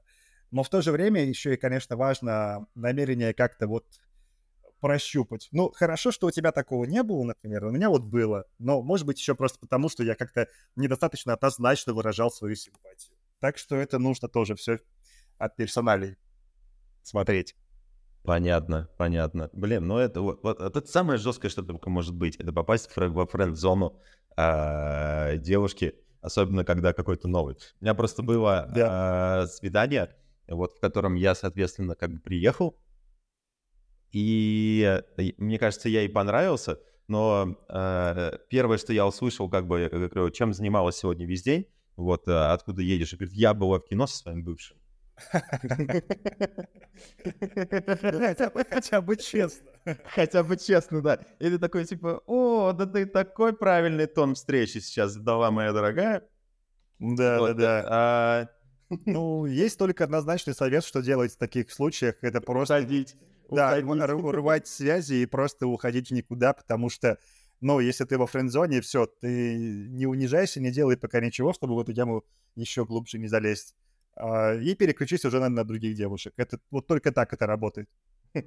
Но 0.50 0.62
в 0.62 0.68
то 0.68 0.80
же 0.80 0.92
время 0.92 1.24
еще 1.24 1.54
и, 1.54 1.56
конечно, 1.56 1.96
важно 1.96 2.66
намерение 2.74 3.34
как-то 3.34 3.66
вот 3.66 3.86
прощупать. 4.80 5.48
Ну, 5.52 5.70
хорошо, 5.70 6.12
что 6.12 6.26
у 6.26 6.30
тебя 6.30 6.52
такого 6.52 6.84
не 6.84 7.02
было, 7.02 7.24
например, 7.24 7.64
у 7.64 7.70
меня 7.70 7.90
вот 7.90 8.04
было, 8.04 8.44
но, 8.58 8.82
может 8.82 9.06
быть, 9.06 9.18
еще 9.18 9.34
просто 9.34 9.58
потому, 9.58 9.88
что 9.88 10.02
я 10.04 10.14
как-то 10.14 10.48
недостаточно 10.76 11.32
однозначно 11.32 11.94
выражал 11.94 12.30
свою 12.30 12.54
симпатию. 12.54 13.16
Так 13.40 13.58
что 13.58 13.76
это 13.76 13.98
нужно 13.98 14.28
тоже 14.28 14.54
все 14.54 14.78
от 15.38 15.56
персоналей 15.56 16.16
смотреть. 17.02 17.54
Понятно, 18.26 18.88
понятно. 18.98 19.50
Блин, 19.52 19.86
ну 19.86 19.98
это 19.98 20.20
вот, 20.20 20.42
вот 20.42 20.60
это 20.60 20.84
самое 20.86 21.18
жесткое, 21.18 21.48
что 21.48 21.62
только 21.62 21.88
может 21.90 22.14
быть. 22.14 22.36
Это 22.36 22.52
попасть 22.52 22.90
в, 22.90 22.96
во 22.96 23.26
френд-зону 23.26 24.00
э, 24.36 25.38
девушки, 25.38 25.94
особенно 26.20 26.64
когда 26.64 26.92
какой-то 26.92 27.28
новый. 27.28 27.54
У 27.80 27.84
меня 27.84 27.94
просто 27.94 28.22
было 28.22 28.68
да. 28.74 29.44
э, 29.44 29.46
свидание, 29.46 30.16
вот 30.48 30.72
в 30.72 30.80
котором 30.80 31.14
я, 31.14 31.36
соответственно, 31.36 31.94
как 31.94 32.10
бы 32.10 32.18
приехал, 32.18 32.76
и 34.10 35.02
мне 35.36 35.58
кажется, 35.58 35.88
я 35.88 36.00
ей 36.00 36.08
понравился, 36.08 36.80
но 37.06 37.56
э, 37.68 38.38
первое, 38.48 38.78
что 38.78 38.92
я 38.92 39.06
услышал, 39.06 39.48
как 39.48 39.66
бы, 39.66 39.80
я 39.80 39.88
говорю, 39.88 40.30
чем 40.30 40.52
занималась 40.52 40.96
сегодня 40.96 41.26
весь 41.26 41.42
день, 41.42 41.66
вот, 41.96 42.26
э, 42.26 42.32
откуда 42.32 42.82
едешь, 42.82 43.12
и 43.12 43.16
говорит, 43.16 43.34
я 43.34 43.54
была 43.54 43.78
в 43.78 43.84
кино 43.84 44.06
со 44.06 44.16
своим 44.16 44.42
бывшим. 44.42 44.78
Хотя 48.20 48.50
бы, 48.50 48.64
хотя 48.68 49.00
бы 49.00 49.16
честно. 49.16 49.70
Хотя 50.04 50.42
бы 50.42 50.56
честно, 50.56 51.00
да. 51.00 51.18
И 51.38 51.48
ты 51.48 51.58
такой, 51.58 51.84
типа, 51.84 52.22
о, 52.26 52.72
да 52.72 52.86
ты 52.86 53.06
такой 53.06 53.54
правильный 53.56 54.06
тон 54.06 54.34
встречи 54.34 54.78
сейчас 54.78 55.12
задала, 55.12 55.50
моя 55.50 55.72
дорогая. 55.72 56.22
Да, 56.98 57.38
вот, 57.38 57.56
да, 57.56 57.82
да. 57.82 57.86
А... 57.88 58.48
Ну, 59.04 59.46
есть 59.46 59.78
только 59.78 60.04
однозначный 60.04 60.54
совет, 60.54 60.84
что 60.84 61.00
делать 61.02 61.32
в 61.32 61.38
таких 61.38 61.72
случаях. 61.72 62.16
Это 62.22 62.40
просто... 62.40 62.76
Уходить. 62.76 63.16
Да, 63.50 63.78
урвать 63.78 64.66
связи 64.66 65.14
и 65.14 65.26
просто 65.26 65.66
уходить 65.66 66.10
никуда, 66.10 66.52
потому 66.52 66.90
что, 66.90 67.18
ну, 67.60 67.78
если 67.78 68.04
ты 68.04 68.18
во 68.18 68.26
френд-зоне, 68.26 68.80
все, 68.80 69.06
ты 69.06 69.56
не 69.88 70.06
унижайся, 70.06 70.60
не 70.60 70.70
делай 70.72 70.96
пока 70.96 71.20
ничего, 71.20 71.52
чтобы 71.52 71.76
в 71.76 71.78
эту 71.78 71.92
тему 71.92 72.24
еще 72.56 72.84
глубже 72.84 73.18
не 73.18 73.28
залезть. 73.28 73.76
А, 74.16 74.54
и 74.54 74.74
переключись 74.74 75.24
уже 75.24 75.40
на, 75.40 75.48
на 75.48 75.64
других 75.64 75.94
девушек. 75.94 76.32
Это 76.36 76.58
вот 76.70 76.86
только 76.86 77.12
так 77.12 77.32
это 77.32 77.46
работает. 77.46 77.88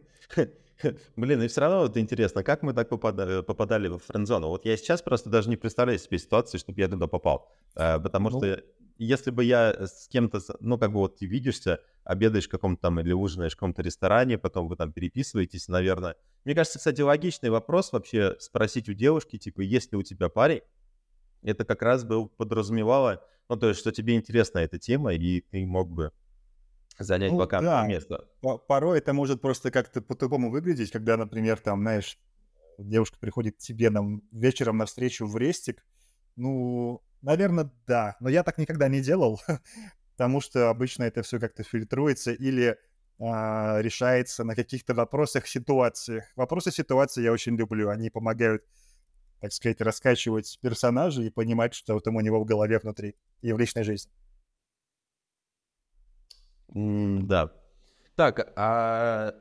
Блин, 1.16 1.42
и 1.42 1.48
все 1.48 1.62
равно 1.62 1.82
вот 1.82 1.98
интересно, 1.98 2.44
как 2.44 2.64
мы 2.64 2.74
так 2.74 2.90
попадали, 2.90 3.42
попадали 3.42 3.88
в 3.88 4.00
френд-зону? 4.00 4.48
Вот 4.48 4.66
я 4.66 4.78
сейчас 4.78 5.02
просто 5.02 5.30
даже 5.30 5.50
не 5.50 5.58
представляю 5.58 6.00
себе 6.00 6.18
ситуации, 6.18 6.58
чтобы 6.58 6.82
я 6.82 6.88
туда 6.88 7.08
попал. 7.08 7.52
А, 7.76 8.00
потому 8.00 8.30
ну, 8.30 8.38
что 8.38 8.64
если 8.98 9.32
бы 9.32 9.44
я 9.44 9.88
с 9.88 10.08
кем-то, 10.08 10.40
ну, 10.60 10.78
как 10.78 10.92
бы 10.92 11.00
вот 11.00 11.18
ты 11.18 11.26
видишься, 11.26 11.80
обедаешь 12.04 12.48
в 12.48 12.52
каком-то 12.52 12.82
там 12.82 13.00
или 13.00 13.14
ужинаешь 13.14 13.54
в 13.54 13.56
каком-то 13.56 13.82
ресторане, 13.82 14.38
потом 14.38 14.68
вы 14.68 14.76
там 14.76 14.92
переписываетесь, 14.92 15.68
наверное. 15.68 16.16
Мне 16.46 16.56
кажется, 16.56 16.80
кстати, 16.80 17.02
логичный 17.02 17.50
вопрос 17.50 17.92
вообще 17.92 18.36
спросить 18.40 18.90
у 18.90 18.94
девушки, 18.94 19.38
типа, 19.38 19.62
есть 19.62 19.92
ли 19.92 19.98
у 19.98 20.04
тебя 20.04 20.30
парень? 20.30 20.62
Это 21.44 21.64
как 21.64 21.82
раз 21.82 22.04
бы 22.04 22.28
подразумевало, 22.28 23.24
ну, 23.50 23.58
то 23.58 23.70
есть, 23.70 23.80
что 23.80 23.92
тебе 23.92 24.16
интересна 24.16 24.60
эта 24.60 24.78
тема, 24.78 25.14
и 25.14 25.42
ты 25.42 25.66
мог 25.66 25.90
бы 25.90 26.12
занять 27.00 27.32
ну, 27.32 27.38
вакантное 27.38 27.82
да. 27.82 27.88
место. 27.88 28.28
Порой 28.68 29.00
это 29.00 29.14
может 29.14 29.42
просто 29.42 29.72
как-то 29.72 30.02
по-тупому 30.02 30.52
выглядеть, 30.52 30.92
когда, 30.92 31.18
например, 31.18 31.58
там, 31.60 31.82
знаешь, 31.82 32.20
девушка 32.78 33.18
приходит 33.20 33.56
к 33.56 33.60
тебе 33.60 33.90
нам 33.90 34.22
вечером 34.32 34.78
на 34.78 34.86
встречу 34.86 35.26
в 35.26 35.36
рестик. 35.36 35.84
Ну, 36.36 37.02
наверное, 37.22 37.72
да. 37.88 38.16
Но 38.20 38.30
я 38.30 38.44
так 38.44 38.60
никогда 38.60 38.88
не 38.88 39.02
делал, 39.02 39.42
потому 40.16 40.42
что 40.42 40.70
обычно 40.70 41.04
это 41.04 41.24
все 41.24 41.40
как-то 41.40 41.64
фильтруется 41.64 42.32
или 42.32 42.78
а, 43.20 43.80
решается 43.82 44.44
на 44.44 44.56
каких-то 44.56 44.94
вопросах, 44.94 45.48
ситуациях. 45.48 46.26
Вопросы 46.36 46.72
ситуации 46.72 47.24
я 47.24 47.32
очень 47.32 47.56
люблю. 47.56 47.90
Они 47.90 48.12
помогают 48.12 48.64
так 49.40 49.54
сказать, 49.54 49.82
раскачивать 49.82 50.60
персонажа 50.62 51.22
и 51.22 51.30
понимать, 51.30 51.74
что 51.74 52.00
там 52.00 52.16
у 52.16 52.22
него 52.22 52.40
в 52.42 52.46
голове 52.46 52.80
внутри 52.80 53.16
и 53.42 53.54
в 53.54 53.58
личной 53.58 53.84
жизни. 53.84 54.12
Mm, 56.76 57.24
да. 57.24 57.52
Так, 58.16 58.52
а 58.56 59.34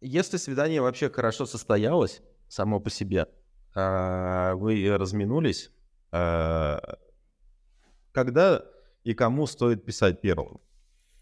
если 0.00 0.36
свидание 0.36 0.80
вообще 0.80 1.08
хорошо 1.08 1.46
состоялось 1.46 2.20
само 2.48 2.80
по 2.80 2.90
себе, 2.90 3.26
а 3.74 4.54
вы 4.54 4.96
разминулись, 4.96 5.70
а 6.10 6.98
когда 8.12 8.64
и 9.02 9.14
кому 9.14 9.46
стоит 9.46 9.84
писать 9.84 10.20
первым? 10.20 10.60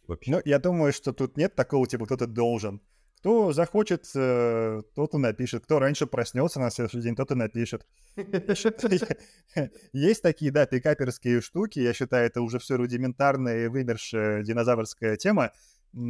Вообще? 0.06 0.32
Ну, 0.32 0.42
я 0.44 0.58
думаю, 0.58 0.92
что 0.92 1.12
тут 1.12 1.36
нет 1.36 1.54
такого, 1.54 1.86
типа, 1.86 2.06
кто-то 2.06 2.26
должен. 2.26 2.80
Кто 3.22 3.52
захочет, 3.52 4.10
э, 4.16 4.82
тот 4.96 5.14
и 5.14 5.16
напишет. 5.16 5.62
Кто 5.62 5.78
раньше 5.78 6.08
проснется 6.08 6.58
на 6.58 6.70
следующий 6.70 7.02
день, 7.02 7.14
тот 7.14 7.30
и 7.30 7.36
напишет. 7.36 7.86
Есть 9.92 10.22
такие, 10.22 10.50
да, 10.50 10.66
пикаперские 10.66 11.40
штуки. 11.40 11.78
Я 11.78 11.92
считаю, 11.92 12.26
это 12.26 12.40
уже 12.42 12.58
все 12.58 12.76
рудиментарная 12.76 13.66
и 13.66 13.68
вымершая 13.68 14.42
динозаврская 14.42 15.16
тема 15.16 15.52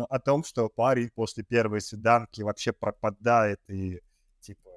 о 0.09 0.19
том, 0.21 0.43
что 0.43 0.71
парень 0.71 1.11
после 1.15 1.45
первой 1.45 1.83
свиданки 1.83 2.41
вообще 2.41 2.73
пропадает 2.73 3.61
и 3.69 4.01
типа 4.41 4.71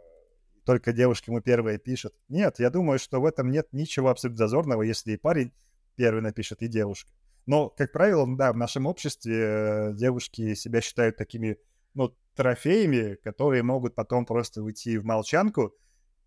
только 0.65 0.91
девушки 0.91 1.29
ему 1.29 1.39
первые 1.39 1.77
пишут. 1.77 2.15
Нет, 2.27 2.59
я 2.59 2.69
думаю, 2.69 2.99
что 2.99 3.21
в 3.21 3.25
этом 3.25 3.49
нет 3.49 3.69
ничего 3.71 4.09
абсолютно 4.09 4.39
зазорного, 4.39 4.81
если 4.81 5.13
и 5.13 5.17
парень 5.17 5.53
первый 5.95 6.21
напишет, 6.21 6.61
и 6.61 6.67
девушка. 6.67 7.13
Но, 7.45 7.69
как 7.69 7.93
правило, 7.93 8.27
да, 8.35 8.51
в 8.51 8.57
нашем 8.57 8.87
обществе 8.87 9.37
э, 9.37 9.93
девушки 9.93 10.53
себя 10.53 10.81
считают 10.81 11.15
такими, 11.15 11.59
ну, 11.93 12.13
трофеями, 12.35 13.15
которые 13.15 13.63
могут 13.63 13.95
потом 13.95 14.25
просто 14.25 14.61
уйти 14.61 14.97
в 14.97 15.05
молчанку, 15.05 15.73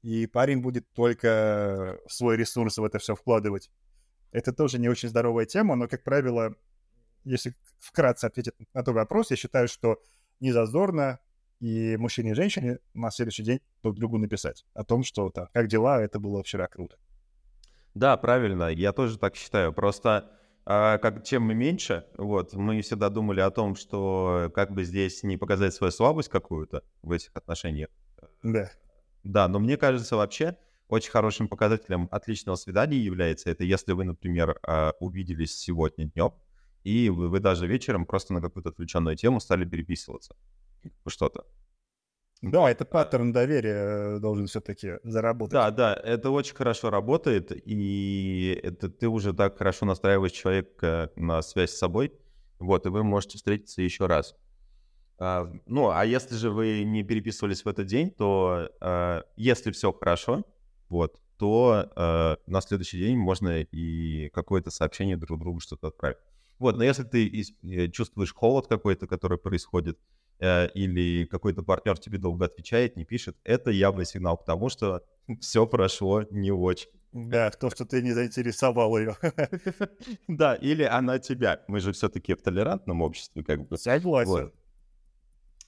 и 0.03 0.27
парень 0.27 0.61
будет 0.61 0.91
только 0.93 1.99
свой 2.09 2.37
ресурс 2.37 2.79
в 2.79 2.85
это 2.85 2.99
все 2.99 3.15
вкладывать. 3.15 3.71
Это 4.33 4.53
тоже 4.53 4.79
не 4.79 4.89
очень 4.89 5.09
здоровая 5.09 5.47
тема, 5.47 5.75
но, 5.77 5.89
как 5.89 6.05
правило, 6.05 6.55
если 7.25 7.55
вкратце 7.79 8.27
ответить 8.27 8.55
на 8.75 8.83
твой 8.83 8.97
вопрос, 8.97 9.31
я 9.31 9.37
считаю, 9.37 9.69
что 9.69 10.03
не 10.41 10.53
зазорно 10.53 11.21
и 11.61 11.97
мужчине 11.97 12.31
и 12.31 12.35
женщине 12.35 12.79
на 12.95 13.11
следующий 13.11 13.43
день 13.43 13.61
друг 13.83 13.97
другу 13.97 14.19
написать 14.19 14.65
о 14.75 14.85
том, 14.85 15.03
что 15.03 15.31
так, 15.31 15.51
как 15.53 15.67
дела, 15.67 16.01
это 16.01 16.21
было 16.21 16.43
вчера 16.43 16.69
круто. 16.69 16.97
Да, 17.95 18.17
правильно, 18.17 18.69
я 18.69 18.93
тоже 18.93 19.19
так 19.19 19.35
считаю. 19.35 19.73
Просто 19.73 20.31
а, 20.71 20.99
как, 20.99 21.25
чем 21.25 21.45
мы 21.45 21.55
меньше, 21.55 22.05
вот, 22.19 22.53
мы 22.53 22.83
всегда 22.83 23.09
думали 23.09 23.41
о 23.41 23.51
том, 23.51 23.75
что 23.75 24.53
как 24.55 24.71
бы 24.71 24.85
здесь 24.85 25.23
не 25.23 25.39
показать 25.39 25.73
свою 25.73 25.91
слабость 25.91 26.29
какую-то 26.29 26.85
в 27.01 27.13
этих 27.13 27.31
отношениях. 27.33 27.89
Да. 28.43 28.71
Да, 29.25 29.49
но 29.49 29.61
мне 29.61 29.79
кажется, 29.79 30.17
вообще 30.17 30.59
очень 30.89 31.11
хорошим 31.11 31.49
показателем 31.49 32.07
отличного 32.11 32.57
свидания 32.57 32.99
является 32.99 33.49
это, 33.49 33.65
если 33.65 33.93
вы, 33.95 34.05
например, 34.05 34.59
а, 34.63 34.93
увиделись 35.01 35.57
сегодня 35.59 36.05
днем, 36.05 36.35
и 36.85 37.09
вы, 37.09 37.31
вы 37.31 37.41
даже 37.41 37.67
вечером 37.67 38.05
просто 38.05 38.35
на 38.35 38.43
какую-то 38.43 38.69
отвлеченную 38.69 39.17
тему 39.17 39.41
стали 39.41 39.65
переписываться. 39.65 40.37
Что-то. 41.07 41.47
Да, 42.43 42.71
это 42.71 42.85
паттерн 42.85 43.33
доверия 43.33 44.17
э, 44.17 44.19
должен 44.21 44.47
все-таки 44.47 44.99
заработать. 45.03 45.53
Да, 45.53 45.71
да, 45.71 45.95
это 45.95 46.31
очень 46.31 46.55
хорошо 46.55 46.89
работает, 46.91 47.51
и 47.53 48.61
это 48.63 48.89
ты 48.89 49.09
уже 49.09 49.33
так 49.33 49.59
хорошо 49.59 49.87
настраиваешь 49.87 50.33
человека 50.33 51.11
на 51.17 51.43
связь 51.43 51.73
с 51.73 51.79
собой, 51.79 52.13
вот, 52.61 52.87
и 52.87 52.91
вы 52.91 53.03
можете 53.03 53.39
встретиться 53.39 53.83
еще 53.83 54.07
раз. 54.07 54.37
А, 55.19 55.53
ну, 55.67 55.91
а 55.91 56.05
если 56.05 56.37
же 56.37 56.51
вы 56.51 56.85
не 56.85 57.03
переписывались 57.03 57.65
в 57.65 57.69
этот 57.69 57.87
день, 57.87 58.13
то 58.13 58.71
а, 58.81 59.25
если 59.37 59.73
все 59.73 59.93
хорошо, 59.93 60.45
вот, 60.89 61.21
то 61.39 61.91
а, 61.97 62.37
на 62.47 62.61
следующий 62.61 62.99
день 62.99 63.17
можно 63.17 63.63
и 63.63 64.29
какое-то 64.29 64.71
сообщение 64.71 65.17
друг 65.17 65.41
другу 65.41 65.59
что-то 65.59 65.89
отправить. 65.89 66.19
Вот, 66.61 66.77
но 66.77 66.85
если 66.85 67.03
ты 67.03 67.29
э, 67.63 67.89
чувствуешь 67.89 68.33
холод 68.33 68.67
какой-то, 68.69 69.07
который 69.07 69.39
происходит, 69.39 69.99
Э, 70.41 70.69
или 70.75 71.25
какой-то 71.25 71.63
партнер 71.63 71.99
тебе 71.99 72.19
долго 72.19 72.45
отвечает, 72.45 72.97
не 72.97 73.05
пишет, 73.05 73.37
это 73.43 73.71
явный 73.73 74.07
сигнал 74.07 74.37
к 74.37 74.45
тому, 74.45 74.69
что 74.69 75.03
все 75.41 75.67
прошло 75.67 76.25
не 76.31 76.53
очень. 76.53 76.91
Да, 77.13 77.51
то, 77.51 77.71
что 77.71 77.85
ты 77.85 78.03
не 78.03 78.13
заинтересовал 78.13 78.97
ее. 78.99 79.17
Да, 80.29 80.55
или 80.55 80.83
она 80.85 81.19
тебя. 81.19 81.63
Мы 81.67 81.81
же 81.81 81.93
все-таки 81.93 82.35
в 82.35 82.43
толерантном 82.43 83.03
обществе, 83.03 83.43
как 83.43 83.67
бы. 83.67 83.77
Согласен. 83.79 84.53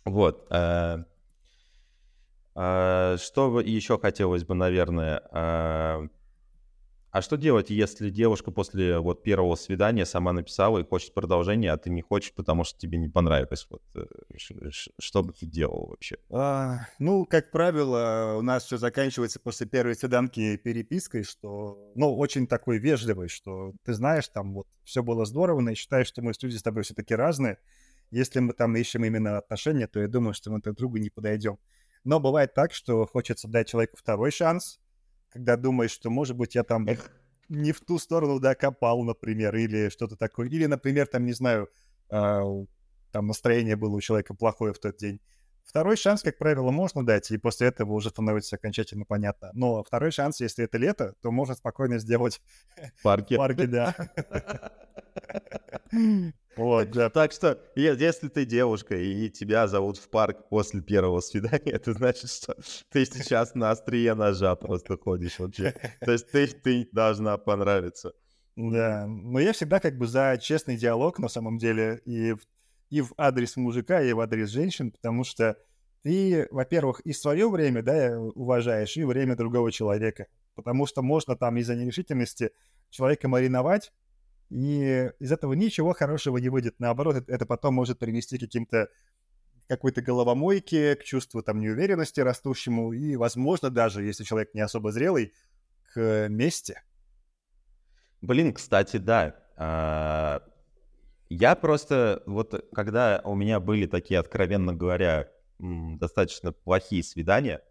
Вот. 0.05 0.47
Э, 0.51 1.05
э, 2.55 3.17
что 3.19 3.61
еще 3.61 3.99
хотелось 3.99 4.45
бы, 4.45 4.55
наверное, 4.55 6.11
а 7.13 7.23
что 7.23 7.37
делать, 7.37 7.71
если 7.71 8.09
девушка 8.09 8.53
после 8.53 8.99
вот 9.01 9.23
первого 9.25 9.57
свидания 9.57 10.07
сама 10.07 10.33
написала 10.33 10.79
и 10.79 10.85
хочет 10.85 11.13
продолжения, 11.13 11.73
а 11.73 11.77
ты 11.77 11.91
не 11.91 12.03
хочешь, 12.03 12.33
потому 12.33 12.63
что 12.63 12.79
тебе 12.79 12.99
не 12.99 13.09
понравилось? 13.09 13.67
Вот 13.69 13.83
э, 13.97 14.71
что 14.99 15.23
бы 15.23 15.33
ты 15.33 15.47
делал 15.47 15.89
вообще? 15.89 16.19
А, 16.31 16.87
ну, 17.01 17.27
как 17.27 17.51
правило, 17.51 18.37
у 18.39 18.43
нас 18.43 18.65
все 18.65 18.79
заканчивается 18.79 19.41
после 19.41 19.67
первой 19.67 19.97
свиданки 19.97 20.57
перепиской, 20.57 21.25
что, 21.25 21.93
ну, 21.97 22.17
очень 22.17 22.47
такой 22.47 22.79
вежливый, 22.79 23.29
что 23.29 23.75
ты 23.85 23.95
знаешь, 23.95 24.29
там 24.29 24.55
вот 24.55 24.69
все 24.85 25.03
было 25.03 25.25
здорово, 25.25 25.61
но 25.61 25.71
я 25.71 25.77
считаю, 25.77 26.05
что 26.05 26.23
мы 26.23 26.33
люди 26.41 26.57
с 26.57 26.63
тобой 26.63 26.85
все-таки 26.85 27.15
разные. 27.15 27.59
Если 28.13 28.39
мы 28.41 28.53
там 28.53 28.77
ищем 28.77 29.05
именно 29.05 29.39
отношения, 29.39 29.89
то 29.89 30.01
я 30.01 30.07
думаю, 30.07 30.35
что 30.35 30.51
мы 30.51 30.61
друг 30.61 30.77
другу 30.77 30.97
не 30.99 31.11
подойдем. 31.11 31.59
Но 32.05 32.21
бывает 32.21 32.55
так, 32.55 32.73
что 32.73 33.07
хочется 33.07 33.49
дать 33.49 33.69
человеку 33.69 33.97
второй 33.97 34.31
шанс, 34.31 34.81
когда 35.31 35.57
думаешь, 35.57 35.93
что, 35.93 36.11
может 36.11 36.37
быть, 36.37 36.55
я 36.55 36.65
там 36.65 36.87
не 37.49 37.73
в 37.73 37.81
ту 37.81 37.99
сторону, 37.99 38.39
да, 38.39 38.55
копал, 38.55 39.03
например, 39.03 39.55
или 39.57 39.89
что-то 39.89 40.17
такое. 40.17 40.49
Или, 40.49 40.67
например, 40.67 41.07
там, 41.07 41.25
не 41.25 41.33
знаю, 41.33 41.69
э, 42.11 42.41
там 43.13 43.27
настроение 43.27 43.77
было 43.77 43.97
у 43.97 44.01
человека 44.01 44.35
плохое 44.35 44.73
в 44.73 44.79
тот 44.79 44.97
день. 44.97 45.21
Второй 45.71 45.97
шанс, 45.97 46.23
как 46.23 46.37
правило, 46.37 46.73
можно 46.73 47.07
дать, 47.07 47.31
и 47.31 47.39
после 47.39 47.69
этого 47.69 47.93
уже 47.93 48.09
становится 48.09 48.57
окончательно 48.57 49.05
понятно. 49.05 49.51
Но 49.53 49.85
второй 49.85 50.11
шанс, 50.11 50.41
если 50.41 50.65
это 50.65 50.79
лето, 50.79 51.15
то 51.23 51.31
можно 51.31 51.55
спокойно 51.55 52.01
сделать 52.01 52.41
в 52.99 53.03
парке. 53.03 53.37
парке, 53.37 53.67
да. 53.69 53.95
Вот, 56.57 56.91
да. 56.91 57.09
Так 57.09 57.31
что, 57.31 57.61
если 57.77 58.29
ты 58.29 58.45
девушка 58.45 58.97
и 58.97 59.31
тебя 59.31 59.69
зовут 59.69 59.97
в 59.99 60.11
парк 60.11 60.49
после 60.49 60.83
первого 60.83 61.21
свидания, 61.21 61.61
это 61.73 61.93
значит, 61.93 62.29
что 62.29 62.57
ты 62.91 63.05
сейчас 63.05 63.55
на 63.55 63.71
острие 63.71 64.15
ножа 64.15 64.57
просто 64.57 64.99
ходишь 64.99 65.39
вообще. 65.39 65.73
То 66.01 66.11
есть 66.11 66.31
ты, 66.33 66.49
ты 66.49 66.89
должна 66.93 67.39
понравиться. 67.39 68.13
Да, 68.57 69.07
но 69.07 69.39
я 69.39 69.53
всегда 69.53 69.79
как 69.79 69.97
бы 69.97 70.09
за 70.09 70.37
честный 70.43 70.77
диалог 70.77 71.21
на 71.21 71.29
самом 71.29 71.59
деле 71.59 72.03
и 72.05 72.35
и 72.91 73.01
в 73.01 73.15
адрес 73.17 73.57
мужика, 73.57 74.03
и 74.03 74.13
в 74.13 74.21
адрес 74.21 74.51
женщин, 74.51 74.91
потому 74.91 75.25
что 75.25 75.57
ты, 76.03 76.49
во-первых, 76.51 77.01
и 77.01 77.13
свое 77.13 77.49
время, 77.49 77.83
да, 77.83 78.19
уважаешь, 78.19 78.97
и 78.97 79.05
время 79.05 79.37
другого 79.37 79.71
человека. 79.71 80.27
Потому 80.55 80.87
что 80.87 81.03
можно 81.03 81.37
там 81.37 81.57
из-за 81.59 81.77
нерешительности 81.77 82.51
человека 82.91 83.29
мариновать, 83.29 83.93
и 84.51 85.11
из 85.21 85.31
этого 85.33 85.53
ничего 85.53 85.93
хорошего 85.95 86.39
не 86.39 86.49
выйдет. 86.49 86.75
Наоборот, 86.79 87.25
это 87.29 87.47
потом 87.47 87.75
может 87.75 87.99
привести 87.99 88.37
к 88.37 88.41
каким-то 88.41 88.89
какой-то 89.69 90.03
головомойке, 90.03 90.97
к 90.97 91.05
чувству 91.05 91.43
там 91.43 91.61
неуверенности 91.61 92.19
растущему, 92.19 92.93
и, 92.93 93.15
возможно, 93.15 93.71
даже, 93.71 94.03
если 94.03 94.25
человек 94.25 94.53
не 94.53 94.63
особо 94.63 94.91
зрелый, 94.91 95.33
к 95.95 96.27
мести. 96.29 96.83
Блин, 98.21 98.53
кстати, 98.53 98.97
да. 98.97 100.43
Я 101.31 101.55
просто, 101.55 102.25
вот 102.27 102.69
когда 102.75 103.23
у 103.25 103.37
меня 103.37 103.61
были 103.61 103.87
такие, 103.87 104.19
откровенно 104.19 104.75
говоря, 104.75 105.29
достаточно 105.61 106.51
плохие 106.51 107.05
свидания, 107.05 107.63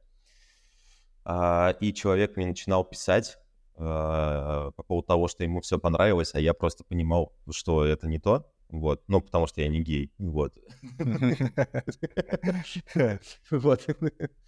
а, 1.26 1.76
и 1.82 1.94
человек 1.94 2.38
мне 2.38 2.48
начинал 2.48 2.86
писать 2.86 3.38
а, 3.76 4.72
по 4.72 4.84
поводу 4.84 5.08
того, 5.08 5.28
что 5.28 5.44
ему 5.44 5.60
все 5.60 5.78
понравилось, 5.78 6.34
а 6.36 6.40
я 6.40 6.54
просто 6.54 6.86
понимал, 6.86 7.36
что 7.52 7.84
это 7.84 8.08
не 8.08 8.18
то, 8.18 8.50
вот, 8.70 9.04
ну, 9.10 9.20
потому 9.20 9.46
что 9.46 9.60
я 9.60 9.68
не 9.68 9.82
гей, 9.82 10.14
вот. 10.18 10.54
Вот. 13.52 13.88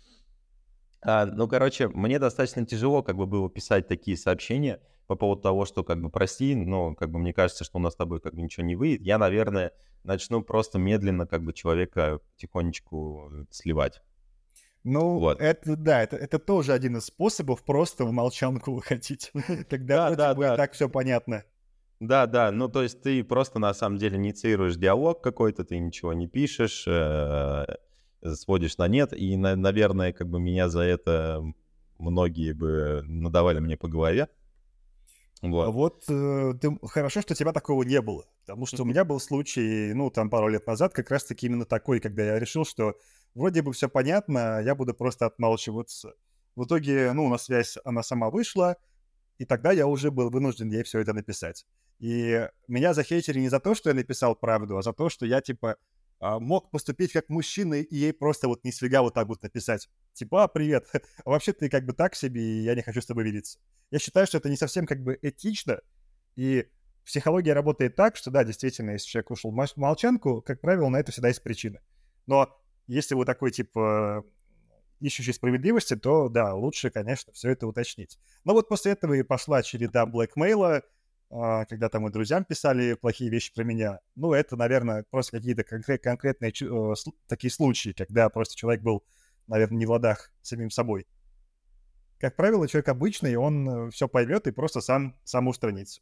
А, 1.01 1.25
ну, 1.25 1.47
короче, 1.47 1.87
мне 1.87 2.19
достаточно 2.19 2.65
тяжело 2.65 3.01
как 3.03 3.15
бы 3.17 3.25
было 3.25 3.49
писать 3.49 3.87
такие 3.87 4.17
сообщения, 4.17 4.79
по 5.11 5.15
поводу 5.15 5.41
того, 5.41 5.65
что 5.65 5.83
как 5.83 6.01
бы 6.01 6.09
прости, 6.09 6.55
но 6.55 6.95
как 6.95 7.11
бы 7.11 7.19
мне 7.19 7.33
кажется, 7.33 7.65
что 7.65 7.79
у 7.79 7.81
нас 7.81 7.93
с 7.93 7.97
тобой 7.97 8.21
как 8.21 8.33
бы 8.33 8.41
ничего 8.41 8.65
не 8.65 8.77
выйдет, 8.77 9.01
я, 9.01 9.17
наверное, 9.17 9.73
начну 10.05 10.41
просто 10.41 10.79
медленно 10.79 11.27
как 11.27 11.43
бы 11.43 11.51
человека 11.51 12.21
потихонечку 12.31 13.29
сливать. 13.49 14.01
Ну, 14.85 15.19
вот. 15.19 15.41
это 15.41 15.75
да, 15.75 16.01
это, 16.01 16.15
это 16.15 16.39
тоже 16.39 16.71
один 16.71 16.95
из 16.95 17.07
способов 17.07 17.61
просто 17.63 18.05
в 18.05 18.13
молчанку 18.13 18.71
выходить. 18.71 19.33
Тогда 19.69 20.11
да, 20.11 20.15
да, 20.15 20.33
да. 20.33 20.55
так 20.55 20.71
все 20.71 20.87
понятно. 20.87 21.43
Да, 21.99 22.25
да, 22.25 22.49
ну 22.51 22.69
то 22.69 22.81
есть 22.81 23.01
ты 23.03 23.21
просто 23.23 23.59
на 23.59 23.73
самом 23.73 23.97
деле 23.97 24.15
инициируешь 24.15 24.77
диалог 24.77 25.21
какой-то, 25.21 25.65
ты 25.65 25.77
ничего 25.77 26.13
не 26.13 26.27
пишешь, 26.27 26.85
э, 26.87 27.65
сводишь 28.35 28.77
на 28.77 28.87
нет, 28.87 29.13
и, 29.13 29.37
наверное, 29.37 30.13
как 30.13 30.29
бы 30.29 30.39
меня 30.39 30.69
за 30.69 30.81
это 30.81 31.43
многие 31.97 32.53
бы 32.53 33.03
надавали 33.05 33.59
мне 33.59 33.77
по 33.77 33.87
голове, 33.87 34.29
вот, 35.41 35.67
а 35.67 35.71
вот 35.71 36.03
э, 36.07 36.53
ты, 36.61 36.77
хорошо, 36.83 37.21
что 37.21 37.33
тебя 37.33 37.51
такого 37.51 37.81
не 37.81 37.99
было. 37.99 38.25
Потому 38.41 38.65
что 38.67 38.83
у 38.83 38.85
меня 38.85 39.03
был 39.03 39.19
случай, 39.19 39.91
ну, 39.93 40.11
там 40.11 40.29
пару 40.29 40.47
лет 40.49 40.67
назад, 40.67 40.93
как 40.93 41.09
раз-таки 41.09 41.47
именно 41.47 41.65
такой, 41.65 41.99
когда 41.99 42.23
я 42.23 42.39
решил, 42.39 42.63
что 42.63 42.95
вроде 43.33 43.63
бы 43.63 43.73
все 43.73 43.89
понятно, 43.89 44.61
я 44.63 44.75
буду 44.75 44.93
просто 44.93 45.25
отмалчиваться. 45.25 46.13
В 46.55 46.65
итоге, 46.65 47.11
ну, 47.13 47.27
на 47.27 47.37
связь 47.37 47.77
она 47.83 48.03
сама 48.03 48.29
вышла, 48.29 48.77
и 49.39 49.45
тогда 49.45 49.71
я 49.71 49.87
уже 49.87 50.11
был 50.11 50.29
вынужден 50.29 50.69
ей 50.69 50.83
все 50.83 50.99
это 50.99 51.13
написать. 51.13 51.65
И 51.99 52.47
меня 52.67 52.93
захейтили 52.93 53.39
не 53.39 53.49
за 53.49 53.59
то, 53.59 53.73
что 53.73 53.89
я 53.89 53.95
написал 53.95 54.35
правду, 54.35 54.77
а 54.77 54.83
за 54.83 54.93
то, 54.93 55.09
что 55.09 55.25
я, 55.25 55.41
типа, 55.41 55.71
а, 55.71 55.75
мог 56.21 56.69
поступить 56.69 57.11
как 57.11 57.29
мужчина 57.29 57.73
и 57.75 57.95
ей 57.95 58.13
просто 58.13 58.47
вот 58.47 58.63
не 58.63 58.71
сфига 58.71 59.01
вот 59.01 59.15
так 59.15 59.27
вот 59.27 59.41
написать. 59.41 59.89
Типа, 60.13 60.43
а, 60.43 60.47
привет, 60.47 60.87
а 61.25 61.29
вообще 61.29 61.51
ты 61.51 61.69
как 61.69 61.85
бы 61.85 61.93
так 61.93 62.15
себе, 62.15 62.41
и 62.41 62.63
я 62.63 62.75
не 62.75 62.83
хочу 62.83 63.01
с 63.01 63.05
тобой 63.05 63.23
видеться. 63.23 63.59
Я 63.89 63.99
считаю, 63.99 64.27
что 64.27 64.37
это 64.37 64.49
не 64.49 64.55
совсем 64.55 64.85
как 64.85 65.03
бы 65.03 65.17
этично, 65.21 65.81
и 66.35 66.67
психология 67.03 67.53
работает 67.53 67.95
так, 67.95 68.15
что 68.15 68.29
да, 68.31 68.43
действительно, 68.43 68.91
если 68.91 69.07
человек 69.07 69.31
ушел 69.31 69.51
в 69.51 69.77
молчанку, 69.77 70.41
как 70.41 70.61
правило, 70.61 70.89
на 70.89 70.97
это 70.97 71.11
всегда 71.11 71.29
есть 71.29 71.43
причина. 71.43 71.79
Но 72.27 72.55
если 72.87 73.15
вы 73.15 73.25
такой, 73.25 73.51
типа, 73.51 74.23
ищущий 74.99 75.33
справедливости, 75.33 75.95
то 75.95 76.29
да, 76.29 76.53
лучше, 76.53 76.89
конечно, 76.91 77.33
все 77.33 77.49
это 77.49 77.67
уточнить. 77.67 78.19
Но 78.43 78.53
вот 78.53 78.69
после 78.69 78.91
этого 78.91 79.13
и 79.13 79.23
пошла 79.23 79.63
череда 79.63 80.05
блэкмейла, 80.05 80.77
а, 80.77 80.81
когда 81.31 81.87
там 81.87 82.07
и 82.07 82.11
друзьям 82.11 82.43
писали 82.43 82.93
плохие 82.93 83.29
вещи 83.29 83.53
про 83.53 83.63
меня. 83.63 83.99
Ну, 84.15 84.33
это, 84.33 84.57
наверное, 84.57 85.05
просто 85.09 85.37
какие-то 85.37 85.63
конкрет, 85.63 86.03
конкретные 86.03 86.51
э, 86.51 86.93
такие 87.27 87.51
случаи, 87.51 87.93
когда 87.97 88.29
просто 88.29 88.57
человек 88.57 88.81
был, 88.81 89.05
наверное, 89.47 89.77
не 89.77 89.85
в 89.85 89.91
ладах 89.91 90.31
с 90.41 90.49
самим 90.49 90.69
собой. 90.69 91.07
Как 92.19 92.35
правило, 92.35 92.67
человек 92.67 92.89
обычный, 92.89 93.35
он 93.35 93.87
э, 93.87 93.91
все 93.91 94.09
поймет 94.09 94.45
и 94.47 94.51
просто 94.51 94.81
сам, 94.81 95.17
сам 95.23 95.47
устранится. 95.47 96.01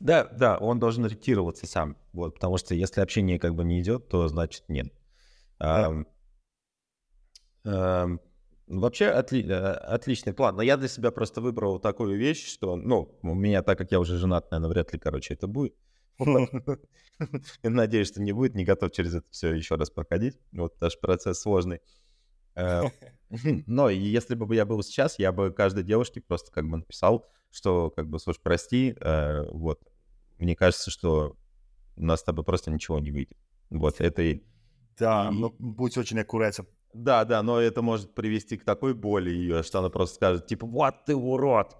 Да, 0.00 0.24
да, 0.24 0.58
он 0.58 0.80
должен 0.80 1.06
ретироваться 1.06 1.66
сам, 1.66 1.96
вот, 2.12 2.34
потому 2.34 2.58
что 2.58 2.74
если 2.74 3.02
общение 3.02 3.38
как 3.38 3.54
бы 3.54 3.64
не 3.64 3.80
идет, 3.80 4.08
то 4.08 4.26
значит 4.28 4.64
нет. 4.68 4.92
Да. 5.58 5.86
А, 5.88 6.04
а, 7.64 8.08
Вообще 8.70 9.06
отли- 9.06 9.50
э, 9.50 9.72
отличный 9.72 10.32
план. 10.32 10.54
Но 10.54 10.62
я 10.62 10.76
для 10.76 10.86
себя 10.86 11.10
просто 11.10 11.40
выбрал 11.40 11.80
такую 11.80 12.16
вещь, 12.16 12.46
что, 12.46 12.76
ну, 12.76 13.18
у 13.22 13.34
меня, 13.34 13.62
так 13.62 13.76
как 13.76 13.90
я 13.90 13.98
уже 13.98 14.16
женат, 14.16 14.48
наверное, 14.52 14.70
вряд 14.70 14.92
ли, 14.92 14.98
короче, 14.98 15.34
это 15.34 15.48
будет. 15.48 15.74
Надеюсь, 17.64 18.06
что 18.06 18.22
не 18.22 18.30
будет, 18.30 18.54
не 18.54 18.64
готов 18.64 18.92
через 18.92 19.14
это 19.14 19.26
все 19.30 19.52
еще 19.54 19.74
раз 19.74 19.90
проходить. 19.90 20.38
Вот 20.52 20.78
даже 20.78 20.98
процесс 20.98 21.40
сложный. 21.40 21.80
Э, 22.54 22.82
но 23.66 23.88
если 23.88 24.36
бы 24.36 24.54
я 24.54 24.64
был 24.64 24.84
сейчас, 24.84 25.18
я 25.18 25.32
бы 25.32 25.50
каждой 25.50 25.82
девушке 25.82 26.20
просто 26.20 26.52
как 26.52 26.68
бы 26.68 26.76
написал, 26.76 27.28
что 27.50 27.90
как 27.90 28.08
бы, 28.08 28.20
слушай, 28.20 28.40
прости, 28.40 28.94
э, 29.00 29.50
вот, 29.50 29.80
мне 30.38 30.54
кажется, 30.54 30.92
что 30.92 31.36
у 31.96 32.04
нас 32.04 32.20
с 32.20 32.24
тобой 32.24 32.44
просто 32.44 32.70
ничего 32.70 33.00
не 33.00 33.10
выйдет. 33.10 33.36
Вот, 33.70 34.00
это 34.00 34.22
и... 34.22 34.42
Да, 34.96 35.32
ну, 35.32 35.54
будь 35.58 35.98
очень 35.98 36.20
аккуратен. 36.20 36.66
Да, 36.92 37.24
да, 37.24 37.42
но 37.42 37.60
это 37.60 37.82
может 37.82 38.14
привести 38.14 38.56
к 38.56 38.64
такой 38.64 38.94
боли 38.94 39.30
ее, 39.30 39.62
что 39.62 39.78
она 39.78 39.90
просто 39.90 40.16
скажет, 40.16 40.46
типа, 40.46 40.66
вот 40.66 41.04
ты 41.06 41.14
урод, 41.14 41.76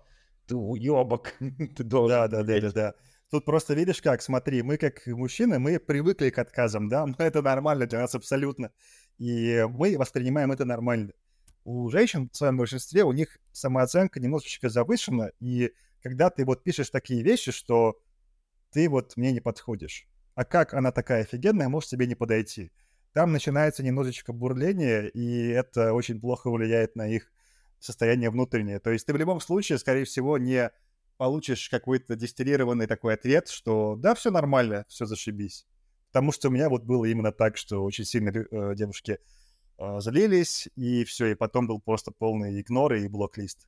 ты 0.46 0.54
уебок, 0.56 1.34
ты 1.76 1.82
должен... 1.82 2.16
Да, 2.16 2.28
да, 2.28 2.42
да, 2.42 2.60
да, 2.60 2.72
да. 2.72 2.94
Тут 3.30 3.44
просто 3.44 3.74
видишь 3.74 4.02
как, 4.02 4.22
смотри, 4.22 4.62
мы 4.62 4.76
как 4.76 5.06
мужчины, 5.06 5.58
мы 5.58 5.78
привыкли 5.78 6.30
к 6.30 6.38
отказам, 6.38 6.88
да, 6.88 7.06
это 7.18 7.42
нормально 7.42 7.86
для 7.86 8.00
нас 8.00 8.14
абсолютно. 8.14 8.72
И 9.18 9.66
мы 9.68 9.96
воспринимаем 9.98 10.52
это 10.52 10.64
нормально. 10.64 11.12
У 11.64 11.88
женщин 11.90 12.30
в 12.32 12.36
своем 12.36 12.56
большинстве, 12.56 13.04
у 13.04 13.12
них 13.12 13.38
самооценка 13.52 14.18
немножечко 14.18 14.68
завышена, 14.68 15.30
и 15.40 15.72
когда 16.02 16.30
ты 16.30 16.44
вот 16.44 16.62
пишешь 16.62 16.90
такие 16.90 17.22
вещи, 17.22 17.52
что 17.52 18.00
ты 18.72 18.88
вот 18.88 19.16
мне 19.16 19.32
не 19.32 19.40
подходишь, 19.40 20.06
а 20.34 20.44
как 20.44 20.72
она 20.72 20.90
такая 20.90 21.22
офигенная, 21.22 21.68
может 21.68 21.90
тебе 21.90 22.06
не 22.06 22.14
подойти. 22.14 22.72
Там 23.12 23.32
начинается 23.32 23.82
немножечко 23.82 24.32
бурление, 24.32 25.10
и 25.10 25.48
это 25.48 25.92
очень 25.94 26.20
плохо 26.20 26.50
влияет 26.50 26.94
на 26.94 27.08
их 27.08 27.32
состояние 27.80 28.30
внутреннее. 28.30 28.78
То 28.78 28.90
есть 28.90 29.06
ты 29.06 29.12
в 29.12 29.16
любом 29.16 29.40
случае, 29.40 29.78
скорее 29.78 30.04
всего, 30.04 30.38
не 30.38 30.70
получишь 31.16 31.68
какой-то 31.68 32.14
дистиллированный 32.14 32.86
такой 32.86 33.14
ответ, 33.14 33.48
что 33.48 33.96
да, 33.96 34.14
все 34.14 34.30
нормально, 34.30 34.84
все 34.88 35.06
зашибись. 35.06 35.66
Потому 36.12 36.32
что 36.32 36.48
у 36.48 36.50
меня 36.50 36.68
вот 36.68 36.84
было 36.84 37.04
именно 37.04 37.32
так, 37.32 37.56
что 37.56 37.82
очень 37.84 38.04
сильно 38.04 38.30
э, 38.30 38.74
девушки 38.74 39.18
э, 39.78 40.00
залились, 40.00 40.68
и 40.76 41.04
все, 41.04 41.26
и 41.26 41.34
потом 41.34 41.66
был 41.66 41.80
просто 41.80 42.10
полный 42.10 42.60
игнор 42.60 42.94
и 42.94 43.08
блок-лист. 43.08 43.66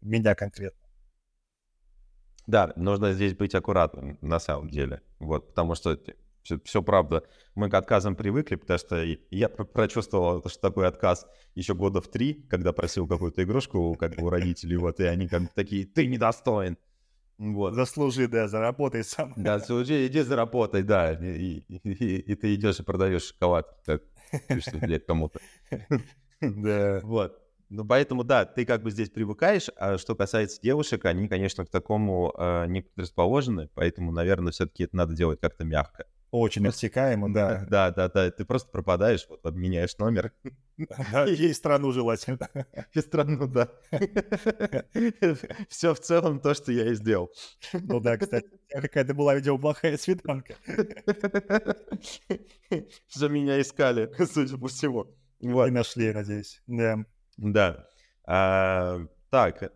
Меня 0.00 0.34
конкретно. 0.34 0.88
Да, 2.46 2.72
нужно 2.76 3.12
здесь 3.12 3.34
быть 3.34 3.54
аккуратным, 3.54 4.18
на 4.20 4.40
самом 4.40 4.68
деле. 4.68 5.00
Вот, 5.20 5.48
потому 5.48 5.74
что 5.74 5.96
все, 6.42 6.58
все 6.64 6.82
правда. 6.82 7.24
Мы 7.54 7.70
к 7.70 7.74
отказам 7.74 8.16
привыкли, 8.16 8.56
потому 8.56 8.78
что 8.78 9.04
я 9.30 9.48
прочувствовал, 9.48 10.42
что 10.48 10.60
такой 10.60 10.86
отказ 10.86 11.26
еще 11.54 11.74
года 11.74 12.00
в 12.00 12.08
три, 12.08 12.34
когда 12.48 12.72
просил 12.72 13.06
какую-то 13.06 13.42
игрушку 13.42 13.94
как 13.94 14.16
бы 14.16 14.24
у 14.26 14.30
родителей, 14.30 14.76
вот, 14.76 15.00
и 15.00 15.04
они 15.04 15.28
как 15.28 15.52
такие, 15.54 15.86
ты 15.86 16.06
недостоин. 16.06 16.76
Вот. 17.38 17.74
Заслужи, 17.74 18.28
да, 18.28 18.46
заработай 18.46 19.02
сам. 19.02 19.34
Да, 19.36 19.58
заслужи, 19.58 20.06
иди 20.06 20.20
заработай, 20.20 20.82
да. 20.82 21.12
И, 21.14 21.62
и, 21.68 21.88
и, 21.88 22.18
и 22.18 22.34
ты 22.34 22.54
идешь 22.54 22.78
и 22.80 22.82
продаешь 22.82 23.24
шоколад, 23.24 23.66
как 23.84 24.02
лет 24.82 25.06
кому-то. 25.06 25.40
Да. 26.40 26.98
Вот. 27.04 27.38
Ну, 27.68 27.86
поэтому, 27.86 28.24
да, 28.24 28.44
ты 28.44 28.66
как 28.66 28.82
бы 28.82 28.90
здесь 28.90 29.10
привыкаешь, 29.10 29.70
а 29.76 29.96
что 29.96 30.16
касается 30.16 30.60
девушек, 30.60 31.04
они, 31.04 31.26
конечно, 31.28 31.64
к 31.64 31.70
такому 31.70 32.34
э, 32.36 32.66
не 32.66 32.82
предрасположены, 32.82 33.70
поэтому, 33.74 34.10
наверное, 34.10 34.52
все-таки 34.52 34.82
это 34.82 34.96
надо 34.96 35.14
делать 35.14 35.40
как-то 35.40 35.64
мягко. 35.64 36.04
Очень 36.32 36.66
отсекаемо, 36.66 37.30
да. 37.30 37.66
Да, 37.68 37.90
да, 37.90 38.08
да, 38.08 38.30
ты 38.30 38.46
просто 38.46 38.70
пропадаешь, 38.70 39.26
вот 39.28 39.44
обменяешь 39.44 39.98
номер. 39.98 40.32
И 41.28 41.52
страну 41.52 41.92
желательно. 41.92 42.48
И 42.94 43.00
страну, 43.00 43.46
да. 43.46 43.68
Все 45.68 45.94
в 45.94 46.00
целом 46.00 46.40
то, 46.40 46.54
что 46.54 46.72
я 46.72 46.90
и 46.90 46.94
сделал. 46.94 47.30
Ну 47.74 48.00
да, 48.00 48.16
кстати, 48.16 48.48
какая-то 48.70 49.12
была, 49.12 49.34
видимо, 49.34 49.58
плохая 49.58 49.98
свиданка. 49.98 50.54
За 53.10 53.28
меня 53.28 53.60
искали, 53.60 54.10
судя 54.24 54.56
по 54.56 54.68
всему. 54.68 55.14
Вот. 55.42 55.68
И 55.68 55.70
нашли, 55.70 56.14
надеюсь. 56.14 56.62
Да. 56.66 57.04
Да. 57.36 57.86
А, 58.24 59.00
так, 59.28 59.62
э, 59.64 59.70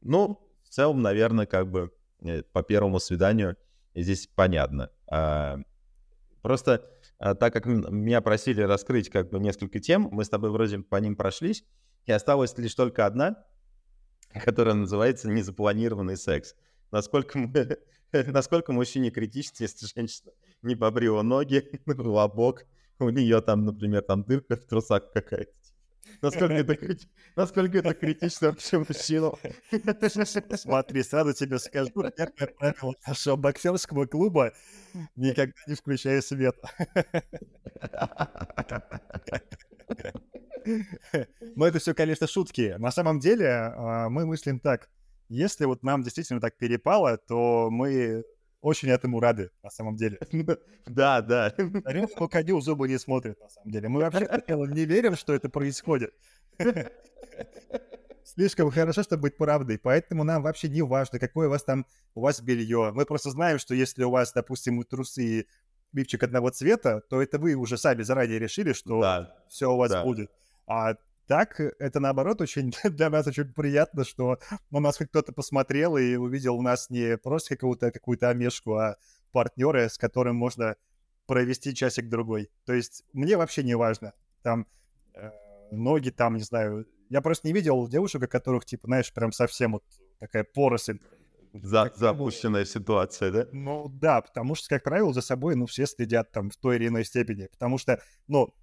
ну, 0.00 0.40
в 0.64 0.68
целом, 0.70 1.02
наверное, 1.02 1.46
как 1.46 1.70
бы 1.70 1.92
э, 2.24 2.42
по 2.42 2.64
первому 2.64 2.98
свиданию 2.98 3.56
здесь 4.02 4.28
понятно. 4.34 4.90
А, 5.08 5.58
просто 6.42 6.88
а, 7.18 7.34
так 7.34 7.52
как 7.52 7.66
меня 7.66 8.20
просили 8.20 8.62
раскрыть 8.62 9.08
как 9.08 9.30
бы 9.30 9.38
несколько 9.38 9.80
тем, 9.80 10.08
мы 10.10 10.24
с 10.24 10.28
тобой 10.28 10.50
вроде 10.50 10.80
по 10.80 10.96
ним 10.96 11.16
прошлись, 11.16 11.64
и 12.04 12.12
осталась 12.12 12.56
лишь 12.58 12.74
только 12.74 13.06
одна, 13.06 13.44
которая 14.44 14.74
называется 14.74 15.28
незапланированный 15.28 16.16
секс. 16.16 16.54
Насколько, 16.90 17.38
мы, 17.38 17.78
насколько 18.12 18.72
мужчине 18.72 19.10
критично, 19.10 19.64
если 19.64 19.86
женщина 19.86 20.32
не 20.62 20.76
побрила 20.76 21.22
ноги, 21.22 21.68
лобок, 21.86 22.66
у 22.98 23.08
нее 23.10 23.40
там, 23.40 23.64
например, 23.64 24.02
там 24.02 24.24
дырка 24.24 24.56
в 24.56 24.66
трусах 24.66 25.10
какая-то. 25.12 25.52
Насколько 26.22 26.54
это, 26.54 26.76
насколько 27.36 27.78
это 27.78 27.94
критично 27.94 28.48
вообще 28.48 28.78
мужчину? 28.78 29.38
Смотри, 30.56 31.02
сразу 31.02 31.32
тебе 31.32 31.58
скажу, 31.58 31.90
первое 31.92 32.54
правило 32.58 32.94
нашего 33.06 33.36
боксерского 33.36 34.06
клуба— 34.06 34.52
никогда 35.16 35.54
не 35.66 35.74
включай 35.74 36.22
свет. 36.22 36.56
Но 41.54 41.66
это 41.66 41.78
все, 41.78 41.94
конечно, 41.94 42.26
шутки. 42.26 42.74
На 42.78 42.90
самом 42.90 43.20
деле 43.20 43.48
а, 43.48 44.08
мы 44.08 44.26
мыслим 44.26 44.58
так. 44.58 44.88
Если 45.28 45.64
вот 45.64 45.82
нам 45.82 46.02
действительно 46.02 46.40
так 46.40 46.56
перепало, 46.56 47.18
то 47.18 47.68
мы 47.70 48.24
очень 48.66 48.88
этому 48.88 49.20
рады, 49.20 49.50
на 49.62 49.70
самом 49.70 49.96
деле. 49.96 50.18
Да, 50.86 51.20
да. 51.20 51.50
Тарелку 51.50 52.28
коню 52.28 52.60
зубы 52.60 52.88
не 52.88 52.98
смотрят, 52.98 53.40
на 53.40 53.48
самом 53.48 53.70
деле. 53.70 53.88
Мы 53.88 54.00
вообще 54.00 54.28
не 54.48 54.84
верим, 54.84 55.16
что 55.16 55.34
это 55.34 55.48
происходит. 55.48 56.14
Слишком 58.24 58.70
хорошо, 58.70 59.02
чтобы 59.02 59.22
быть 59.22 59.36
правдой, 59.36 59.78
поэтому 59.78 60.24
нам 60.24 60.42
вообще 60.42 60.68
не 60.68 60.82
важно, 60.82 61.18
какое 61.18 61.46
у 61.46 61.50
вас 61.50 61.62
там, 61.62 61.86
у 62.14 62.20
вас 62.20 62.40
белье. 62.40 62.90
Мы 62.92 63.06
просто 63.06 63.30
знаем, 63.30 63.58
что 63.58 63.74
если 63.74 64.04
у 64.04 64.10
вас, 64.10 64.32
допустим, 64.32 64.82
трусы 64.82 65.22
и 65.22 65.46
лифчик 65.92 66.24
одного 66.24 66.50
цвета, 66.50 67.02
то 67.08 67.22
это 67.22 67.38
вы 67.38 67.54
уже 67.54 67.78
сами 67.78 68.02
заранее 68.02 68.38
решили, 68.38 68.72
что 68.72 69.00
да, 69.00 69.44
все 69.48 69.72
у 69.72 69.76
вас 69.76 69.90
да. 69.90 70.02
будет. 70.02 70.30
А 70.66 70.96
так, 71.26 71.60
это 71.60 72.00
наоборот 72.00 72.40
очень 72.40 72.72
для 72.84 73.10
нас 73.10 73.26
очень 73.26 73.52
приятно, 73.52 74.04
что 74.04 74.38
у 74.70 74.80
нас 74.80 74.96
хоть 74.98 75.08
кто-то 75.08 75.32
посмотрел 75.32 75.96
и 75.96 76.16
увидел 76.16 76.56
у 76.56 76.62
нас 76.62 76.90
не 76.90 77.16
просто 77.18 77.56
какую-то 77.56 77.90
какую-то 77.90 78.30
омешку, 78.30 78.74
а 78.74 78.96
партнера, 79.32 79.88
с 79.88 79.98
которым 79.98 80.36
можно 80.36 80.76
провести 81.26 81.74
часик-другой. 81.74 82.50
То 82.64 82.72
есть 82.72 83.04
мне 83.12 83.36
вообще 83.36 83.62
не 83.62 83.76
важно. 83.76 84.12
Там 84.42 84.66
э, 85.14 85.30
ноги, 85.72 86.10
там, 86.10 86.36
не 86.36 86.42
знаю. 86.42 86.86
Я 87.10 87.20
просто 87.20 87.48
не 87.48 87.52
видел 87.52 87.88
девушек, 87.88 88.22
у 88.22 88.28
которых, 88.28 88.64
типа, 88.64 88.86
знаешь, 88.86 89.12
прям 89.12 89.32
совсем 89.32 89.72
вот 89.72 89.84
такая 90.18 90.44
поросль. 90.44 91.00
За, 91.52 91.90
запущенная 91.96 92.64
ситуация, 92.64 93.30
да? 93.30 93.46
Ну 93.52 93.88
да, 93.88 94.20
потому 94.20 94.54
что, 94.54 94.68
как 94.68 94.84
правило, 94.84 95.12
за 95.12 95.22
собой, 95.22 95.56
ну, 95.56 95.66
все 95.66 95.86
следят 95.86 96.30
там 96.30 96.50
в 96.50 96.56
той 96.56 96.76
или 96.76 96.88
иной 96.88 97.04
степени. 97.04 97.46
Потому 97.46 97.78
что, 97.78 98.00
ну, 98.28 98.54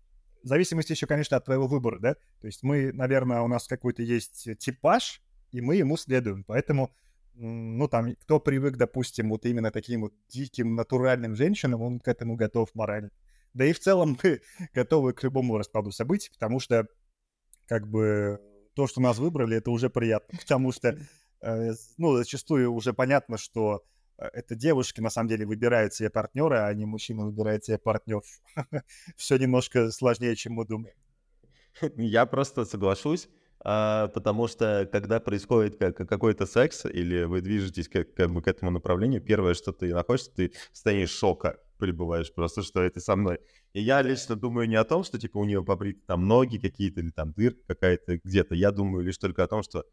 в 0.43 0.47
зависимости 0.47 0.91
еще, 0.91 1.07
конечно, 1.07 1.37
от 1.37 1.45
твоего 1.45 1.67
выбора, 1.67 1.99
да? 1.99 2.15
То 2.41 2.47
есть 2.47 2.63
мы, 2.63 2.91
наверное, 2.91 3.41
у 3.41 3.47
нас 3.47 3.67
какой-то 3.67 4.03
есть 4.03 4.47
типаж, 4.59 5.21
и 5.51 5.61
мы 5.61 5.77
ему 5.77 5.97
следуем. 5.97 6.43
Поэтому, 6.43 6.93
ну, 7.33 7.87
там, 7.87 8.15
кто 8.15 8.39
привык, 8.39 8.75
допустим, 8.75 9.29
вот 9.29 9.45
именно 9.45 9.71
таким 9.71 10.01
вот 10.01 10.13
диким, 10.27 10.75
натуральным 10.75 11.35
женщинам, 11.35 11.81
он 11.81 11.99
к 11.99 12.07
этому 12.07 12.35
готов 12.35 12.69
морально. 12.73 13.11
Да 13.53 13.65
и 13.65 13.73
в 13.73 13.79
целом 13.79 14.17
мы 14.23 14.41
готовы 14.73 15.13
к 15.13 15.23
любому 15.23 15.57
раскладу 15.57 15.91
событий, 15.91 16.29
потому 16.31 16.59
что, 16.59 16.87
как 17.67 17.87
бы, 17.87 18.39
то, 18.75 18.87
что 18.87 19.01
нас 19.01 19.17
выбрали, 19.19 19.57
это 19.57 19.71
уже 19.71 19.89
приятно, 19.89 20.37
потому 20.41 20.71
что, 20.71 20.97
э, 21.41 21.73
ну, 21.97 22.17
зачастую 22.17 22.73
уже 22.73 22.93
понятно, 22.93 23.37
что 23.37 23.83
это 24.17 24.55
девушки 24.55 25.01
на 25.01 25.09
самом 25.09 25.29
деле 25.29 25.45
выбирают 25.45 25.93
себе 25.93 26.09
партнера, 26.09 26.67
а 26.67 26.73
не 26.73 26.85
мужчина 26.85 27.25
выбирает 27.25 27.65
себе 27.65 27.77
партнер. 27.77 28.21
Все 29.17 29.37
немножко 29.37 29.91
сложнее, 29.91 30.35
чем 30.35 30.53
мы 30.53 30.65
думаем. 30.65 30.95
Я 31.97 32.25
просто 32.25 32.65
соглашусь, 32.65 33.29
а, 33.59 34.07
потому 34.09 34.47
что 34.47 34.87
когда 34.91 35.19
происходит 35.19 35.77
какой-то 35.77 36.45
секс 36.45 36.85
или 36.85 37.23
вы 37.23 37.41
движетесь 37.41 37.87
как, 37.87 38.13
как 38.13 38.31
бы 38.31 38.41
к 38.41 38.47
этому 38.47 38.71
направлению, 38.71 39.21
первое, 39.21 39.53
что 39.53 39.71
ты 39.71 39.93
находишь, 39.93 40.27
ты 40.35 40.49
в 40.49 40.75
состоянии 40.75 41.05
шока 41.05 41.59
пребываешь 41.79 42.33
просто, 42.33 42.61
что 42.61 42.81
это 42.81 42.99
со 42.99 43.15
мной. 43.15 43.39
И 43.73 43.81
я 43.81 44.01
лично 44.01 44.35
думаю 44.35 44.69
не 44.69 44.75
о 44.75 44.83
том, 44.83 45.03
что 45.03 45.19
типа 45.19 45.37
у 45.37 45.45
нее 45.45 45.63
побриты 45.63 46.01
там 46.05 46.27
ноги 46.27 46.57
какие-то 46.57 47.01
или 47.01 47.09
там 47.09 47.33
дырка 47.33 47.61
какая-то 47.67 48.19
где-то. 48.23 48.55
Я 48.55 48.71
думаю 48.71 49.03
лишь 49.03 49.17
только 49.17 49.43
о 49.43 49.47
том, 49.47 49.63
что 49.63 49.85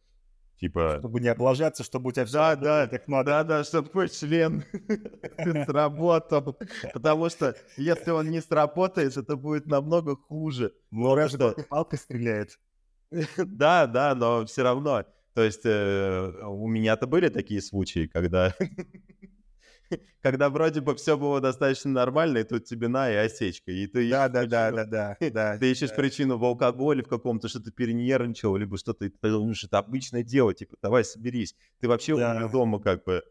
Типа... 0.60 0.96
Чтобы 0.98 1.20
не 1.20 1.28
облажаться, 1.28 1.82
чтобы 1.82 2.10
у 2.10 2.12
тебя 2.12 2.26
все 2.26 2.34
да, 2.36 2.56
да, 2.56 2.86
как 2.86 3.08
надо. 3.08 3.30
Да, 3.30 3.44
да, 3.44 3.64
чтобы 3.64 3.88
твой 3.88 4.10
член 4.10 4.62
сработал. 5.66 6.58
Потому 6.92 7.30
что 7.30 7.56
если 7.78 8.10
он 8.10 8.30
не 8.30 8.42
сработает, 8.42 9.16
это 9.16 9.36
будет 9.36 9.66
намного 9.66 10.16
хуже. 10.16 10.74
Ну, 10.90 11.14
раз 11.14 11.32
что 11.32 11.56
палка 11.68 11.96
стреляет. 11.96 12.58
Да, 13.36 13.86
да, 13.86 14.14
но 14.14 14.44
все 14.44 14.62
равно. 14.62 15.04
То 15.34 15.42
есть 15.42 15.62
э, 15.64 16.32
у 16.44 16.68
меня-то 16.68 17.06
были 17.06 17.28
такие 17.28 17.62
случаи, 17.62 18.06
когда 18.06 18.54
когда 20.22 20.50
вроде 20.50 20.80
бы 20.80 20.94
все 20.94 21.16
было 21.16 21.40
достаточно 21.40 21.90
нормально, 21.90 22.38
и 22.38 22.44
тут 22.44 22.64
тебе 22.64 22.88
на 22.88 23.10
и 23.10 23.14
осечка. 23.14 23.70
И 23.70 23.86
ты 23.86 24.08
да, 24.10 24.28
да, 24.28 24.46
да, 24.46 24.70
да, 24.70 24.84
да, 24.84 25.16
да. 25.30 25.58
Ты 25.58 25.70
ищешь 25.70 25.90
да. 25.90 25.96
причину 25.96 26.38
в 26.38 26.44
алкоголе 26.44 27.02
в 27.02 27.08
каком-то, 27.08 27.48
что 27.48 27.60
ты 27.60 27.70
перенервничал, 27.70 28.56
либо 28.56 28.76
что-то, 28.78 29.08
ты 29.10 29.30
думаешь, 29.30 29.64
это 29.64 29.78
обычное 29.78 30.22
дело, 30.22 30.54
типа, 30.54 30.76
давай 30.82 31.04
соберись. 31.04 31.54
Ты 31.80 31.88
вообще 31.88 32.16
да. 32.16 32.32
у 32.32 32.34
меня 32.34 32.48
дома 32.48 32.80
как 32.80 33.04
бы... 33.04 33.22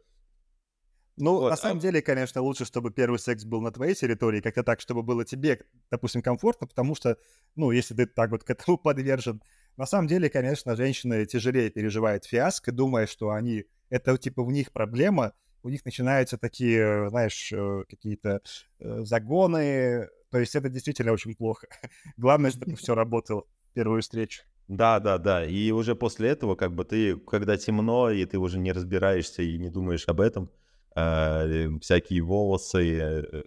Ну, 1.17 1.33
Вот, 1.33 1.49
на 1.49 1.55
а- 1.55 1.57
самом 1.57 1.79
деле, 1.79 2.01
конечно, 2.01 2.41
лучше, 2.41 2.63
чтобы 2.63 2.91
первый 2.91 3.19
секс 3.19 3.43
был 3.43 3.59
на 3.61 3.71
твоей 3.71 3.93
территории, 3.93 4.39
как-то 4.39 4.63
так, 4.63 4.79
чтобы 4.79 5.03
было 5.03 5.25
тебе, 5.25 5.65
допустим, 5.91 6.21
комфортно, 6.21 6.65
потому 6.65 6.95
что, 6.95 7.17
ну, 7.55 7.71
если 7.71 7.93
ты 7.93 8.05
так 8.05 8.31
вот 8.31 8.45
к 8.45 8.49
этому 8.49 8.77
подвержен, 8.81 9.41
на 9.75 9.85
самом 9.85 10.07
деле, 10.07 10.29
конечно, 10.29 10.75
женщины 10.75 11.25
тяжелее 11.25 11.69
переживают 11.69 12.25
фиаско, 12.25 12.71
думая, 12.71 13.05
что 13.05 13.31
они, 13.31 13.65
это 13.89 14.17
типа 14.17 14.43
в 14.43 14.51
них 14.51 14.71
проблема, 14.71 15.33
у 15.63 15.69
них 15.69 15.85
начинаются 15.85 16.37
такие, 16.37 17.09
знаешь, 17.09 17.51
э, 17.51 17.83
какие-то 17.89 18.41
э, 18.79 19.03
загоны, 19.03 20.07
то 20.31 20.37
есть 20.37 20.55
это 20.55 20.69
действительно 20.69 21.11
очень 21.11 21.35
плохо. 21.35 21.67
Главное, 22.17 22.51
чтобы 22.51 22.75
все 22.75 22.95
работало 22.95 23.45
в 23.71 23.73
первую 23.73 24.01
встречу. 24.01 24.43
Да, 24.67 24.99
да, 24.99 25.17
да. 25.17 25.45
И 25.45 25.71
уже 25.71 25.95
после 25.95 26.29
этого, 26.29 26.55
как 26.55 26.73
бы 26.75 26.85
ты, 26.85 27.17
когда 27.17 27.57
темно, 27.57 28.11
и 28.11 28.23
ты 28.25 28.37
уже 28.37 28.59
не 28.59 28.71
разбираешься 28.71 29.41
и 29.41 29.57
не 29.57 29.69
думаешь 29.69 30.07
об 30.07 30.21
этом, 30.21 30.51
э, 30.95 31.69
всякие 31.81 32.21
волосы 32.21 32.99
э, 32.99 33.43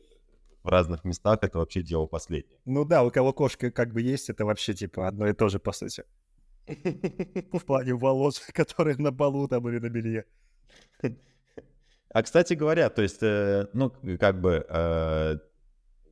в 0.65 0.69
разных 0.69 1.05
местах, 1.05 1.39
это 1.43 1.59
вообще 1.59 1.83
дело 1.83 2.07
последнее. 2.07 2.59
Ну 2.65 2.85
да, 2.85 3.05
у 3.05 3.11
кого 3.11 3.33
кошка 3.33 3.71
как 3.71 3.93
бы 3.93 4.03
есть, 4.03 4.31
это 4.31 4.45
вообще 4.45 4.75
типа 4.75 5.07
одно 5.07 5.29
и 5.29 5.33
то 5.33 5.49
же, 5.49 5.61
по 5.61 5.73
сути. 5.73 6.05
В 7.53 7.65
плане 7.65 7.95
волос, 7.95 8.41
которые 8.53 8.97
на 8.97 9.13
полу 9.13 9.47
там 9.49 9.69
или 9.69 9.79
на 9.79 9.89
белье. 9.89 10.25
А, 12.13 12.23
кстати 12.23 12.55
говоря, 12.55 12.91
то 12.91 13.03
есть, 13.03 13.23
э, 13.23 13.67
ну, 13.73 13.91
как 14.21 14.41
бы, 14.41 14.67
э, 14.69 15.37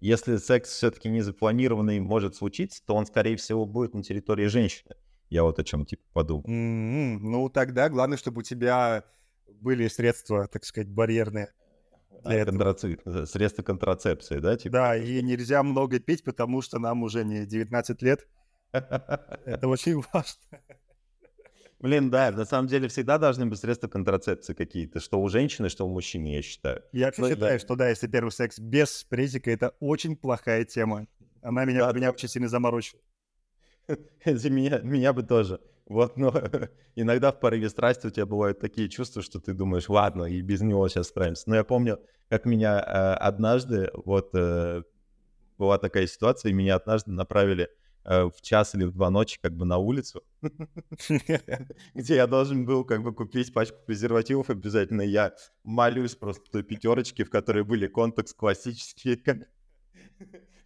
если 0.01 0.37
секс 0.39 0.71
все-таки 0.71 1.09
не 1.11 1.21
запланированный 1.21 2.01
может 2.01 2.35
случиться, 2.37 2.83
то 2.87 2.95
он, 2.95 3.05
скорее 3.07 3.37
всего, 3.37 3.67
будет 3.67 3.95
на 3.95 4.03
территории 4.03 4.47
женщины. 4.47 4.95
Я 5.29 5.43
вот 5.43 5.59
о 5.59 5.65
чем, 5.65 5.85
типа, 5.85 6.03
подумал. 6.13 6.45
М, 6.47 7.23
Ну 7.31 7.49
тогда 7.51 7.89
главное, 7.89 8.17
чтобы 8.17 8.41
у 8.41 8.43
тебя 8.43 9.05
были 9.61 9.89
средства, 9.89 10.49
так 10.49 10.65
сказать, 10.65 10.89
барьерные. 10.89 11.53
А, 12.25 12.29
Для 12.31 12.39
этого. 12.41 12.57
контрацеп- 12.57 13.27
Средства 13.27 13.63
контрацепции, 13.63 14.39
да, 14.39 14.57
типа? 14.57 14.73
Да, 14.73 14.97
и 14.97 15.23
нельзя 15.23 15.63
много 15.63 16.01
пить, 16.01 16.25
потому 16.25 16.63
что 16.63 16.79
нам 16.79 17.03
уже 17.03 17.25
не 17.25 17.47
19 17.47 18.01
лет. 18.03 18.27
Это 18.73 19.69
очень 19.69 20.03
важно. 20.13 20.61
Блин, 21.81 22.11
да, 22.11 22.31
на 22.31 22.45
самом 22.45 22.69
деле 22.69 22.89
всегда 22.89 23.17
должны 23.17 23.47
быть 23.47 23.59
средства 23.59 23.89
контрацепции 23.89 24.53
какие-то, 24.53 25.01
что 25.01 25.21
у 25.21 25.29
женщины, 25.29 25.71
что 25.71 25.87
у 25.87 25.91
мужчины, 25.93 26.35
я 26.35 26.43
считаю. 26.43 26.83
Я 26.93 27.07
вообще 27.07 27.23
Ну, 27.23 27.29
да. 27.29 27.35
считаю, 27.35 27.59
что 27.61 27.75
да, 27.75 27.89
если 27.89 28.07
первый 28.07 28.31
секс 28.31 28.59
без 28.59 29.05
презика, 29.05 29.51
это 29.51 29.75
очень 29.81 30.15
плохая 30.17 30.65
тема. 30.65 31.07
Она 31.43 31.65
меня, 31.65 31.87
Да, 31.87 31.93
меня 31.93 32.09
да. 32.09 32.13
очень 32.13 32.29
сильно 32.29 32.49
заморочила. 32.49 33.01
За 34.25 34.51
меня, 34.51 34.81
меня 34.81 35.13
бы 35.15 35.23
тоже. 35.23 35.61
Вот, 35.87 36.19
но 36.19 36.33
иногда 36.97 37.33
в 37.33 37.41
порыве 37.41 37.71
страсти 37.71 38.07
у 38.07 38.11
тебя 38.11 38.27
бывают 38.27 38.61
такие 38.61 38.89
чувства, 38.91 39.23
что 39.23 39.41
ты 39.41 39.55
думаешь, 39.55 39.89
ладно, 39.89 40.25
и 40.25 40.41
без 40.43 40.61
него 40.61 40.87
сейчас 40.89 41.09
справимся. 41.09 41.45
Но 41.47 41.57
я 41.57 41.65
помню, 41.65 41.99
как 42.29 42.45
меня 42.45 42.79
э, 42.79 43.15
однажды, 43.15 43.91
вот, 43.95 44.35
э, 44.35 44.83
была 45.57 45.79
такая 45.79 46.07
ситуация, 46.07 46.51
и 46.51 46.53
меня 46.53 46.77
однажды 46.77 47.11
направили 47.11 47.71
в 48.05 48.35
час 48.41 48.75
или 48.75 48.85
в 48.85 48.93
два 48.93 49.11
ночи 49.11 49.39
как 49.41 49.55
бы 49.55 49.65
на 49.67 49.79
улицу, 49.79 50.23
где 51.95 52.15
я 52.15 52.27
должен 52.27 52.65
был 52.65 52.85
как 52.85 53.03
бы 53.03 53.15
купить 53.15 53.53
пачку 53.53 53.79
презервативов 53.87 54.51
обязательно. 54.51 55.03
Я 55.03 55.35
молюсь 55.65 56.15
просто 56.15 56.51
той 56.51 56.63
пятерочке, 56.63 57.25
в 57.25 57.31
которой 57.31 57.65
были 57.65 57.87
контекст 57.87 58.37
классические. 58.37 59.21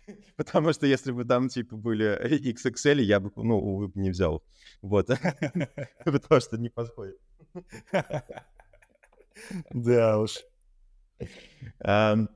Потому 0.36 0.72
что 0.72 0.86
если 0.86 1.12
бы 1.12 1.24
там 1.24 1.48
типа 1.48 1.76
были 1.76 2.18
XXL, 2.40 3.00
я 3.00 3.20
бы, 3.20 3.32
ну, 3.36 3.58
увы, 3.58 3.90
не 3.94 4.10
взял. 4.10 4.44
Вот. 4.82 5.08
Потому 6.04 6.40
что 6.40 6.56
не 6.58 6.68
подходит. 6.68 7.18
Да 9.70 10.18
уж. 10.18 10.38
Эм, 11.80 12.28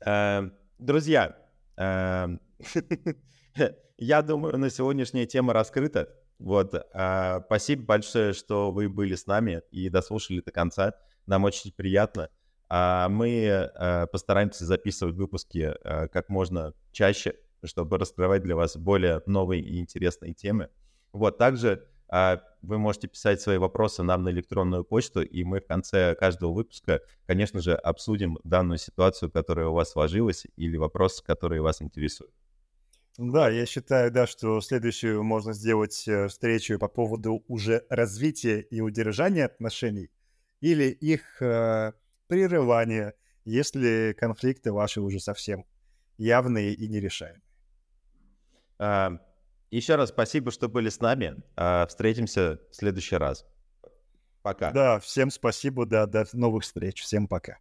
эм, 0.00 0.52
Друзья, 0.78 1.36
эм, 1.76 2.40
я 3.98 4.22
думаю, 4.22 4.58
на 4.58 4.70
сегодняшняя 4.70 5.26
тема 5.26 5.52
раскрыта. 5.52 6.08
Вот, 6.38 6.74
э, 6.74 7.40
спасибо 7.46 7.84
большое, 7.84 8.32
что 8.32 8.72
вы 8.72 8.88
были 8.88 9.14
с 9.14 9.26
нами 9.26 9.62
и 9.70 9.88
дослушали 9.88 10.40
до 10.40 10.50
конца. 10.50 10.94
Нам 11.26 11.44
очень 11.44 11.72
приятно. 11.72 12.30
А 12.68 13.08
Мы 13.08 13.44
э, 13.44 14.06
постараемся 14.06 14.64
записывать 14.64 15.14
выпуски 15.14 15.74
как 15.82 16.28
можно 16.28 16.72
чаще, 16.90 17.34
чтобы 17.64 17.98
раскрывать 17.98 18.42
для 18.42 18.56
вас 18.56 18.76
более 18.76 19.22
новые 19.26 19.62
и 19.62 19.78
интересные 19.78 20.34
темы. 20.34 20.68
Вот, 21.12 21.38
также 21.38 21.86
а, 22.14 22.42
вы 22.60 22.76
можете 22.76 23.08
писать 23.08 23.40
свои 23.40 23.56
вопросы 23.56 24.02
нам 24.02 24.22
на 24.22 24.28
электронную 24.28 24.84
почту, 24.84 25.22
и 25.22 25.44
мы 25.44 25.60
в 25.60 25.66
конце 25.66 26.14
каждого 26.14 26.52
выпуска, 26.52 27.00
конечно 27.26 27.62
же, 27.62 27.74
обсудим 27.74 28.38
данную 28.44 28.76
ситуацию, 28.76 29.30
которая 29.30 29.68
у 29.68 29.72
вас 29.72 29.92
сложилась, 29.92 30.46
или 30.56 30.76
вопросы, 30.76 31.24
которые 31.24 31.62
вас 31.62 31.80
интересуют. 31.80 32.34
Да, 33.18 33.50
я 33.50 33.66
считаю, 33.66 34.10
да, 34.10 34.26
что 34.26 34.60
следующую 34.60 35.22
можно 35.22 35.52
сделать 35.52 36.08
э, 36.08 36.28
встречу 36.28 36.78
по 36.78 36.88
поводу 36.88 37.44
уже 37.46 37.84
развития 37.90 38.60
и 38.60 38.80
удержания 38.80 39.44
отношений 39.44 40.10
или 40.60 40.84
их 40.84 41.42
э, 41.42 41.92
прерывания, 42.28 43.14
если 43.44 44.16
конфликты 44.18 44.72
ваши 44.72 45.02
уже 45.02 45.20
совсем 45.20 45.66
явные 46.16 46.72
и 46.72 46.88
нерешаемые. 46.88 47.42
А, 48.78 49.18
Еще 49.70 49.96
раз 49.96 50.08
спасибо, 50.08 50.50
что 50.50 50.68
были 50.68 50.88
с 50.88 51.00
нами. 51.00 51.42
А, 51.56 51.86
Встретимся 51.86 52.60
в 52.70 52.76
следующий 52.76 53.16
раз. 53.16 53.44
Пока. 54.42 54.70
Да, 54.72 54.98
всем 55.00 55.30
спасибо, 55.30 55.84
да, 55.84 56.06
до 56.06 56.26
новых 56.32 56.64
встреч, 56.64 57.02
всем 57.02 57.28
пока. 57.28 57.58